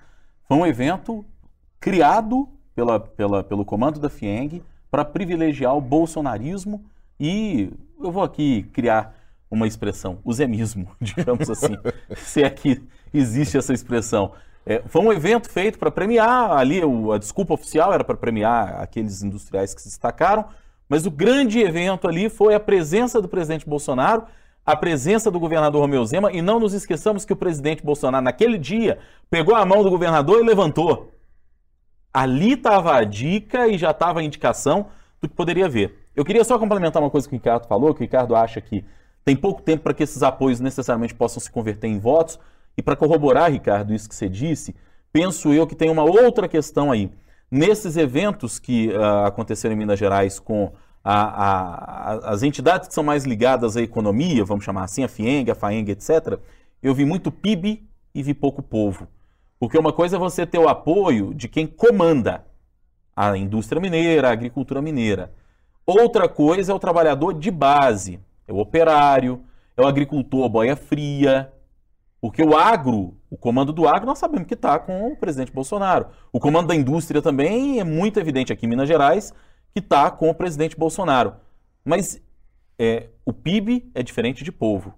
foi 0.48 0.58
um 0.58 0.66
evento 0.66 1.26
criado 1.80 2.50
pela, 2.76 3.00
pela, 3.00 3.44
pelo 3.44 3.66
comando 3.66 4.00
da 4.00 4.10
FIENG 4.10 4.64
para 4.90 5.06
privilegiar 5.06 5.76
o 5.76 5.82
bolsonarismo 5.82 6.84
e 7.20 7.72
eu 8.02 8.12
vou 8.12 8.24
aqui 8.24 8.64
criar 8.74 9.16
uma 9.50 9.68
expressão, 9.68 10.20
o 10.24 10.34
zemismo, 10.34 10.88
digamos 11.00 11.50
assim, 11.50 11.76
se 12.16 12.42
é 12.42 12.50
que 12.50 12.82
existe 13.14 13.58
essa 13.58 13.74
expressão. 13.74 14.32
É, 14.66 14.82
foi 14.86 15.02
um 15.02 15.12
evento 15.12 15.50
feito 15.50 15.78
para 15.78 15.92
premiar, 15.92 16.52
ali 16.52 16.84
o, 16.84 17.12
a 17.12 17.18
desculpa 17.18 17.54
oficial 17.54 17.92
era 17.94 18.04
para 18.04 18.16
premiar 18.16 18.80
aqueles 18.82 19.22
industriais 19.24 19.74
que 19.74 19.82
se 19.82 19.90
destacaram, 19.90 20.46
mas 20.88 21.06
o 21.06 21.12
grande 21.12 21.60
evento 21.60 22.08
ali 22.08 22.30
foi 22.30 22.54
a 22.54 22.60
presença 22.60 23.22
do 23.22 23.28
presidente 23.28 23.68
Bolsonaro, 23.68 24.24
a 24.66 24.76
presença 24.76 25.32
do 25.32 25.40
governador 25.40 25.82
Romeu 25.82 26.06
Zema, 26.06 26.32
e 26.32 26.42
não 26.42 26.60
nos 26.60 26.74
esqueçamos 26.74 27.26
que 27.26 27.34
o 27.34 27.36
presidente 27.36 27.84
Bolsonaro, 27.84 28.24
naquele 28.24 28.58
dia, 28.58 29.00
pegou 29.30 29.56
a 29.56 29.66
mão 29.66 29.84
do 29.84 29.90
governador 29.90 30.40
e 30.40 30.46
levantou. 30.46 31.11
Ali 32.14 32.54
estava 32.54 32.96
a 32.96 33.04
dica 33.04 33.68
e 33.68 33.78
já 33.78 33.92
estava 33.92 34.20
a 34.20 34.24
indicação 34.24 34.88
do 35.22 35.30
que 35.30 35.36
poderia 35.36 35.70
ver. 35.70 36.08
Eu 36.16 36.26
queria 36.26 36.44
só 36.44 36.60
complementar 36.60 37.02
uma 37.02 37.10
coisa 37.10 37.28
que 37.28 37.34
o 37.34 37.38
Ricardo 37.38 37.68
falou, 37.68 37.94
que 37.94 38.02
o 38.02 38.04
Ricardo 38.04 38.36
acha 38.36 38.60
que 38.60 38.84
tem 39.24 39.36
pouco 39.36 39.62
tempo 39.62 39.84
para 39.84 39.94
que 39.94 40.04
esses 40.04 40.24
apoios 40.24 40.60
necessariamente 40.60 41.14
possam 41.14 41.40
se 41.40 41.50
converter 41.50 41.88
em 41.88 42.00
votos. 42.00 42.40
E 42.78 42.82
para 42.82 42.96
corroborar, 42.96 43.52
Ricardo, 43.52 43.94
isso 43.94 44.10
que 44.10 44.16
você 44.16 44.28
disse, 44.28 44.76
penso 45.12 45.54
eu 45.54 45.68
que 45.68 45.76
tem 45.76 45.90
uma 45.90 46.04
outra 46.04 46.48
questão 46.48 46.92
aí. 46.92 47.12
Nesses 47.50 47.98
eventos 47.98 48.60
que 48.60 48.90
uh, 48.90 49.26
aconteceram 49.26 49.76
em 49.76 49.78
Minas 49.78 50.00
Gerais 50.00 50.40
com 50.40 50.72
a, 51.04 51.14
a, 51.14 52.14
as 52.32 52.44
entidades 52.44 52.88
que 52.88 52.94
são 52.94 53.04
mais 53.04 53.26
ligadas 53.26 53.76
à 53.76 53.82
economia, 53.82 54.46
vamos 54.46 54.64
chamar 54.64 54.84
assim, 54.84 55.04
a 55.04 55.08
FIENG, 55.08 55.52
a 55.52 55.56
FAENG, 55.56 55.92
etc., 55.92 56.40
eu 56.82 56.94
vi 56.96 57.06
muito 57.06 57.32
PIB 57.32 57.84
e 58.14 58.24
vi 58.24 58.34
pouco 58.34 58.62
povo. 58.62 59.08
Porque 59.62 59.78
uma 59.78 59.94
coisa 59.94 60.16
é 60.16 60.20
você 60.20 60.44
ter 60.44 60.58
o 60.58 60.68
apoio 60.68 61.36
de 61.36 61.48
quem 61.48 61.68
comanda 61.68 62.44
a 63.16 63.38
indústria 63.38 63.80
mineira, 63.80 64.28
a 64.28 64.32
agricultura 64.32 64.82
mineira. 64.82 65.32
Outra 65.86 66.28
coisa 66.28 66.72
é 66.72 66.76
o 66.76 66.80
trabalhador 66.80 67.36
de 67.36 67.52
base, 67.52 68.20
é 68.48 68.52
o 68.52 68.58
operário, 68.58 69.46
é 69.78 69.82
o 69.84 69.86
agricultor 69.86 70.50
boia 70.50 70.76
fria, 70.76 71.54
porque 72.20 72.42
o 72.42 72.58
agro, 72.58 73.16
o 73.30 73.38
comando 73.38 73.72
do 73.72 73.88
agro, 73.88 74.08
nós 74.08 74.18
sabemos 74.18 74.48
que 74.48 74.56
está 74.56 74.80
com 74.80 75.10
o 75.10 75.16
presidente 75.16 75.52
Bolsonaro. 75.52 76.08
O 76.34 76.40
comando 76.40 76.70
da 76.70 76.76
indústria 76.76 77.22
também 77.22 77.80
é 77.80 77.84
muito 77.84 78.20
evidente 78.20 78.52
aqui 78.52 78.66
em 78.66 78.70
Minas 78.70 78.88
Gerais, 78.88 79.32
que 79.76 79.80
está 79.80 80.10
com 80.10 80.28
o 80.28 80.34
presidente 80.34 80.76
Bolsonaro. 80.76 81.36
Mas 81.86 82.20
é, 82.80 83.10
o 83.24 83.32
PIB 83.32 83.92
é 83.94 84.02
diferente 84.02 84.44
de 84.44 84.52
povo. 84.52 84.96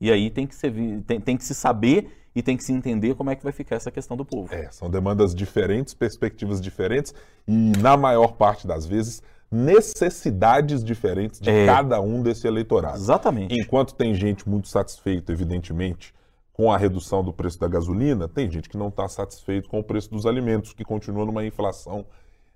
E 0.00 0.10
aí 0.10 0.30
tem 0.30 0.46
que, 0.46 0.54
ser, 0.54 0.72
tem, 1.06 1.20
tem 1.20 1.36
que 1.36 1.44
se 1.44 1.54
saber 1.54 2.10
e 2.34 2.42
tem 2.42 2.56
que 2.56 2.62
se 2.62 2.72
entender 2.72 3.14
como 3.14 3.30
é 3.30 3.36
que 3.36 3.42
vai 3.42 3.52
ficar 3.52 3.76
essa 3.76 3.90
questão 3.90 4.16
do 4.16 4.24
povo. 4.24 4.54
É, 4.54 4.70
são 4.70 4.90
demandas 4.90 5.34
diferentes, 5.34 5.94
perspectivas 5.94 6.60
diferentes 6.60 7.14
e, 7.48 7.72
na 7.78 7.96
maior 7.96 8.32
parte 8.32 8.66
das 8.66 8.84
vezes, 8.84 9.22
necessidades 9.50 10.84
diferentes 10.84 11.40
de 11.40 11.48
é. 11.48 11.66
cada 11.66 12.00
um 12.00 12.22
desse 12.22 12.46
eleitorado. 12.46 12.96
Exatamente. 12.96 13.58
Enquanto 13.58 13.94
tem 13.94 14.14
gente 14.14 14.46
muito 14.48 14.68
satisfeita, 14.68 15.32
evidentemente, 15.32 16.14
com 16.52 16.72
a 16.72 16.76
redução 16.76 17.22
do 17.22 17.32
preço 17.32 17.58
da 17.58 17.68
gasolina, 17.68 18.28
tem 18.28 18.50
gente 18.50 18.68
que 18.68 18.76
não 18.76 18.88
está 18.88 19.08
satisfeito 19.08 19.68
com 19.68 19.78
o 19.78 19.84
preço 19.84 20.10
dos 20.10 20.26
alimentos, 20.26 20.72
que 20.72 20.84
continua 20.84 21.24
numa 21.24 21.44
inflação 21.44 22.06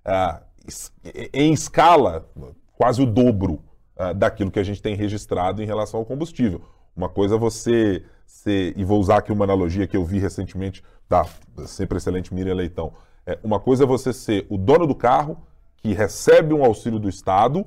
ah, 0.04 0.42
em 1.32 1.52
escala 1.52 2.28
quase 2.76 3.02
o 3.02 3.06
dobro 3.06 3.62
ah, 3.96 4.12
daquilo 4.12 4.50
que 4.50 4.58
a 4.58 4.62
gente 4.62 4.80
tem 4.80 4.94
registrado 4.94 5.62
em 5.62 5.66
relação 5.66 6.00
ao 6.00 6.06
combustível. 6.06 6.62
Uma 7.00 7.08
coisa 7.08 7.36
é 7.36 7.38
você 7.38 8.02
ser, 8.26 8.74
e 8.76 8.84
vou 8.84 9.00
usar 9.00 9.20
aqui 9.20 9.32
uma 9.32 9.44
analogia 9.44 9.86
que 9.86 9.96
eu 9.96 10.04
vi 10.04 10.18
recentemente 10.18 10.84
da 11.08 11.24
sempre 11.64 11.96
excelente 11.96 12.34
Miriam 12.34 12.52
Leitão. 12.52 12.92
É, 13.24 13.38
uma 13.42 13.58
coisa 13.58 13.84
é 13.84 13.86
você 13.86 14.12
ser 14.12 14.46
o 14.50 14.58
dono 14.58 14.86
do 14.86 14.94
carro 14.94 15.38
que 15.78 15.94
recebe 15.94 16.52
um 16.52 16.62
auxílio 16.62 16.98
do 16.98 17.08
Estado 17.08 17.64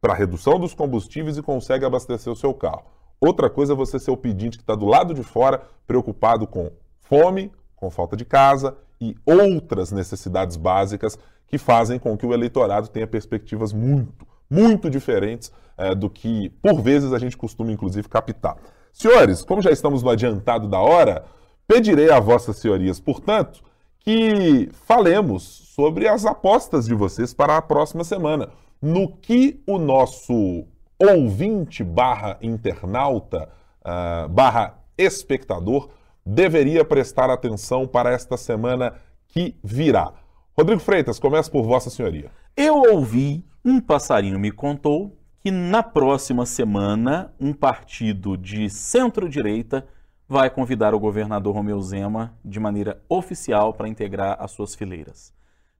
para 0.00 0.14
redução 0.14 0.56
dos 0.56 0.72
combustíveis 0.72 1.36
e 1.36 1.42
consegue 1.42 1.84
abastecer 1.84 2.32
o 2.32 2.36
seu 2.36 2.54
carro. 2.54 2.84
Outra 3.20 3.50
coisa 3.50 3.72
é 3.72 3.76
você 3.76 3.98
ser 3.98 4.12
o 4.12 4.16
pedinte 4.16 4.56
que 4.56 4.62
está 4.62 4.76
do 4.76 4.86
lado 4.86 5.12
de 5.12 5.24
fora, 5.24 5.62
preocupado 5.84 6.46
com 6.46 6.70
fome, 7.00 7.50
com 7.74 7.90
falta 7.90 8.16
de 8.16 8.24
casa 8.24 8.76
e 9.00 9.16
outras 9.26 9.90
necessidades 9.90 10.56
básicas 10.56 11.18
que 11.48 11.58
fazem 11.58 11.98
com 11.98 12.16
que 12.16 12.24
o 12.24 12.32
eleitorado 12.32 12.86
tenha 12.86 13.06
perspectivas 13.08 13.72
muito, 13.72 14.24
muito 14.48 14.88
diferentes 14.88 15.50
é, 15.76 15.92
do 15.92 16.08
que, 16.08 16.50
por 16.62 16.80
vezes, 16.80 17.12
a 17.12 17.18
gente 17.18 17.36
costuma, 17.36 17.72
inclusive, 17.72 18.08
captar. 18.08 18.56
Senhores, 18.96 19.44
como 19.44 19.60
já 19.60 19.70
estamos 19.70 20.02
no 20.02 20.08
adiantado 20.08 20.66
da 20.68 20.80
hora, 20.80 21.26
pedirei 21.68 22.10
a 22.10 22.18
vossas 22.18 22.56
senhorias, 22.56 22.98
portanto, 22.98 23.62
que 23.98 24.70
falemos 24.86 25.42
sobre 25.42 26.08
as 26.08 26.24
apostas 26.24 26.86
de 26.86 26.94
vocês 26.94 27.34
para 27.34 27.58
a 27.58 27.60
próxima 27.60 28.04
semana. 28.04 28.48
No 28.80 29.14
que 29.14 29.62
o 29.66 29.76
nosso 29.76 30.64
ouvinte 30.98 31.84
barra 31.84 32.38
internauta 32.40 33.50
uh, 33.84 34.30
barra 34.30 34.78
espectador 34.96 35.90
deveria 36.24 36.82
prestar 36.82 37.28
atenção 37.28 37.86
para 37.86 38.14
esta 38.14 38.38
semana 38.38 38.94
que 39.28 39.54
virá. 39.62 40.14
Rodrigo 40.56 40.80
Freitas, 40.80 41.18
começa 41.18 41.50
por 41.50 41.64
Vossa 41.64 41.90
Senhoria. 41.90 42.30
Eu 42.56 42.76
ouvi, 42.94 43.44
um 43.62 43.78
passarinho 43.78 44.38
me 44.38 44.50
contou, 44.50 45.14
que 45.46 45.50
na 45.52 45.80
próxima 45.80 46.44
semana 46.44 47.32
um 47.38 47.52
partido 47.52 48.36
de 48.36 48.68
centro-direita 48.68 49.86
vai 50.28 50.50
convidar 50.50 50.92
o 50.92 50.98
governador 50.98 51.54
Romeu 51.54 51.80
Zema 51.80 52.34
de 52.44 52.58
maneira 52.58 53.00
oficial 53.08 53.72
para 53.72 53.88
integrar 53.88 54.36
as 54.40 54.50
suas 54.50 54.74
fileiras. 54.74 55.32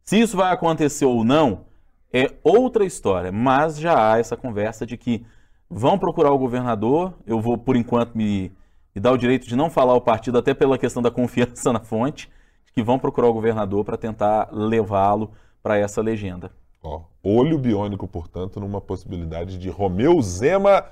Se 0.04 0.20
isso 0.20 0.36
vai 0.36 0.52
acontecer 0.52 1.04
ou 1.04 1.24
não, 1.24 1.64
é 2.12 2.32
outra 2.44 2.84
história, 2.84 3.32
mas 3.32 3.76
já 3.76 4.12
há 4.12 4.20
essa 4.20 4.36
conversa 4.36 4.86
de 4.86 4.96
que 4.96 5.26
vão 5.68 5.98
procurar 5.98 6.30
o 6.30 6.38
governador. 6.38 7.14
Eu 7.26 7.40
vou, 7.40 7.58
por 7.58 7.74
enquanto, 7.74 8.16
me, 8.16 8.52
me 8.94 9.02
dar 9.02 9.10
o 9.10 9.18
direito 9.18 9.48
de 9.48 9.56
não 9.56 9.68
falar 9.68 9.94
o 9.94 10.00
partido, 10.00 10.38
até 10.38 10.54
pela 10.54 10.78
questão 10.78 11.02
da 11.02 11.10
confiança 11.10 11.72
na 11.74 11.80
fonte, 11.80 12.30
que 12.72 12.84
vão 12.84 13.00
procurar 13.00 13.26
o 13.26 13.34
governador 13.34 13.84
para 13.84 13.96
tentar 13.96 14.48
levá-lo 14.52 15.32
para 15.60 15.76
essa 15.76 16.00
legenda. 16.00 16.52
Ó, 16.86 17.00
olho 17.20 17.58
biônico, 17.58 18.06
portanto, 18.06 18.60
numa 18.60 18.80
possibilidade 18.80 19.58
de 19.58 19.68
Romeu 19.68 20.22
Zema 20.22 20.84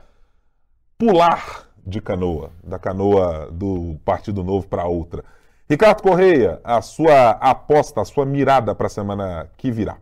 pular 0.99 1.68
de 1.86 2.01
canoa, 2.01 2.51
da 2.64 2.80
canoa 2.80 3.49
do 3.53 3.97
Partido 4.05 4.42
Novo 4.42 4.66
para 4.66 4.86
outra. 4.86 5.22
Ricardo 5.70 6.03
Correia, 6.03 6.61
a 6.64 6.82
sua 6.82 7.30
aposta, 7.30 8.01
a 8.01 8.05
sua 8.05 8.26
mirada 8.26 8.74
para 8.74 8.88
a 8.88 8.90
semana 8.90 9.49
que 9.57 9.70
virá. 9.70 9.99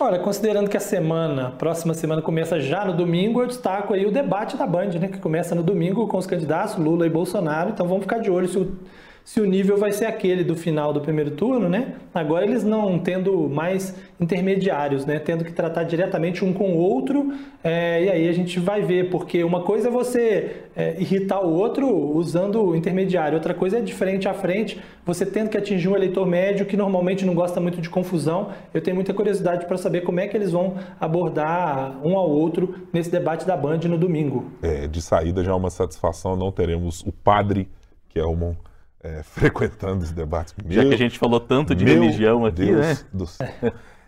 Olha, 0.00 0.18
considerando 0.18 0.70
que 0.70 0.78
a 0.78 0.80
semana, 0.80 1.48
a 1.48 1.50
próxima 1.50 1.92
semana 1.92 2.22
começa 2.22 2.58
já 2.58 2.82
no 2.86 2.94
domingo, 2.94 3.42
eu 3.42 3.46
destaco 3.46 3.92
aí 3.92 4.06
o 4.06 4.10
debate 4.10 4.56
da 4.56 4.66
Band, 4.66 4.92
né, 4.98 5.08
que 5.08 5.18
começa 5.18 5.54
no 5.54 5.62
domingo 5.62 6.08
com 6.08 6.16
os 6.16 6.26
candidatos 6.26 6.76
Lula 6.76 7.06
e 7.06 7.10
Bolsonaro. 7.10 7.68
Então 7.68 7.86
vamos 7.86 8.04
ficar 8.04 8.18
de 8.18 8.30
olho 8.30 8.48
se 8.48 8.56
o 8.56 8.78
se 9.24 9.40
o 9.40 9.44
nível 9.44 9.76
vai 9.76 9.92
ser 9.92 10.06
aquele 10.06 10.42
do 10.42 10.56
final 10.56 10.92
do 10.92 11.00
primeiro 11.00 11.32
turno, 11.32 11.68
né? 11.68 11.94
Agora 12.12 12.44
eles 12.44 12.64
não 12.64 12.98
tendo 12.98 13.48
mais 13.48 13.94
intermediários, 14.20 15.06
né? 15.06 15.18
Tendo 15.18 15.44
que 15.44 15.52
tratar 15.52 15.84
diretamente 15.84 16.44
um 16.44 16.52
com 16.52 16.72
o 16.72 16.76
outro, 16.76 17.32
é, 17.62 18.04
e 18.04 18.10
aí 18.10 18.28
a 18.28 18.32
gente 18.32 18.58
vai 18.58 18.82
ver, 18.82 19.10
porque 19.10 19.44
uma 19.44 19.62
coisa 19.62 19.88
é 19.88 19.90
você 19.90 20.62
é, 20.74 21.00
irritar 21.00 21.40
o 21.40 21.52
outro 21.52 21.88
usando 21.88 22.62
o 22.62 22.76
intermediário, 22.76 23.36
outra 23.36 23.54
coisa 23.54 23.78
é 23.78 23.80
de 23.80 23.94
frente 23.94 24.28
a 24.28 24.34
frente, 24.34 24.80
você 25.04 25.24
tendo 25.24 25.50
que 25.50 25.56
atingir 25.56 25.88
um 25.88 25.96
eleitor 25.96 26.26
médio 26.26 26.66
que 26.66 26.76
normalmente 26.76 27.24
não 27.24 27.34
gosta 27.34 27.60
muito 27.60 27.80
de 27.80 27.88
confusão. 27.88 28.50
Eu 28.74 28.80
tenho 28.80 28.96
muita 28.96 29.14
curiosidade 29.14 29.66
para 29.66 29.76
saber 29.76 30.02
como 30.02 30.20
é 30.20 30.26
que 30.26 30.36
eles 30.36 30.50
vão 30.50 30.74
abordar 31.00 31.98
um 32.04 32.16
ao 32.16 32.28
outro 32.28 32.74
nesse 32.92 33.10
debate 33.10 33.46
da 33.46 33.56
Band 33.56 33.80
no 33.88 33.96
domingo. 33.96 34.50
É, 34.62 34.86
de 34.86 35.00
saída 35.00 35.44
já 35.44 35.52
é 35.52 35.54
uma 35.54 35.70
satisfação, 35.70 36.36
não 36.36 36.50
teremos 36.50 37.02
o 37.06 37.12
padre, 37.12 37.68
que 38.08 38.18
é 38.18 38.24
uma 38.24 38.56
é, 39.02 39.22
frequentando 39.24 40.04
esse 40.04 40.14
debate. 40.14 40.54
Já 40.68 40.84
que 40.84 40.94
a 40.94 40.98
gente 40.98 41.18
falou 41.18 41.40
tanto 41.40 41.74
de 41.74 41.84
religião 41.84 42.46
aqui, 42.46 42.66
Deus 42.66 42.80
né? 42.80 42.98
Do 43.12 43.26
céu. 43.26 43.48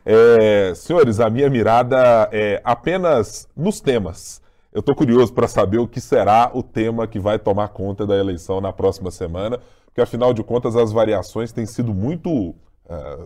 É, 0.07 0.75
senhores, 0.75 1.19
a 1.19 1.31
minha 1.31 1.49
mirada 1.49 2.29
é 2.31 2.61
apenas 2.63 3.49
nos 3.57 3.81
temas. 3.81 4.43
Eu 4.73 4.81
estou 4.81 4.95
curioso 4.95 5.33
para 5.33 5.49
saber 5.49 5.79
o 5.79 5.89
que 5.89 6.01
será 6.01 6.51
o 6.53 6.63
tema 6.63 7.07
que 7.07 7.19
vai 7.19 7.39
tomar 7.39 7.69
conta 7.69 8.07
da 8.07 8.17
eleição 8.17 8.61
na 8.61 8.73
próxima 8.73 9.11
semana, 9.11 9.61
porque 9.87 10.01
afinal 10.01 10.35
de 10.35 10.43
contas 10.43 10.77
as 10.77 10.93
variações 10.93 11.53
têm 11.53 11.65
sido 11.65 11.95
muito, 11.95 12.55
é, 12.89 13.19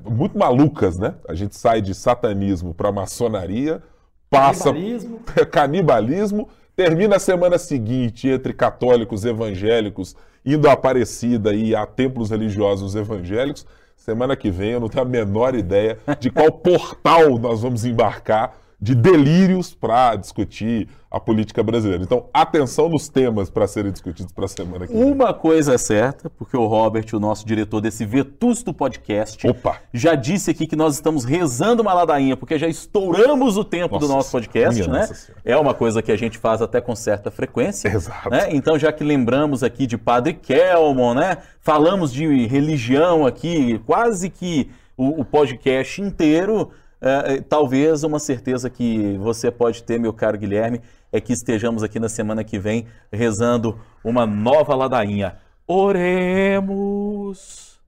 muito 0.08 0.38
malucas, 0.38 0.98
né? 0.98 1.16
A 1.28 1.34
gente 1.34 1.56
sai 1.56 1.82
de 1.82 1.94
satanismo 1.94 2.72
para 2.72 2.90
maçonaria, 2.90 3.82
passa 4.30 4.72
canibalismo. 4.72 5.20
canibalismo, 5.50 6.48
termina 6.74 7.16
a 7.16 7.20
semana 7.20 7.58
seguinte 7.58 8.28
entre 8.28 8.54
católicos 8.54 9.24
evangélicos 9.24 10.16
indo 10.46 10.68
a 10.68 10.72
Aparecida 10.72 11.52
e 11.52 11.74
a 11.74 11.84
templos 11.84 12.30
religiosos 12.30 12.94
evangélicos. 12.94 13.66
Semana 13.96 14.36
que 14.36 14.50
vem 14.50 14.70
eu 14.70 14.80
não 14.80 14.88
tenho 14.88 15.04
a 15.04 15.08
menor 15.08 15.56
ideia 15.56 15.98
de 16.20 16.30
qual 16.30 16.52
portal 16.62 17.36
nós 17.38 17.60
vamos 17.60 17.84
embarcar 17.84 18.56
de 18.80 18.94
delírios 18.94 19.74
para 19.74 20.14
discutir 20.14 20.88
a 21.16 21.20
política 21.20 21.62
brasileira. 21.62 22.02
Então, 22.02 22.26
atenção 22.32 22.88
nos 22.88 23.08
temas 23.08 23.48
para 23.48 23.66
serem 23.66 23.90
discutidos 23.90 24.32
para 24.32 24.44
a 24.44 24.48
semana 24.48 24.86
que 24.86 24.92
vem. 24.92 25.02
Uma 25.02 25.32
coisa 25.32 25.74
é 25.74 25.78
certa, 25.78 26.28
porque 26.28 26.56
o 26.56 26.66
Robert, 26.66 27.06
o 27.14 27.18
nosso 27.18 27.46
diretor 27.46 27.80
desse 27.80 28.04
vetusto 28.04 28.72
podcast, 28.72 29.46
Opa. 29.48 29.78
já 29.92 30.14
disse 30.14 30.50
aqui 30.50 30.66
que 30.66 30.76
nós 30.76 30.94
estamos 30.94 31.24
rezando 31.24 31.80
uma 31.80 31.94
ladainha, 31.94 32.36
porque 32.36 32.58
já 32.58 32.68
estouramos 32.68 33.56
o 33.56 33.64
tempo 33.64 33.94
Nossa 33.94 34.06
do 34.06 34.12
nosso 34.12 34.30
podcast, 34.30 34.90
né? 34.90 35.08
É 35.44 35.56
uma 35.56 35.72
coisa 35.72 36.02
que 36.02 36.12
a 36.12 36.16
gente 36.16 36.36
faz 36.38 36.60
até 36.60 36.80
com 36.80 36.94
certa 36.94 37.30
frequência. 37.30 37.88
Exato. 37.88 38.28
Né? 38.28 38.48
Então, 38.50 38.78
já 38.78 38.92
que 38.92 39.02
lembramos 39.02 39.62
aqui 39.62 39.86
de 39.86 39.96
Padre 39.96 40.34
Kelmon, 40.34 41.14
né? 41.14 41.38
Falamos 41.60 42.12
de 42.12 42.46
religião 42.46 43.26
aqui, 43.26 43.80
quase 43.86 44.28
que 44.28 44.70
o, 44.96 45.20
o 45.20 45.24
podcast 45.24 46.00
inteiro. 46.02 46.70
É, 46.98 47.34
é, 47.34 47.40
talvez 47.42 48.02
uma 48.04 48.18
certeza 48.18 48.70
que 48.70 49.18
você 49.18 49.50
pode 49.50 49.82
ter, 49.82 50.00
meu 50.00 50.14
caro 50.14 50.38
Guilherme, 50.38 50.80
é 51.16 51.20
que 51.20 51.32
estejamos 51.32 51.82
aqui 51.82 51.98
na 51.98 52.08
semana 52.08 52.44
que 52.44 52.58
vem 52.58 52.86
rezando 53.10 53.78
uma 54.04 54.26
nova 54.26 54.74
ladainha. 54.74 55.38
Oremos! 55.66 57.80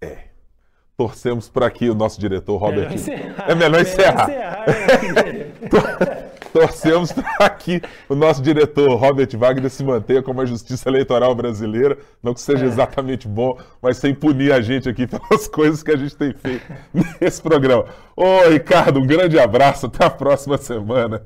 É. 0.00 0.30
Torcemos 0.96 1.48
para 1.48 1.70
que 1.70 1.90
o 1.90 1.94
nosso 1.94 2.18
diretor 2.18 2.56
Robert. 2.56 2.92
É 2.92 2.94
melhor 2.94 3.00
encerrar. 3.00 3.48
É 3.48 3.54
melhor 3.54 3.80
encerrar. 3.80 4.30
É 4.30 6.30
Torcemos 6.52 7.12
para 7.12 7.50
que 7.50 7.80
o 8.08 8.14
nosso 8.14 8.42
diretor 8.42 8.94
Robert 8.96 9.28
Wagner 9.36 9.70
se 9.70 9.84
mantenha 9.84 10.22
como 10.22 10.40
a 10.40 10.46
justiça 10.46 10.88
eleitoral 10.88 11.34
brasileira. 11.34 11.96
Não 12.22 12.34
que 12.34 12.40
seja 12.40 12.64
é. 12.64 12.68
exatamente 12.68 13.28
bom, 13.28 13.56
mas 13.80 13.98
sem 13.98 14.14
punir 14.14 14.52
a 14.52 14.60
gente 14.60 14.88
aqui 14.88 15.06
pelas 15.06 15.46
coisas 15.46 15.82
que 15.82 15.92
a 15.92 15.96
gente 15.96 16.16
tem 16.16 16.32
feito 16.32 16.64
nesse 17.20 17.40
programa. 17.40 17.84
Ô, 18.16 18.48
Ricardo, 18.48 18.98
um 18.98 19.06
grande 19.06 19.38
abraço. 19.38 19.86
Até 19.86 20.04
a 20.04 20.10
próxima 20.10 20.58
semana. 20.58 21.22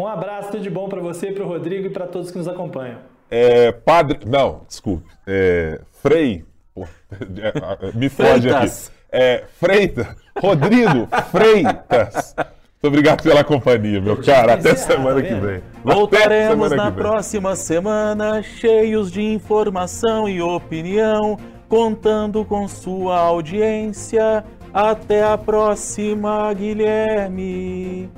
Um 0.00 0.08
abraço, 0.08 0.50
tudo 0.50 0.62
de 0.62 0.70
bom 0.70 0.88
para 0.88 1.00
você, 1.00 1.30
para 1.30 1.44
o 1.44 1.46
Rodrigo 1.46 1.86
e 1.86 1.90
para 1.90 2.08
todos 2.08 2.28
que 2.28 2.36
nos 2.36 2.48
acompanham. 2.48 2.98
É, 3.30 3.70
padre. 3.70 4.18
Não, 4.26 4.62
desculpe. 4.66 5.06
É, 5.26 5.80
Frei. 6.02 6.44
É, 7.14 7.96
me 7.96 8.08
foge 8.08 8.50
aqui. 8.50 8.72
É, 9.12 9.44
Freitas. 9.60 10.08
Rodrigo 10.36 11.06
Freitas. 11.30 12.34
Muito 12.36 12.88
obrigado 12.88 13.22
pela 13.22 13.44
companhia, 13.44 14.00
meu 14.00 14.20
cara. 14.20 14.54
Até 14.54 14.74
semana 14.74 15.22
que 15.22 15.32
vem. 15.32 15.62
Voltaremos 15.84 16.72
na 16.72 16.90
próxima 16.90 17.54
semana, 17.54 18.42
cheios 18.42 19.12
de 19.12 19.22
informação 19.22 20.28
e 20.28 20.42
opinião, 20.42 21.38
contando 21.68 22.44
com 22.44 22.66
sua 22.66 23.16
audiência. 23.16 24.44
Até 24.72 25.22
a 25.22 25.38
próxima, 25.38 26.52
Guilherme. 26.52 28.10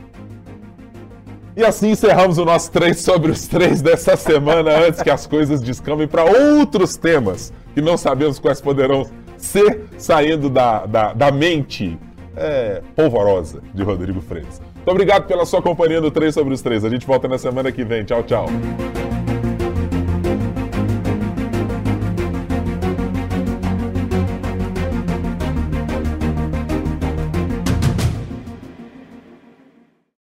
E 1.56 1.64
assim 1.64 1.92
encerramos 1.92 2.36
o 2.36 2.44
nosso 2.44 2.70
3 2.70 3.00
sobre 3.00 3.32
os 3.32 3.48
3 3.48 3.80
dessa 3.80 4.14
semana, 4.14 4.78
antes 4.86 5.02
que 5.02 5.08
as 5.08 5.26
coisas 5.26 5.62
descambem 5.62 6.06
para 6.06 6.22
outros 6.22 6.98
temas 6.98 7.50
que 7.72 7.80
não 7.80 7.96
sabemos 7.96 8.38
quais 8.38 8.60
poderão 8.60 9.06
ser 9.38 9.84
saindo 9.96 10.50
da, 10.50 10.84
da, 10.84 11.12
da 11.14 11.32
mente 11.32 11.98
é, 12.36 12.82
polvorosa 12.94 13.62
de 13.72 13.82
Rodrigo 13.82 14.20
Freitas. 14.20 14.60
Muito 14.74 14.90
obrigado 14.90 15.26
pela 15.26 15.46
sua 15.46 15.62
companhia 15.62 16.00
no 16.00 16.10
3 16.10 16.34
sobre 16.34 16.52
os 16.52 16.60
3. 16.60 16.84
A 16.84 16.90
gente 16.90 17.06
volta 17.06 17.26
na 17.26 17.38
semana 17.38 17.72
que 17.72 17.84
vem. 17.84 18.04
Tchau, 18.04 18.22
tchau. 18.22 18.46